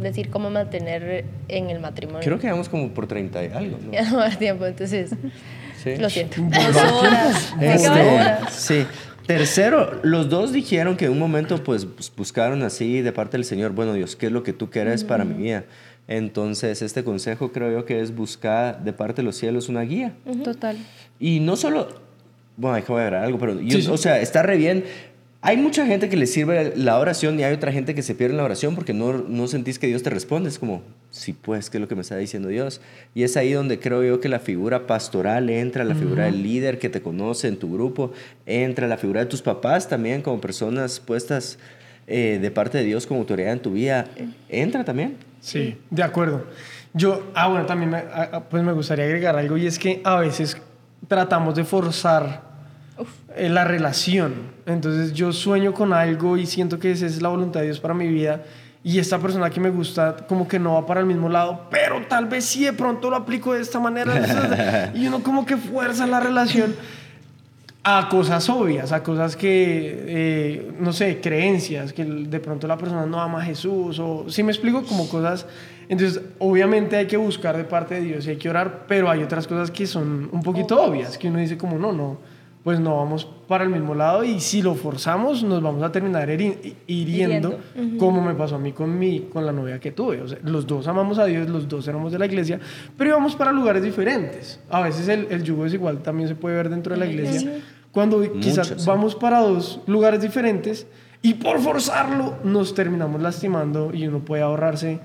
decir 0.00 0.30
cómo 0.30 0.50
mantener 0.50 1.24
en 1.48 1.70
el 1.70 1.80
matrimonio. 1.80 2.20
Creo 2.22 2.38
que 2.38 2.48
vamos 2.50 2.68
como 2.68 2.88
por 2.90 3.06
30 3.06 3.44
y 3.44 3.46
algo, 3.52 3.78
¿no? 3.84 3.92
Ya 3.92 4.02
no 4.10 4.16
va 4.18 4.26
a 4.26 4.28
dar 4.28 4.38
tiempo, 4.38 4.66
entonces 4.66 5.10
Sí. 5.82 5.96
lo 5.96 6.10
siento. 6.10 6.40
dos 6.42 6.76
horas. 6.92 7.54
Este, 7.60 8.50
sí. 8.50 8.86
Tercero, 9.26 10.00
los 10.02 10.30
dos 10.30 10.52
dijeron 10.52 10.96
que 10.96 11.04
en 11.04 11.12
un 11.12 11.18
momento 11.18 11.62
pues 11.62 11.84
bus- 11.84 12.10
buscaron 12.16 12.62
así 12.62 13.02
de 13.02 13.12
parte 13.12 13.36
del 13.36 13.44
Señor, 13.44 13.72
bueno 13.72 13.92
Dios, 13.92 14.16
¿qué 14.16 14.26
es 14.26 14.32
lo 14.32 14.42
que 14.42 14.54
tú 14.54 14.70
quieres 14.70 15.04
para 15.04 15.24
mi 15.24 15.34
vida? 15.42 15.64
Entonces 16.08 16.80
este 16.80 17.04
consejo 17.04 17.52
creo 17.52 17.70
yo 17.70 17.84
que 17.84 18.00
es 18.00 18.14
buscar 18.14 18.82
de 18.82 18.92
parte 18.94 19.16
de 19.20 19.24
los 19.24 19.36
cielos 19.36 19.68
una 19.68 19.82
guía. 19.82 20.14
Total. 20.42 20.78
Y 21.20 21.40
no 21.40 21.56
solo, 21.56 21.88
bueno, 22.56 22.76
hay 22.76 22.82
que 22.82 22.92
agregar 22.92 23.16
algo, 23.16 23.38
pero 23.38 23.60
yo- 23.60 23.76
Sí, 23.76 23.82
sí. 23.82 23.90
o 23.90 23.98
sea, 23.98 24.18
está 24.18 24.42
re 24.42 24.56
bien. 24.56 24.84
Hay 25.40 25.56
mucha 25.56 25.86
gente 25.86 26.08
que 26.08 26.16
le 26.16 26.26
sirve 26.26 26.72
la 26.74 26.98
oración 26.98 27.38
y 27.38 27.44
hay 27.44 27.54
otra 27.54 27.70
gente 27.70 27.94
que 27.94 28.02
se 28.02 28.16
pierde 28.16 28.32
en 28.32 28.38
la 28.38 28.44
oración 28.44 28.74
porque 28.74 28.92
no, 28.92 29.12
no 29.12 29.46
sentís 29.46 29.78
que 29.78 29.86
Dios 29.86 30.02
te 30.02 30.10
responde. 30.10 30.48
Es 30.48 30.58
como, 30.58 30.82
sí, 31.10 31.32
pues, 31.32 31.70
¿qué 31.70 31.76
es 31.76 31.80
lo 31.80 31.86
que 31.86 31.94
me 31.94 32.00
está 32.00 32.16
diciendo 32.16 32.48
Dios? 32.48 32.80
Y 33.14 33.22
es 33.22 33.36
ahí 33.36 33.52
donde 33.52 33.78
creo 33.78 34.02
yo 34.02 34.20
que 34.20 34.28
la 34.28 34.40
figura 34.40 34.88
pastoral 34.88 35.48
entra, 35.48 35.84
la 35.84 35.94
figura 35.94 36.24
del 36.24 36.42
líder 36.42 36.80
que 36.80 36.88
te 36.88 37.00
conoce 37.02 37.46
en 37.46 37.56
tu 37.56 37.72
grupo, 37.72 38.12
entra 38.46 38.88
la 38.88 38.96
figura 38.96 39.20
de 39.20 39.26
tus 39.26 39.40
papás 39.40 39.88
también 39.88 40.22
como 40.22 40.40
personas 40.40 40.98
puestas 40.98 41.58
eh, 42.08 42.40
de 42.42 42.50
parte 42.50 42.78
de 42.78 42.84
Dios 42.84 43.06
como 43.06 43.20
autoridad 43.20 43.52
en 43.52 43.60
tu 43.60 43.72
vida. 43.72 44.06
Entra 44.48 44.84
también. 44.84 45.18
Sí, 45.40 45.78
de 45.88 46.02
acuerdo. 46.02 46.46
Yo, 46.94 47.30
ah, 47.34 47.46
bueno, 47.46 47.64
también 47.64 47.90
me, 47.92 47.98
ah, 47.98 48.30
ah, 48.32 48.44
pues 48.48 48.64
me 48.64 48.72
gustaría 48.72 49.04
agregar 49.04 49.36
algo 49.36 49.56
y 49.56 49.66
es 49.66 49.78
que 49.78 50.00
a 50.02 50.16
veces 50.16 50.56
tratamos 51.06 51.54
de 51.54 51.62
forzar 51.62 52.47
eh, 53.36 53.48
la 53.48 53.64
relación. 53.64 54.34
Entonces 54.66 55.12
yo 55.12 55.32
sueño 55.32 55.72
con 55.74 55.92
algo 55.92 56.36
y 56.36 56.46
siento 56.46 56.78
que 56.78 56.90
esa 56.92 57.06
es 57.06 57.22
la 57.22 57.28
voluntad 57.28 57.60
de 57.60 57.66
Dios 57.66 57.80
para 57.80 57.94
mi 57.94 58.08
vida. 58.08 58.42
Y 58.84 58.98
esta 58.98 59.18
persona 59.18 59.50
que 59.50 59.60
me 59.60 59.70
gusta 59.70 60.16
como 60.28 60.46
que 60.46 60.58
no 60.58 60.74
va 60.74 60.86
para 60.86 61.00
el 61.00 61.06
mismo 61.06 61.28
lado, 61.28 61.66
pero 61.70 62.06
tal 62.08 62.26
vez 62.26 62.44
sí 62.44 62.64
de 62.64 62.72
pronto 62.72 63.10
lo 63.10 63.16
aplico 63.16 63.52
de 63.52 63.60
esta 63.60 63.80
manera. 63.80 64.92
Y 64.94 65.06
uno 65.06 65.22
como 65.22 65.44
que 65.44 65.56
fuerza 65.56 66.06
la 66.06 66.20
relación 66.20 66.74
a 67.84 68.08
cosas 68.08 68.48
obvias, 68.50 68.92
a 68.92 69.02
cosas 69.02 69.36
que, 69.36 70.04
eh, 70.06 70.72
no 70.78 70.92
sé, 70.92 71.20
creencias, 71.20 71.92
que 71.92 72.04
de 72.04 72.40
pronto 72.40 72.66
la 72.66 72.76
persona 72.76 73.06
no 73.06 73.20
ama 73.20 73.40
a 73.40 73.44
Jesús, 73.44 73.98
o 73.98 74.26
si 74.28 74.42
me 74.42 74.52
explico, 74.52 74.82
como 74.82 75.08
cosas. 75.08 75.46
Entonces, 75.88 76.22
obviamente 76.38 76.96
hay 76.96 77.06
que 77.06 77.16
buscar 77.16 77.56
de 77.56 77.64
parte 77.64 77.94
de 77.94 78.00
Dios 78.02 78.26
y 78.26 78.30
hay 78.30 78.36
que 78.36 78.50
orar, 78.50 78.84
pero 78.86 79.10
hay 79.10 79.22
otras 79.22 79.46
cosas 79.46 79.70
que 79.70 79.86
son 79.86 80.28
un 80.32 80.42
poquito 80.42 80.80
obvias, 80.80 81.16
que 81.16 81.28
uno 81.28 81.38
dice 81.38 81.56
como, 81.56 81.78
no, 81.78 81.92
no, 81.92 82.18
pues 82.64 82.80
no 82.80 82.96
vamos 82.96 83.24
para 83.46 83.64
el 83.64 83.70
mismo 83.70 83.94
lado 83.94 84.24
y 84.24 84.40
si 84.40 84.60
lo 84.62 84.74
forzamos 84.74 85.42
nos 85.42 85.62
vamos 85.62 85.82
a 85.82 85.90
terminar 85.92 86.28
heri- 86.28 86.74
hiriendo, 86.86 87.58
como 87.98 88.20
me 88.20 88.34
pasó 88.34 88.56
a 88.56 88.58
mí 88.58 88.72
con, 88.72 88.98
mi, 88.98 89.20
con 89.32 89.46
la 89.46 89.52
novia 89.52 89.78
que 89.80 89.90
tuve. 89.92 90.20
O 90.20 90.28
sea, 90.28 90.38
los 90.44 90.66
dos 90.66 90.86
amamos 90.86 91.18
a 91.18 91.24
Dios, 91.24 91.48
los 91.48 91.66
dos 91.68 91.86
éramos 91.88 92.12
de 92.12 92.18
la 92.18 92.26
iglesia, 92.26 92.60
pero 92.96 93.10
íbamos 93.10 93.36
para 93.36 93.52
lugares 93.52 93.82
diferentes. 93.82 94.60
A 94.68 94.82
veces 94.82 95.08
el, 95.08 95.28
el 95.30 95.42
yugo 95.44 95.64
desigual 95.64 96.02
también 96.02 96.28
se 96.28 96.34
puede 96.34 96.56
ver 96.56 96.68
dentro 96.68 96.92
de 96.94 97.00
la 97.00 97.06
iglesia. 97.06 97.52
Cuando 97.92 98.20
quizás 98.38 98.66
sí. 98.68 98.74
vamos 98.86 99.14
para 99.14 99.40
dos 99.40 99.80
lugares 99.86 100.20
diferentes 100.20 100.86
y 101.22 101.34
por 101.34 101.58
forzarlo 101.60 102.36
nos 102.44 102.74
terminamos 102.74 103.22
lastimando 103.22 103.92
y 103.94 104.06
uno 104.06 104.18
puede 104.20 104.42
ahorrarse 104.42 105.00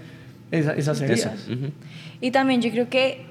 esa- 0.51 0.73
esas 0.73 0.99
heridas. 1.01 1.47
Y 2.19 2.31
también 2.31 2.61
yo 2.61 2.69
creo 2.71 2.89
que, 2.89 3.25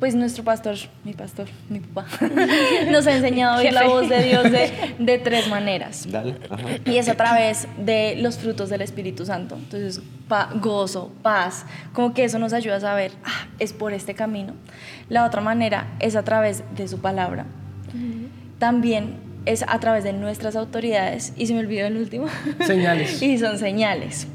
pues 0.00 0.14
nuestro 0.14 0.42
pastor, 0.42 0.76
mi 1.04 1.12
pastor, 1.12 1.46
mi 1.68 1.78
papá, 1.80 2.06
nos 2.90 3.06
ha 3.06 3.14
enseñado 3.14 3.54
a 3.54 3.58
oír 3.58 3.72
la 3.72 3.86
voz 3.86 4.08
de 4.08 4.22
Dios 4.24 4.44
de, 4.50 4.70
de 4.98 5.18
tres 5.18 5.46
maneras. 5.48 6.10
Dale. 6.10 6.36
Ajá. 6.48 6.64
Y 6.86 6.96
es 6.96 7.08
a 7.08 7.14
través 7.14 7.68
de 7.78 8.16
los 8.16 8.38
frutos 8.38 8.70
del 8.70 8.80
Espíritu 8.80 9.26
Santo. 9.26 9.54
Entonces, 9.56 10.00
pa- 10.26 10.50
gozo, 10.54 11.12
paz, 11.22 11.66
como 11.92 12.14
que 12.14 12.24
eso 12.24 12.38
nos 12.38 12.52
ayuda 12.54 12.76
a 12.76 12.80
saber, 12.80 13.12
ah, 13.24 13.46
es 13.58 13.72
por 13.74 13.92
este 13.92 14.14
camino. 14.14 14.54
La 15.10 15.24
otra 15.26 15.40
manera 15.42 15.86
es 16.00 16.16
a 16.16 16.22
través 16.24 16.64
de 16.74 16.88
su 16.88 16.98
palabra. 17.00 17.44
También 18.58 19.16
es 19.46 19.64
a 19.66 19.78
través 19.80 20.04
de 20.04 20.12
nuestras 20.12 20.56
autoridades. 20.56 21.32
Y 21.36 21.46
se 21.46 21.54
me 21.54 21.60
olvidó 21.60 21.86
el 21.86 21.96
último. 21.96 22.26
Señales. 22.66 23.20
y 23.22 23.38
son 23.38 23.58
señales. 23.58 24.26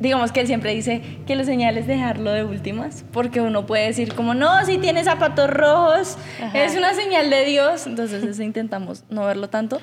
Digamos 0.00 0.30
que 0.32 0.40
él 0.40 0.46
siempre 0.46 0.72
dice 0.74 1.02
que 1.26 1.34
los 1.34 1.46
señales 1.46 1.86
dejarlo 1.86 2.30
de 2.30 2.44
últimas, 2.44 3.04
porque 3.12 3.40
uno 3.40 3.66
puede 3.66 3.86
decir 3.86 4.14
como, 4.14 4.32
no, 4.34 4.64
si 4.64 4.78
tiene 4.78 5.02
zapatos 5.02 5.50
rojos, 5.50 6.16
Ajá. 6.42 6.64
es 6.64 6.76
una 6.76 6.94
señal 6.94 7.28
de 7.30 7.44
Dios. 7.44 7.86
Entonces 7.86 8.22
eso 8.22 8.42
intentamos 8.42 9.02
no 9.10 9.24
verlo 9.26 9.48
tanto. 9.48 9.80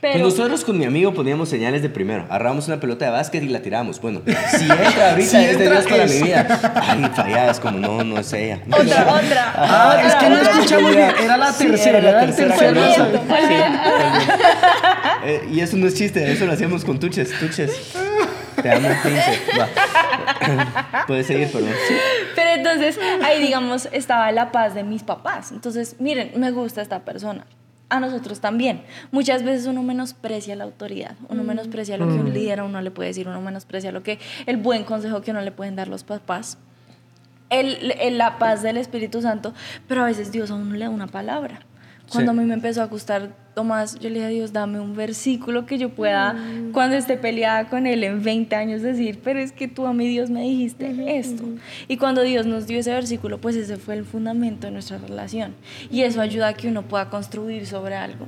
Pero 0.00 0.20
Pues 0.20 0.22
nosotros 0.36 0.64
con 0.64 0.76
mi 0.78 0.84
amigo 0.84 1.14
poníamos 1.14 1.48
señales 1.48 1.80
de 1.82 1.88
primero. 1.88 2.24
Agarramos 2.28 2.66
una 2.68 2.78
pelota 2.78 3.06
de 3.06 3.10
básquet 3.12 3.42
y 3.42 3.48
la 3.48 3.60
tiramos. 3.62 4.00
Bueno, 4.00 4.20
si 4.50 4.64
entra 4.64 5.10
ahorita 5.12 5.30
Si 5.30 5.36
es 5.36 5.58
de 5.58 5.64
entra, 5.64 5.80
Dios 5.80 5.84
para 5.90 6.04
es. 6.04 6.14
mi 6.20 6.22
vida. 6.26 6.72
Ay, 6.86 7.10
falladas, 7.14 7.60
como 7.60 7.78
no, 7.78 8.04
no 8.04 8.18
es 8.18 8.32
ella. 8.34 8.60
otra, 8.70 9.14
otra. 9.14 9.52
Ah, 9.56 10.02
es 10.06 10.14
que 10.16 10.28
no 10.30 10.36
escuchamos 10.36 10.94
bien. 10.94 11.10
Era 11.22 11.36
la 11.38 11.52
Sí, 11.52 11.66
tercera, 11.66 11.98
era 11.98 12.12
la 12.12 12.20
tercera 12.26 12.48
tercer 12.54 12.74
que 12.74 12.80
no 12.80 12.86
no 12.86 12.94
sabía. 12.94 13.22
sabía. 13.26 14.22
Sí, 14.24 14.32
Eh, 15.26 15.48
y 15.52 15.60
eso 15.60 15.76
no 15.78 15.86
es 15.86 15.94
chiste, 15.94 16.30
eso 16.30 16.44
lo 16.44 16.52
hacíamos 16.52 16.84
con 16.84 17.00
tuches, 17.00 17.30
tuches. 17.40 17.70
Te 18.64 18.70
amo, 18.72 18.88
Pinche. 19.02 19.40
Va. 19.60 21.04
Puedes 21.06 21.26
seguir, 21.26 21.52
perdón. 21.52 21.70
Sí. 21.86 21.94
Pero 22.34 22.50
entonces 22.50 22.98
ahí, 23.22 23.40
digamos, 23.40 23.88
estaba 23.92 24.32
la 24.32 24.50
paz 24.52 24.74
de 24.74 24.82
mis 24.84 25.02
papás. 25.02 25.52
Entonces, 25.52 25.96
miren, 25.98 26.32
me 26.36 26.50
gusta 26.50 26.80
esta 26.82 27.00
persona. 27.04 27.46
A 27.90 28.00
nosotros 28.00 28.40
también. 28.40 28.82
Muchas 29.12 29.42
veces 29.44 29.66
uno 29.66 29.82
menosprecia 29.82 30.56
la 30.56 30.64
autoridad, 30.64 31.16
uno 31.28 31.44
menosprecia 31.44 31.98
lo 31.98 32.06
que 32.08 32.14
un 32.14 32.32
líder 32.32 32.60
a 32.60 32.64
uno 32.64 32.80
le 32.80 32.90
puede 32.90 33.08
decir, 33.10 33.28
uno 33.28 33.40
menosprecia 33.42 33.92
lo 33.92 34.02
que 34.02 34.18
el 34.46 34.56
buen 34.56 34.84
consejo 34.84 35.20
que 35.20 35.30
uno 35.30 35.42
le 35.42 35.52
pueden 35.52 35.76
dar 35.76 35.88
los 35.88 36.02
papás. 36.02 36.56
el, 37.50 37.92
el- 38.00 38.16
la 38.18 38.38
paz 38.38 38.62
del 38.62 38.78
Espíritu 38.78 39.20
Santo, 39.20 39.52
pero 39.86 40.02
a 40.02 40.06
veces 40.06 40.32
Dios 40.32 40.50
a 40.50 40.54
uno 40.54 40.74
le 40.74 40.86
da 40.86 40.90
una 40.90 41.06
palabra. 41.06 41.60
Cuando 42.10 42.32
Sí. 42.32 42.38
a 42.38 42.40
mí 42.42 42.46
me 42.48 42.54
empezó 42.54 42.82
a 42.82 42.86
gustar 42.86 43.30
Tomás, 43.54 43.94
yo 44.00 44.08
le 44.08 44.16
dije 44.16 44.24
a 44.26 44.28
Dios, 44.30 44.52
dame 44.52 44.80
un 44.80 44.96
versículo 44.96 45.64
que 45.64 45.78
yo 45.78 45.88
pueda, 45.90 46.34
cuando 46.72 46.96
esté 46.96 47.16
peleada 47.16 47.68
con 47.68 47.86
él 47.86 48.02
en 48.02 48.20
20 48.22 48.56
años, 48.56 48.82
decir, 48.82 49.20
pero 49.22 49.38
es 49.38 49.52
que 49.52 49.68
tú 49.68 49.86
a 49.86 49.92
mí 49.92 50.08
Dios 50.08 50.28
me 50.28 50.42
dijiste 50.42 50.92
esto. 51.18 51.44
Y 51.86 51.96
cuando 51.96 52.22
Dios 52.22 52.46
nos 52.46 52.66
dio 52.66 52.80
ese 52.80 52.90
versículo, 52.90 53.40
pues 53.40 53.54
ese 53.54 53.76
fue 53.76 53.94
el 53.94 54.04
fundamento 54.04 54.66
de 54.66 54.72
nuestra 54.72 54.98
relación. 54.98 55.54
Y 55.88 56.02
eso 56.02 56.20
ayuda 56.20 56.48
a 56.48 56.54
que 56.54 56.66
uno 56.66 56.82
pueda 56.82 57.08
construir 57.10 57.64
sobre 57.66 57.94
algo. 57.94 58.26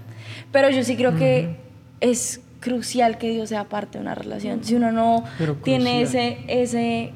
Pero 0.53 0.71
yo 0.71 0.85
sí 0.85 0.95
creo 0.97 1.17
que 1.17 1.57
es 2.01 2.41
crucial 2.61 3.19
que 3.19 3.29
Dios 3.31 3.49
sea 3.49 3.65
parte 3.65 3.99
de 3.99 4.03
una 4.03 4.15
relación. 4.15 4.63
Si 4.63 4.77
uno 4.77 4.93
no 4.93 5.25
tiene 5.65 6.03
ese, 6.03 6.39
ese 6.47 7.11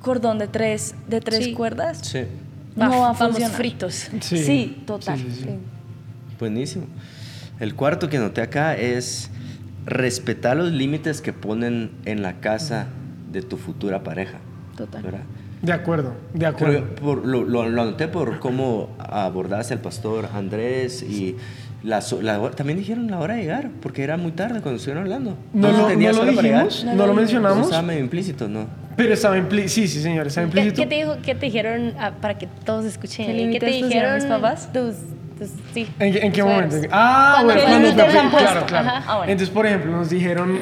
cordón 0.00 0.38
de 0.38 0.48
tres, 0.48 0.94
de 1.08 1.22
tres 1.22 1.46
Sí. 1.46 1.52
cuerdas, 1.54 2.00
Sí, 2.02 2.20
no 2.76 2.90
va 2.90 2.96
a 2.96 2.98
Vamos 3.12 3.18
funcionar. 3.18 3.56
fritos. 3.56 4.10
Sí, 4.20 4.36
Sí. 4.38 4.82
total. 4.86 5.18
Buenísimo. 6.38 6.86
El 7.60 7.74
cuarto 7.74 8.08
que 8.08 8.18
noté 8.18 8.42
acá 8.42 8.76
es 8.76 9.30
respetar 9.86 10.56
los 10.56 10.72
límites 10.72 11.20
que 11.20 11.32
ponen 11.32 11.90
en 12.04 12.22
la 12.22 12.34
casa 12.40 12.86
de 13.32 13.42
tu 13.42 13.56
futura 13.56 14.02
pareja. 14.02 14.38
Total. 14.76 15.02
¿verdad? 15.02 15.20
De 15.62 15.72
acuerdo, 15.72 16.12
de 16.34 16.46
acuerdo. 16.46 16.84
por- 16.96 17.24
lo, 17.26 17.42
lo- 17.44 17.68
lo 17.68 17.82
anoté 17.82 18.08
por 18.08 18.38
cómo 18.40 18.90
abordaste 18.98 19.72
al 19.74 19.80
pastor 19.80 20.28
Andrés 20.34 21.02
y 21.02 21.36
la, 21.82 22.02
la 22.20 22.50
también 22.50 22.78
dijeron 22.78 23.10
la 23.10 23.18
hora 23.18 23.34
de 23.34 23.40
llegar, 23.42 23.70
porque 23.80 24.02
era 24.04 24.16
muy 24.18 24.32
tarde 24.32 24.60
cuando 24.60 24.76
estuvieron 24.76 25.04
hablando. 25.04 25.36
No, 25.54 25.72
lo, 25.72 25.86
tenías 25.86 26.14
no 26.16 26.24
lo 26.24 26.32
dijimos, 26.32 26.84
No 26.84 26.90
no, 26.92 26.96
lo. 26.98 27.04
Eso 27.04 27.14
mencionamos, 27.14 27.64
estaba 27.66 27.82
medio 27.82 28.00
implícito, 28.00 28.48
¿no? 28.48 28.66
pero 28.96 29.12
estaba 29.14 29.36
implícito. 29.38 29.70
Sí, 29.74 29.88
sí, 29.88 30.02
señor, 30.02 30.26
estaba 30.26 30.46
¿Qué, 30.50 30.58
implícito. 30.60 30.82
qué 30.82 30.88
te 30.88 30.94
dijo, 30.96 31.16
qué 31.24 31.34
te 31.34 31.46
dijeron 31.46 31.94
ah, 31.98 32.12
para 32.20 32.36
que 32.38 32.46
todos 32.64 32.84
escuchen? 32.84 33.26
¿Qué 33.26 33.50
¿Qué, 33.52 33.60
te 33.60 33.66
dijeron 33.66 34.14
mis 34.16 34.24
papás? 34.24 34.70
Tus, 34.72 34.94
tus- 35.38 35.50
sí. 35.74 35.86
¿En, 35.98 36.12
qué- 36.12 36.18
en 36.26 36.32
qué 36.32 36.42
momento? 36.42 36.76
Ah, 36.90 37.42
Cuando 37.44 37.54
bueno, 37.54 37.68
cuando 37.68 38.04
fue- 38.30 38.40
claro, 38.40 38.66
claro. 38.66 38.88
Ajá. 38.88 39.04
Ah, 39.06 39.16
bueno. 39.18 39.32
Entonces, 39.32 39.54
por 39.54 39.66
ejemplo, 39.66 39.90
nos 39.92 40.10
dijeron, 40.10 40.58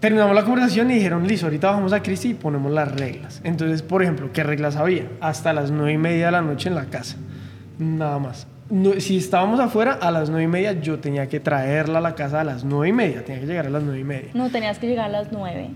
terminamos 0.00 0.34
la 0.34 0.44
conversación 0.44 0.90
y 0.90 0.94
dijeron, 0.94 1.26
listo, 1.26 1.46
ahorita 1.46 1.68
bajamos 1.68 1.92
a 1.92 2.02
Cristi 2.02 2.28
y 2.30 2.34
ponemos 2.34 2.70
las 2.72 2.90
reglas. 2.92 3.40
Entonces, 3.44 3.82
por 3.82 4.02
ejemplo, 4.02 4.30
¿qué 4.32 4.42
reglas 4.42 4.76
había? 4.76 5.04
Hasta 5.20 5.52
las 5.52 5.70
nueve 5.70 5.92
y 5.92 5.98
media 5.98 6.26
de 6.26 6.32
la 6.32 6.42
noche 6.42 6.68
en 6.68 6.74
la 6.74 6.84
casa. 6.86 7.16
Nada 7.78 8.18
más. 8.18 8.46
No- 8.70 8.98
si 9.00 9.18
estábamos 9.18 9.60
afuera, 9.60 9.98
a 10.00 10.10
las 10.10 10.28
nueve 10.30 10.44
y 10.44 10.48
media 10.48 10.72
yo 10.72 10.98
tenía 10.98 11.28
que 11.28 11.38
traerla 11.40 11.98
a 11.98 12.02
la 12.02 12.14
casa 12.14 12.40
a 12.40 12.44
las 12.44 12.64
nueve 12.64 12.88
y 12.88 12.92
media. 12.92 13.24
Tenía 13.24 13.40
que 13.40 13.46
llegar 13.46 13.66
a 13.66 13.70
las 13.70 13.82
nueve 13.82 14.00
y 14.00 14.04
media. 14.04 14.30
No, 14.34 14.48
tenías 14.50 14.78
que 14.78 14.86
llegar 14.86 15.06
a 15.06 15.08
las 15.08 15.32
9 15.32 15.68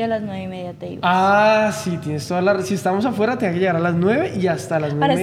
y 0.00 0.02
a 0.02 0.08
las 0.08 0.22
9 0.22 0.42
y 0.42 0.46
media 0.46 0.72
te 0.72 0.86
ibas. 0.88 1.00
Ah, 1.04 1.70
sí, 1.72 1.98
tienes 1.98 2.26
toda 2.26 2.40
la... 2.40 2.60
Si 2.62 2.74
estamos 2.74 3.04
afuera, 3.06 3.36
tenía 3.38 3.52
que 3.54 3.60
llegar 3.60 3.76
a 3.76 3.80
las 3.80 3.94
9 3.94 4.32
y 4.40 4.46
hasta 4.46 4.80
las 4.80 4.94
9 4.94 5.00
Para 5.00 5.14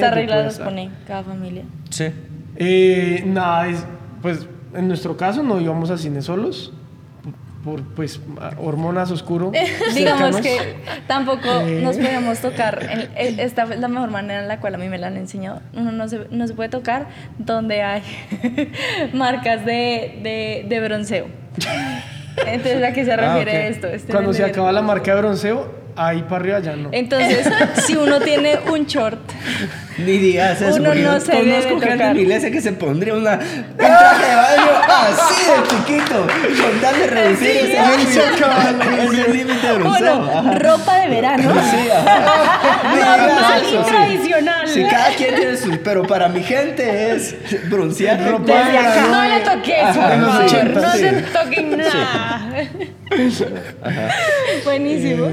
estar. 0.49 0.65
pone 0.65 0.89
cada 1.07 1.23
familia. 1.23 1.63
Sí. 1.89 2.05
Eh, 2.55 3.23
nada, 3.25 3.67
es, 3.67 3.85
pues 4.21 4.47
en 4.73 4.87
nuestro 4.87 5.17
caso 5.17 5.43
no 5.43 5.59
íbamos 5.59 5.89
a 5.91 5.97
cine 5.97 6.21
solos 6.21 6.73
por 7.63 7.83
pues 7.83 8.21
hormonas 8.59 9.11
oscuro. 9.11 9.51
Digamos 9.95 10.37
que 10.37 10.77
tampoco 11.05 11.49
Eh. 11.65 11.81
nos 11.83 11.97
podíamos 11.97 12.39
tocar. 12.39 12.79
en- 12.89 13.09
e- 13.15 13.43
esta 13.43 13.63
es 13.63 13.79
la 13.79 13.87
mejor 13.89 14.09
manera 14.09 14.41
en 14.41 14.47
la 14.47 14.59
cual 14.59 14.75
a 14.75 14.77
mí 14.77 14.87
me 14.87 14.97
la 14.97 15.07
han 15.07 15.17
enseñado. 15.17 15.61
Uno 15.73 15.91
no 15.91 16.07
se, 16.07 16.27
no 16.31 16.47
se 16.47 16.53
puede 16.53 16.69
tocar 16.69 17.07
donde 17.39 17.81
hay 17.83 18.01
marcas 19.13 19.65
de, 19.65 20.19
de, 20.23 20.65
de 20.69 20.79
bronceo. 20.79 21.25
Entonces, 22.45 22.83
¿a 22.83 22.93
qué 22.93 23.05
se 23.05 23.13
Ah, 23.13 23.17
refiere 23.17 23.67
esto? 23.67 23.87
Este 23.87 24.11
Cuando 24.11 24.33
se 24.33 24.43
acaba 24.43 24.71
la 24.71 24.81
marca 24.81 25.13
de 25.15 25.21
bronceo, 25.21 25.71
ahí 25.95 26.21
para 26.23 26.35
arriba 26.37 26.59
ya 26.59 26.75
no. 26.75 26.89
Entonces, 26.91 27.49
si 27.85 27.95
uno 27.95 28.19
tiene 28.19 28.59
un 28.71 28.85
short, 28.85 29.19
Ni 29.97 30.17
digas 30.19 30.61
eso, 30.61 30.75
Uno 30.75 30.93
no 30.93 31.19
se 31.19 31.31
debe 31.31 31.63
conozco 31.63 31.79
gente 31.79 32.03
en 32.03 32.15
mi 32.15 32.21
iglesia 32.21 32.51
que 32.51 32.61
se 32.61 32.71
pondría 32.73 33.15
una, 33.15 33.33
un 33.33 33.77
traje 33.77 34.25
de 34.27 34.35
baño 34.35 34.71
así 34.87 35.45
de 35.45 35.67
chiquito, 35.67 36.27
con 36.61 36.81
tal 36.81 36.99
de 36.99 37.07
reducir 37.07 37.47
ese 37.47 37.81
límite, 37.81 38.21
ese 39.21 39.33
límite 39.33 39.67
de 39.67 39.77
bueno, 39.79 40.59
ropa 40.59 40.99
de 40.99 41.07
verano. 41.07 41.53
Sí, 41.71 41.89
ajá. 41.89 42.59
Normal 43.17 43.63
y 43.63 43.67
sí. 43.67 43.77
tradicional. 43.89 44.67
Sí, 44.67 44.83
cada 44.89 45.15
quien 45.15 45.35
tiene 45.35 45.57
su... 45.57 45.79
Pero 45.83 46.03
para 46.03 46.29
mi 46.29 46.43
gente 46.43 47.15
es 47.15 47.35
broncear 47.69 48.29
Ropa 48.29 48.53
de 48.53 48.71
verano. 48.71 49.07
No 49.07 49.23
le 49.23 49.39
toques, 49.39 49.83
por 49.83 49.93
favor. 49.95 50.45
80, 50.45 50.79
no 50.79 50.91
sí. 50.91 50.99
se 50.99 51.21
toquen 51.21 51.77
nada. 51.77 52.49
Buenísimo. 54.63 55.27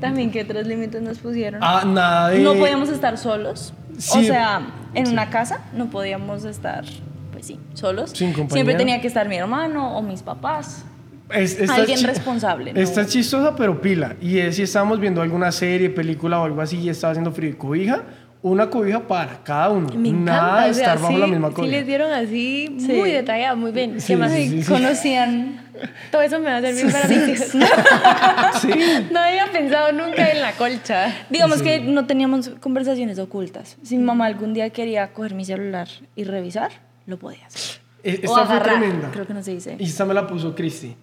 También, 0.00 0.30
¿qué 0.30 0.42
otros 0.42 0.66
límites 0.66 1.00
nos 1.02 1.18
pusieron? 1.18 1.60
Ah, 1.62 1.84
nada 1.86 2.30
de... 2.30 2.40
No 2.40 2.54
podíamos 2.54 2.88
estar 2.88 3.18
solos. 3.18 3.72
O 4.10 4.14
Sí. 4.14 4.26
sea, 4.26 4.60
en 4.94 5.08
una 5.08 5.30
casa 5.30 5.60
no 5.74 5.88
podíamos 5.90 6.44
estar, 6.44 6.84
pues 7.32 7.46
sí, 7.46 7.58
solos. 7.74 8.10
Sin 8.10 8.28
compañía. 8.32 8.54
Siempre 8.54 8.74
tenía 8.74 9.00
que 9.00 9.06
estar 9.06 9.28
mi 9.28 9.36
hermano 9.36 9.96
o 9.96 10.02
mis 10.02 10.22
papás. 10.22 10.84
Es- 11.30 11.58
esta 11.58 11.76
Alguien 11.76 12.02
responsable, 12.04 12.72
¿no? 12.74 12.80
Esta 12.80 13.02
es 13.02 13.06
chistosa, 13.08 13.56
pero 13.56 13.80
pila. 13.80 14.16
Y 14.20 14.38
es 14.38 14.56
si 14.56 14.62
estábamos 14.62 15.00
viendo 15.00 15.22
alguna 15.22 15.50
serie, 15.52 15.88
película 15.88 16.40
o 16.40 16.44
algo 16.44 16.60
así 16.60 16.78
y 16.78 16.88
estaba 16.90 17.12
haciendo 17.12 17.32
frío 17.32 17.50
y 17.50 17.54
cobija, 17.54 18.02
una 18.42 18.68
cobija 18.68 19.00
para 19.06 19.38
cada 19.44 19.70
uno. 19.70 19.88
Me 19.96 20.08
encanta. 20.10 20.32
Nada 20.32 20.64
de 20.64 20.70
o 20.72 20.74
sea, 20.74 20.82
estar 20.84 20.98
bajo 21.00 21.12
sí, 21.14 21.18
la 21.20 21.26
misma 21.28 21.48
sí 21.48 21.54
cobija. 21.54 21.72
les 21.76 21.86
dieron 21.86 22.12
así, 22.12 22.76
Sí. 22.80 22.92
muy 22.92 23.10
detallado, 23.12 23.56
muy 23.56 23.70
bien. 23.72 24.00
Sí, 24.00 24.08
¿Qué 24.08 24.16
más? 24.18 24.32
sí, 24.32 24.62
sí. 24.62 24.70
Conocían. 24.72 25.61
Todo 26.10 26.22
eso 26.22 26.38
me 26.38 26.50
va 26.50 26.56
a 26.58 26.60
servir 26.60 26.92
para 26.92 27.08
mis 27.08 27.28
hijos. 27.28 27.48
Sí. 28.60 28.70
No 29.10 29.18
había 29.20 29.50
pensado 29.50 29.92
nunca 29.92 30.30
en 30.30 30.40
la 30.40 30.52
colcha. 30.52 31.12
Digamos 31.30 31.62
que 31.62 31.80
no 31.80 32.06
teníamos 32.06 32.50
conversaciones 32.60 33.18
ocultas. 33.18 33.76
Si 33.82 33.96
mi 33.96 34.04
mamá 34.04 34.26
algún 34.26 34.52
día 34.54 34.70
quería 34.70 35.12
coger 35.12 35.34
mi 35.34 35.44
celular 35.44 35.88
y 36.14 36.24
revisar, 36.24 36.70
lo 37.06 37.18
podía 37.18 37.46
hacer. 37.46 37.80
E- 38.04 38.10
O 38.10 38.14
Esta 38.14 38.46
fue 38.46 38.56
agarrar, 38.56 38.78
tremenda. 38.78 39.10
creo 39.12 39.26
que 39.26 39.34
no 39.34 39.42
se 39.42 39.52
dice. 39.52 39.76
Y 39.78 39.84
esta 39.84 40.04
me 40.04 40.14
la 40.14 40.26
puso 40.26 40.54
Cristi. 40.54 40.94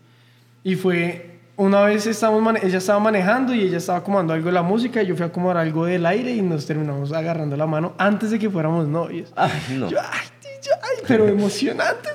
Y 0.63 0.75
fue, 0.75 1.39
una 1.55 1.81
vez 1.81 2.05
estábamos 2.07 2.55
ella 2.61 2.77
estaba 2.77 2.99
manejando 2.99 3.53
y 3.53 3.61
ella 3.61 3.77
estaba 3.77 3.99
acomodando 3.99 4.33
algo 4.33 4.45
de 4.47 4.51
la 4.53 4.61
música 4.63 5.01
y 5.01 5.07
yo 5.07 5.15
fui 5.15 5.23
a 5.23 5.27
acomodar 5.27 5.57
algo 5.57 5.85
del 5.85 6.05
aire 6.05 6.31
y 6.31 6.41
nos 6.41 6.65
terminamos 6.65 7.11
agarrando 7.11 7.55
la 7.57 7.65
mano 7.67 7.93
antes 7.97 8.31
de 8.31 8.39
que 8.39 8.49
fuéramos 8.49 8.87
novios. 8.87 9.31
Ay, 9.35 9.51
no. 9.71 9.89
Yo, 9.89 9.97
ay, 9.99 10.27
yo, 10.61 10.71
ay, 10.81 11.03
pero 11.07 11.27
emocionante. 11.27 12.09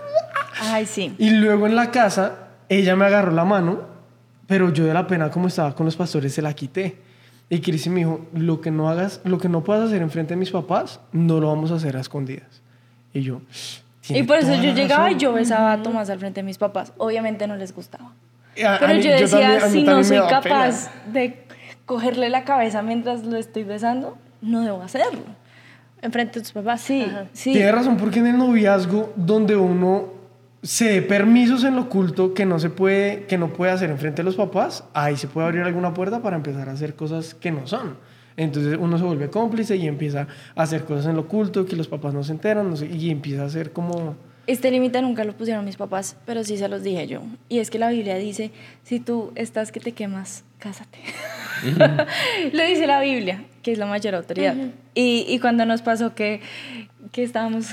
Ay, 0.60 0.86
sí. 0.86 1.14
Y 1.18 1.30
luego 1.30 1.66
en 1.66 1.74
la 1.76 1.90
casa, 1.90 2.32
ella 2.68 2.96
me 2.96 3.04
agarró 3.06 3.32
la 3.32 3.44
mano, 3.44 3.80
pero 4.46 4.72
yo 4.72 4.84
de 4.84 4.94
la 4.94 5.06
pena 5.06 5.30
como 5.30 5.48
estaba 5.48 5.74
con 5.74 5.86
los 5.86 5.96
pastores 5.96 6.32
se 6.34 6.42
la 6.42 6.52
quité. 6.54 6.98
Y 7.50 7.60
Cristi 7.60 7.90
me 7.90 8.00
dijo, 8.00 8.26
lo 8.34 8.60
que 8.60 8.70
no 8.70 8.88
hagas, 8.88 9.20
lo 9.24 9.38
que 9.38 9.48
no 9.48 9.62
puedas 9.62 9.86
hacer 9.88 10.00
enfrente 10.02 10.34
de 10.34 10.38
mis 10.38 10.50
papás, 10.50 11.00
no 11.12 11.40
lo 11.40 11.48
vamos 11.48 11.70
a 11.70 11.74
hacer 11.74 11.96
a 11.96 12.00
escondidas. 12.00 12.62
Y 13.12 13.20
yo, 13.20 13.42
Y 14.02 14.06
"Tiene 14.08 14.26
por 14.26 14.38
eso 14.38 14.54
yo 14.54 14.72
llegaba 14.72 15.10
y 15.10 15.14
razón". 15.14 15.18
yo 15.20 15.32
besaba 15.34 15.72
a 15.72 15.82
Tomás 15.82 16.10
al 16.10 16.18
frente 16.18 16.40
de 16.40 16.44
mis 16.44 16.58
papás. 16.58 16.92
Obviamente 16.98 17.46
no 17.46 17.56
les 17.56 17.74
gustaba. 17.74 18.12
A- 18.64 18.74
a 18.76 18.78
Pero 18.78 18.94
mí- 18.94 19.02
yo 19.02 19.10
decía, 19.12 19.58
también- 19.60 19.70
si 19.70 19.82
no 19.82 20.02
soy 20.04 20.18
pena. 20.18 20.28
capaz 20.28 20.90
de 21.12 21.44
cogerle 21.86 22.28
la 22.30 22.44
cabeza 22.44 22.82
mientras 22.82 23.24
lo 23.24 23.36
estoy 23.36 23.64
besando, 23.64 24.16
no 24.42 24.60
debo 24.62 24.82
hacerlo. 24.82 25.20
Enfrente 26.02 26.38
de 26.38 26.42
tus 26.44 26.52
papás. 26.52 26.80
Sí, 26.82 27.02
Ajá. 27.08 27.24
sí. 27.32 27.52
Tiene 27.52 27.72
razón, 27.72 27.96
porque 27.96 28.18
en 28.20 28.26
el 28.28 28.38
noviazgo, 28.38 29.12
donde 29.16 29.56
uno 29.56 30.08
se 30.64 30.86
dé 30.86 31.02
permisos 31.02 31.62
en 31.62 31.76
lo 31.76 31.82
oculto 31.82 32.32
que 32.32 32.46
no 32.46 32.58
se 32.58 32.70
puede, 32.70 33.26
que 33.26 33.36
no 33.36 33.52
puede 33.52 33.70
hacer 33.70 33.90
enfrente 33.90 34.22
de 34.22 34.24
los 34.24 34.34
papás, 34.34 34.84
ahí 34.94 35.16
se 35.16 35.28
puede 35.28 35.46
abrir 35.46 35.62
alguna 35.62 35.92
puerta 35.92 36.22
para 36.22 36.36
empezar 36.36 36.70
a 36.70 36.72
hacer 36.72 36.94
cosas 36.94 37.34
que 37.34 37.52
no 37.52 37.66
son. 37.66 37.98
Entonces 38.36 38.78
uno 38.80 38.96
se 38.96 39.04
vuelve 39.04 39.28
cómplice 39.28 39.76
y 39.76 39.86
empieza 39.86 40.26
a 40.56 40.62
hacer 40.62 40.84
cosas 40.84 41.06
en 41.06 41.16
lo 41.16 41.22
oculto 41.22 41.66
que 41.66 41.76
los 41.76 41.86
papás 41.86 42.14
no 42.14 42.24
se 42.24 42.32
enteran 42.32 42.68
no 42.68 42.76
sé, 42.76 42.86
y 42.86 43.10
empieza 43.10 43.42
a 43.42 43.46
hacer 43.46 43.72
como... 43.72 44.16
Este 44.46 44.70
límite 44.70 45.00
nunca 45.02 45.24
lo 45.24 45.34
pusieron 45.34 45.64
mis 45.66 45.76
papás, 45.76 46.16
pero 46.24 46.44
sí 46.44 46.56
se 46.56 46.68
los 46.68 46.82
dije 46.82 47.06
yo. 47.06 47.22
Y 47.48 47.58
es 47.58 47.70
que 47.70 47.78
la 47.78 47.90
Biblia 47.90 48.16
dice, 48.16 48.50
si 48.84 49.00
tú 49.00 49.32
estás 49.36 49.70
que 49.70 49.80
te 49.80 49.92
quemas, 49.92 50.44
cásate. 50.58 50.98
lo 52.52 52.64
dice 52.64 52.86
la 52.86 53.00
Biblia, 53.00 53.44
que 53.62 53.72
es 53.72 53.78
la 53.78 53.86
mayor 53.86 54.14
autoridad. 54.14 54.56
y, 54.94 55.26
y 55.28 55.38
cuando 55.38 55.64
nos 55.66 55.82
pasó 55.82 56.14
que, 56.14 56.40
que 57.12 57.22
estábamos, 57.22 57.68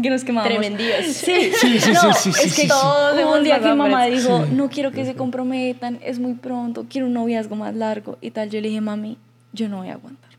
que 0.00 0.10
nos 0.10 0.24
quemábamos. 0.24 0.58
Tremendíos. 0.58 1.06
Sí, 1.06 1.52
Sí, 1.60 1.80
sí, 1.80 1.92
no, 1.92 2.12
sí, 2.14 2.32
sí, 2.32 2.40
es 2.46 2.52
sí, 2.52 2.62
que 2.62 2.62
sí. 2.62 2.68
Todos 2.68 3.20
hubo 3.22 3.36
un 3.36 3.44
día 3.44 3.60
que 3.60 3.74
mamá 3.74 4.06
dijo, 4.06 4.46
no 4.50 4.68
quiero 4.70 4.90
que 4.92 5.04
se 5.04 5.14
comprometan, 5.14 5.98
es 6.02 6.18
muy 6.18 6.34
pronto, 6.34 6.86
quiero 6.88 7.06
un 7.06 7.12
noviazgo 7.14 7.56
más 7.56 7.74
largo 7.74 8.18
y 8.20 8.30
tal. 8.30 8.50
Yo 8.50 8.60
le 8.60 8.68
dije, 8.68 8.80
mami, 8.80 9.18
yo 9.52 9.68
no 9.68 9.78
voy 9.78 9.88
a 9.88 9.94
aguantar. 9.94 10.30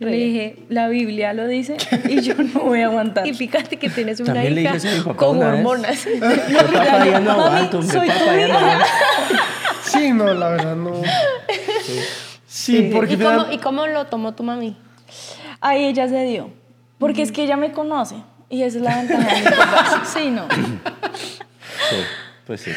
Yo 0.00 0.08
le 0.08 0.16
dije, 0.16 0.56
la 0.68 0.88
Biblia 0.88 1.32
lo 1.32 1.46
dice 1.46 1.76
y 2.08 2.20
yo 2.22 2.34
no 2.34 2.60
voy 2.60 2.80
a 2.80 2.86
aguantar. 2.86 3.26
Y 3.28 3.34
fíjate 3.34 3.76
que 3.76 3.88
tienes 3.88 4.18
una 4.20 4.34
También 4.34 4.58
hija 4.58 5.04
papá 5.04 5.16
con 5.16 5.36
una 5.36 5.48
hormonas. 5.48 6.06
Mi 6.12 6.18
papá 6.20 7.04
ya 7.04 7.20
no 7.20 7.36
Mami, 7.36 7.42
aguanto, 7.42 7.82
soy 7.82 8.08
papá 8.08 8.18
tu 8.18 8.24
hija. 8.36 8.58
aguanto. 8.58 8.84
Sí, 9.84 10.12
no, 10.12 10.32
la 10.32 10.48
verdad 10.48 10.76
no. 10.76 10.92
Sí, 12.46 12.90
porque 12.92 13.14
¿Y 13.14 13.16
cómo, 13.18 13.52
¿Y 13.52 13.58
cómo 13.58 13.86
lo 13.86 14.06
tomó 14.06 14.32
tu 14.34 14.42
mami? 14.42 14.76
Ahí 15.60 15.84
ella 15.84 16.08
se 16.08 16.24
dio. 16.24 16.50
Porque 16.98 17.22
es 17.22 17.32
que 17.32 17.42
ella 17.44 17.56
me 17.56 17.72
conoce. 17.72 18.16
Y 18.52 18.62
esa 18.62 18.76
es 18.78 18.84
la 18.84 18.96
ventaja 18.98 19.34
de 19.34 19.40
mis 19.40 19.50
papás. 19.50 20.08
Sí, 20.16 20.30
no. 20.30 20.46
Sí, 21.90 21.96
pues 22.46 22.60
sí. 22.60 22.70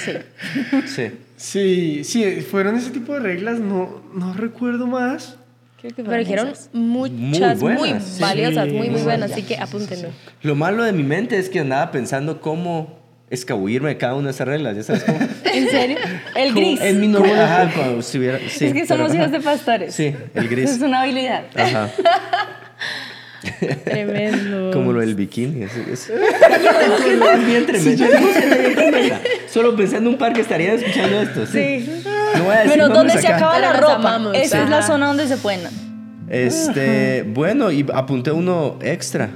Sí. 0.88 1.12
Sí, 1.38 2.04
sí, 2.04 2.42
fueron 2.42 2.76
ese 2.78 2.90
tipo 2.92 3.14
de 3.14 3.20
reglas, 3.20 3.60
no, 3.60 4.02
no 4.14 4.34
recuerdo 4.34 4.88
más. 4.88 5.36
Creo 5.80 5.94
que 5.94 6.04
Pero 6.04 6.18
dijeron 6.18 6.54
muchas, 6.74 7.62
muy, 7.62 7.74
buenas, 7.76 8.04
sí. 8.04 8.22
valiosas, 8.22 8.66
Sí, 8.66 8.72
muy, 8.74 8.90
muy 8.90 9.00
sí, 9.00 9.06
buenas. 9.06 9.30
sí, 9.30 9.34
Así 9.34 9.44
que 9.44 9.56
sí, 9.56 9.62
apúntenlo. 9.62 10.10
Lo 10.42 10.56
malo 10.56 10.84
de 10.84 10.92
mi 10.94 11.04
mente 11.04 11.38
es 11.38 11.50
que 11.50 11.60
andaba 11.60 11.92
pensando 11.92 12.42
cómo 12.42 13.00
escabullirme 13.30 13.90
de 13.90 13.98
cada 13.98 14.16
una 14.16 14.26
de 14.26 14.32
esas 14.32 14.48
reglas. 14.48 14.76
¿Ya 14.78 14.84
sabes 14.84 15.04
cómo? 15.04 15.20
¿En 15.54 15.70
serio? 15.70 15.98
El 16.36 16.54
gris. 16.54 16.82
En 16.82 17.00
mi 17.02 17.08
novela. 17.08 17.44
Ajá, 17.64 17.72
cuando 17.76 18.00
estuviera. 18.00 18.40
Sí, 18.50 18.66
es 18.68 18.74
que 18.74 18.88
somos 18.88 19.12
pero- 19.12 19.22
hijos 19.24 19.32
de 19.32 19.42
pastores. 19.42 19.94
Sí, 19.94 20.16
el 20.34 20.48
gris. 20.48 20.72
Es 20.72 20.82
una 20.82 21.02
habilidad. 21.02 21.44
Ajá. 21.56 21.90
Tremendo. 23.84 24.72
Como 24.74 24.92
lo 24.94 25.00
del 25.02 25.16
bikini. 25.16 25.64
Es, 25.64 25.76
es- 25.76 26.10
es 26.10 27.46
bien 27.46 27.66
tremendo. 27.66 28.06
Solo 29.50 29.76
pensando 29.76 30.10
un 30.10 30.18
par 30.18 30.34
que 30.34 30.42
estarían 30.42 30.76
escuchando 30.76 31.22
esto. 31.22 31.46
Sí. 31.46 31.82
Sí. 31.86 32.04
No 32.38 32.44
voy 32.44 32.54
a 32.54 32.60
decir 32.64 32.68
Bueno, 32.70 32.88
nombres 32.94 33.14
donde 33.14 33.22
se 33.22 33.28
acaba 33.34 33.60
la 33.60 33.72
Pero 33.74 33.82
ropa. 33.82 33.96
amamos. 33.96 34.36
Esa 34.36 34.64
es 34.64 34.70
la 34.70 34.82
zona 34.82 35.08
donde 35.08 35.28
se 35.28 35.38
pueden. 35.38 35.62
Este, 36.28 37.24
bueno, 37.24 37.72
y 37.72 37.86
apunté 37.94 38.32
uno 38.32 38.78
extra, 38.82 39.30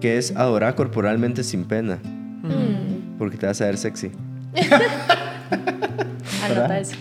que 0.00 0.16
es 0.18 0.34
adorar 0.36 0.74
corporalmente 0.74 1.42
sin 1.44 1.64
pena, 1.64 1.98
Mm, 2.04 3.18
porque 3.18 3.36
te 3.36 3.46
vas 3.46 3.60
a 3.60 3.64
ver 3.66 3.76
sexy. 3.76 4.12
anota 6.44 6.78
eso. 6.78 6.96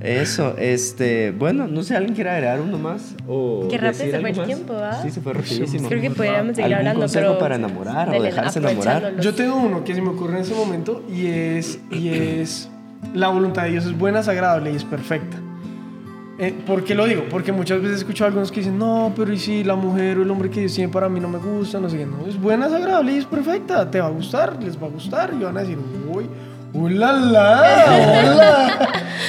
Eso, 0.00 0.56
este, 0.58 1.30
bueno, 1.32 1.66
no 1.68 1.82
sé, 1.82 1.96
¿alguien 1.96 2.14
quiere 2.14 2.30
agregar 2.30 2.60
uno 2.60 2.78
más? 2.78 3.14
O 3.26 3.68
Qué 3.70 3.78
rápido 3.78 4.04
se 4.04 4.20
fue 4.20 4.30
el 4.30 4.36
más? 4.36 4.46
tiempo, 4.46 4.74
¿ah? 4.74 5.00
Sí, 5.02 5.10
se 5.10 5.20
fue 5.20 5.32
rapidísimo. 5.32 5.88
Creo 5.88 6.00
que 6.00 6.10
podríamos 6.10 6.56
seguir 6.56 6.64
¿Algún 6.74 6.78
hablando, 6.78 7.00
consejo 7.00 7.26
pero... 7.28 7.38
para 7.38 7.54
enamorar 7.56 8.08
o 8.08 8.22
dejarse 8.22 8.58
enamorar? 8.58 9.20
Yo 9.20 9.34
tengo 9.34 9.56
uno 9.56 9.84
que 9.84 9.94
se 9.94 10.02
me 10.02 10.08
ocurre 10.10 10.36
en 10.36 10.42
ese 10.42 10.54
momento 10.54 11.04
y 11.08 11.26
es, 11.26 11.78
y 11.90 12.08
es 12.08 12.68
la 13.14 13.28
voluntad 13.28 13.64
de 13.64 13.70
Dios 13.70 13.86
es 13.86 13.96
buena, 13.96 14.20
es 14.20 14.28
agradable 14.28 14.72
y 14.72 14.76
es 14.76 14.84
perfecta. 14.84 15.38
Eh, 16.38 16.54
¿Por 16.66 16.82
qué 16.82 16.94
lo 16.94 17.04
digo? 17.04 17.24
Porque 17.30 17.52
muchas 17.52 17.80
veces 17.80 17.98
escucho 17.98 18.24
a 18.24 18.28
algunos 18.28 18.50
que 18.50 18.60
dicen, 18.60 18.78
no, 18.78 19.12
pero 19.14 19.32
y 19.32 19.38
si 19.38 19.62
la 19.62 19.76
mujer 19.76 20.18
o 20.18 20.22
el 20.22 20.30
hombre 20.30 20.50
que 20.50 20.60
Dios 20.60 20.74
tiene 20.74 20.90
para 20.90 21.08
mí 21.08 21.20
no 21.20 21.28
me 21.28 21.38
gusta, 21.38 21.78
no 21.78 21.88
sé 21.88 21.98
qué, 21.98 22.06
no, 22.06 22.26
es 22.26 22.40
buena, 22.40 22.66
es 22.66 22.72
agradable 22.72 23.12
y 23.12 23.18
es 23.18 23.26
perfecta, 23.26 23.88
te 23.90 24.00
va 24.00 24.06
a 24.06 24.10
gustar, 24.10 24.60
les 24.62 24.80
va 24.82 24.86
a 24.86 24.90
gustar 24.90 25.32
y 25.38 25.44
van 25.44 25.56
a 25.56 25.60
decir, 25.60 25.78
uy, 26.12 26.26
¡Hola, 26.74 27.12
hola! 27.12 28.88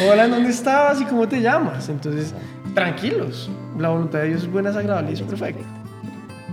Hola, 0.09 0.25
¿en 0.25 0.31
dónde 0.31 0.49
estabas 0.49 1.01
y 1.01 1.05
cómo 1.05 1.27
te 1.27 1.41
llamas? 1.41 1.89
Entonces, 1.89 2.33
tranquilos, 2.73 3.49
la 3.77 3.89
voluntad 3.89 4.19
de 4.19 4.29
Dios 4.29 4.43
es 4.43 4.51
buena, 4.51 4.69
es 4.69 4.75
agradable 4.77 5.11
y 5.11 5.13
es 5.15 5.21
perfecta. 5.21 5.63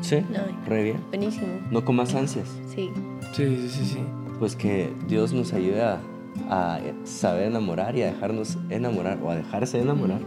Sí, 0.01 0.17
Ay. 0.17 0.57
re 0.67 0.83
bien. 0.83 1.01
Buenísimo. 1.11 1.47
No 1.71 1.85
comas 1.85 2.15
ansias. 2.15 2.49
Sí. 2.75 2.91
Sí, 3.33 3.47
sí, 3.47 3.69
sí, 3.69 3.85
sí. 3.85 3.99
Pues 4.39 4.57
que 4.57 4.93
Dios 5.07 5.33
nos 5.33 5.53
ayude 5.53 5.83
a, 5.83 5.99
a 6.51 6.81
saber 7.05 7.45
enamorar 7.45 7.95
y 7.95 8.03
a 8.03 8.07
dejarnos 8.07 8.59
enamorar 8.69 9.19
o 9.23 9.31
a 9.31 9.37
dejarse 9.37 9.81
enamorar. 9.81 10.19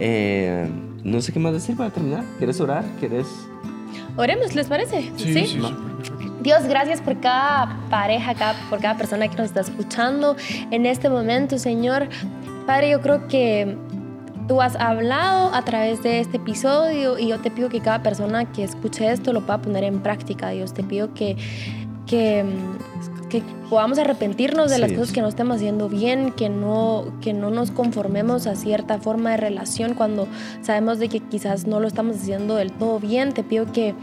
Eh, 0.00 0.68
no 1.02 1.20
sé 1.22 1.32
qué 1.32 1.38
más 1.38 1.52
decir 1.52 1.76
para 1.76 1.90
terminar. 1.90 2.24
¿Quieres 2.38 2.60
orar? 2.60 2.84
¿Quieres...? 3.00 3.26
Oremos, 4.16 4.54
¿les 4.54 4.66
parece? 4.66 5.12
Sí, 5.16 5.32
sí, 5.32 5.46
sí. 5.46 5.60
Dios, 6.44 6.64
gracias 6.68 7.00
por 7.00 7.18
cada 7.20 7.76
pareja, 7.90 8.34
cada- 8.34 8.54
por 8.70 8.78
cada 8.78 8.96
persona 8.96 9.26
que 9.28 9.36
nos 9.36 9.46
está 9.46 9.62
escuchando 9.62 10.36
en 10.70 10.86
este 10.86 11.08
momento, 11.08 11.58
Señor. 11.58 12.08
Padre, 12.66 12.90
yo 12.90 13.00
creo 13.00 13.26
que 13.28 13.76
tú 14.46 14.60
has 14.60 14.76
hablado 14.76 15.54
a 15.54 15.64
través 15.64 16.02
de 16.02 16.20
este 16.20 16.36
episodio 16.36 17.18
y 17.18 17.28
yo 17.28 17.40
te 17.40 17.50
pido 17.50 17.68
que 17.70 17.80
cada 17.80 18.02
persona 18.02 18.44
que 18.52 18.62
escuche 18.62 19.10
esto 19.10 19.32
lo 19.32 19.40
pueda 19.40 19.62
poner 19.62 19.84
en 19.84 20.00
práctica, 20.00 20.50
Dios. 20.50 20.74
Te 20.74 20.82
pido 20.84 21.14
que, 21.14 21.36
que, 22.06 22.44
que 23.30 23.42
podamos 23.70 23.98
arrepentirnos 23.98 24.70
de 24.70 24.78
las 24.78 24.92
cosas 24.92 25.12
que 25.12 25.22
no 25.22 25.28
estemos 25.28 25.56
haciendo 25.56 25.88
bien, 25.88 26.30
que 26.30 26.50
no, 26.50 27.06
que 27.22 27.32
no 27.32 27.48
nos 27.48 27.70
conformemos 27.70 28.46
a 28.46 28.54
cierta 28.54 28.98
forma 28.98 29.30
de 29.30 29.38
relación 29.38 29.94
cuando 29.94 30.28
sabemos 30.60 30.98
de 30.98 31.08
que 31.08 31.20
quizás 31.20 31.66
no 31.66 31.80
lo 31.80 31.88
estamos 31.88 32.16
haciendo 32.16 32.56
del 32.56 32.70
todo 32.70 33.00
bien. 33.00 33.32
Te 33.32 33.42
pido 33.44 33.72
que 33.72 33.94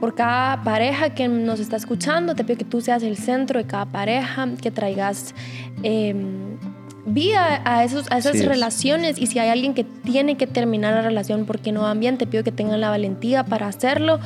por 0.00 0.14
cada 0.14 0.62
pareja 0.64 1.10
que 1.10 1.28
nos 1.28 1.60
está 1.60 1.76
escuchando, 1.76 2.34
te 2.34 2.42
pido 2.42 2.58
que 2.58 2.64
tú 2.64 2.80
seas 2.80 3.02
el 3.02 3.16
centro 3.18 3.58
de 3.58 3.66
cada 3.66 3.84
pareja, 3.86 4.48
que 4.60 4.70
traigas 4.70 5.34
eh, 5.82 6.14
vida 7.06 7.60
a, 7.64 7.84
esos, 7.84 8.10
a 8.10 8.18
esas 8.18 8.32
Sí 8.32 8.38
es. 8.38 8.48
relaciones 8.48 9.18
y 9.18 9.26
si 9.26 9.38
hay 9.38 9.50
alguien 9.50 9.74
que 9.74 9.84
tiene 9.84 10.36
que 10.36 10.46
terminar 10.46 10.94
la 10.94 11.02
relación 11.02 11.44
porque 11.44 11.70
no 11.72 11.82
van 11.82 12.00
bien, 12.00 12.16
te 12.18 12.26
pido 12.26 12.42
que 12.44 12.52
tengan 12.52 12.80
la 12.80 12.90
valentía 12.90 13.44
para 13.44 13.66
hacerlo. 13.68 14.20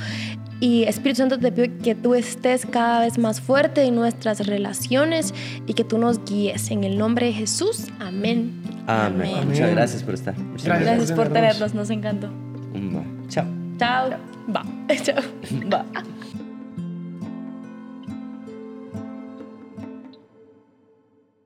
Y 0.61 0.85
Espíritu 0.85 1.19
Santo, 1.19 1.39
te 1.39 1.51
pido 1.51 1.67
que 1.83 1.95
tú 1.95 2.15
estés 2.15 2.65
cada 2.65 3.01
vez 3.01 3.19
más 3.19 3.41
fuerte 3.41 3.83
en 3.83 3.97
nuestras 3.97 4.47
relaciones 4.47 5.35
y 5.67 5.75
que 5.75 5.83
tú 5.85 5.99
nos 5.99 6.25
guíes. 6.25 6.71
En 6.71 6.85
el 6.85 6.97
nombre 6.97 7.27
de 7.27 7.33
Jesús, 7.33 7.89
amén. 8.01 8.63
Amén. 8.87 9.33
Amén. 9.35 9.49
Muchas 9.49 9.71
gracias 9.73 10.03
por 10.05 10.15
estar. 10.15 10.39
Muchas 10.39 10.65
Gracias. 10.67 10.97
Gracias 10.97 11.13
por 11.13 11.29
tenernos. 11.33 11.75
nos 11.75 11.91
encantó. 11.91 12.29
Va. 12.29 13.03
Chao. 13.29 13.47
Chao. 13.79 14.34
Va. 14.47 14.63
Chao. 15.05 15.23
Va. 15.71 15.85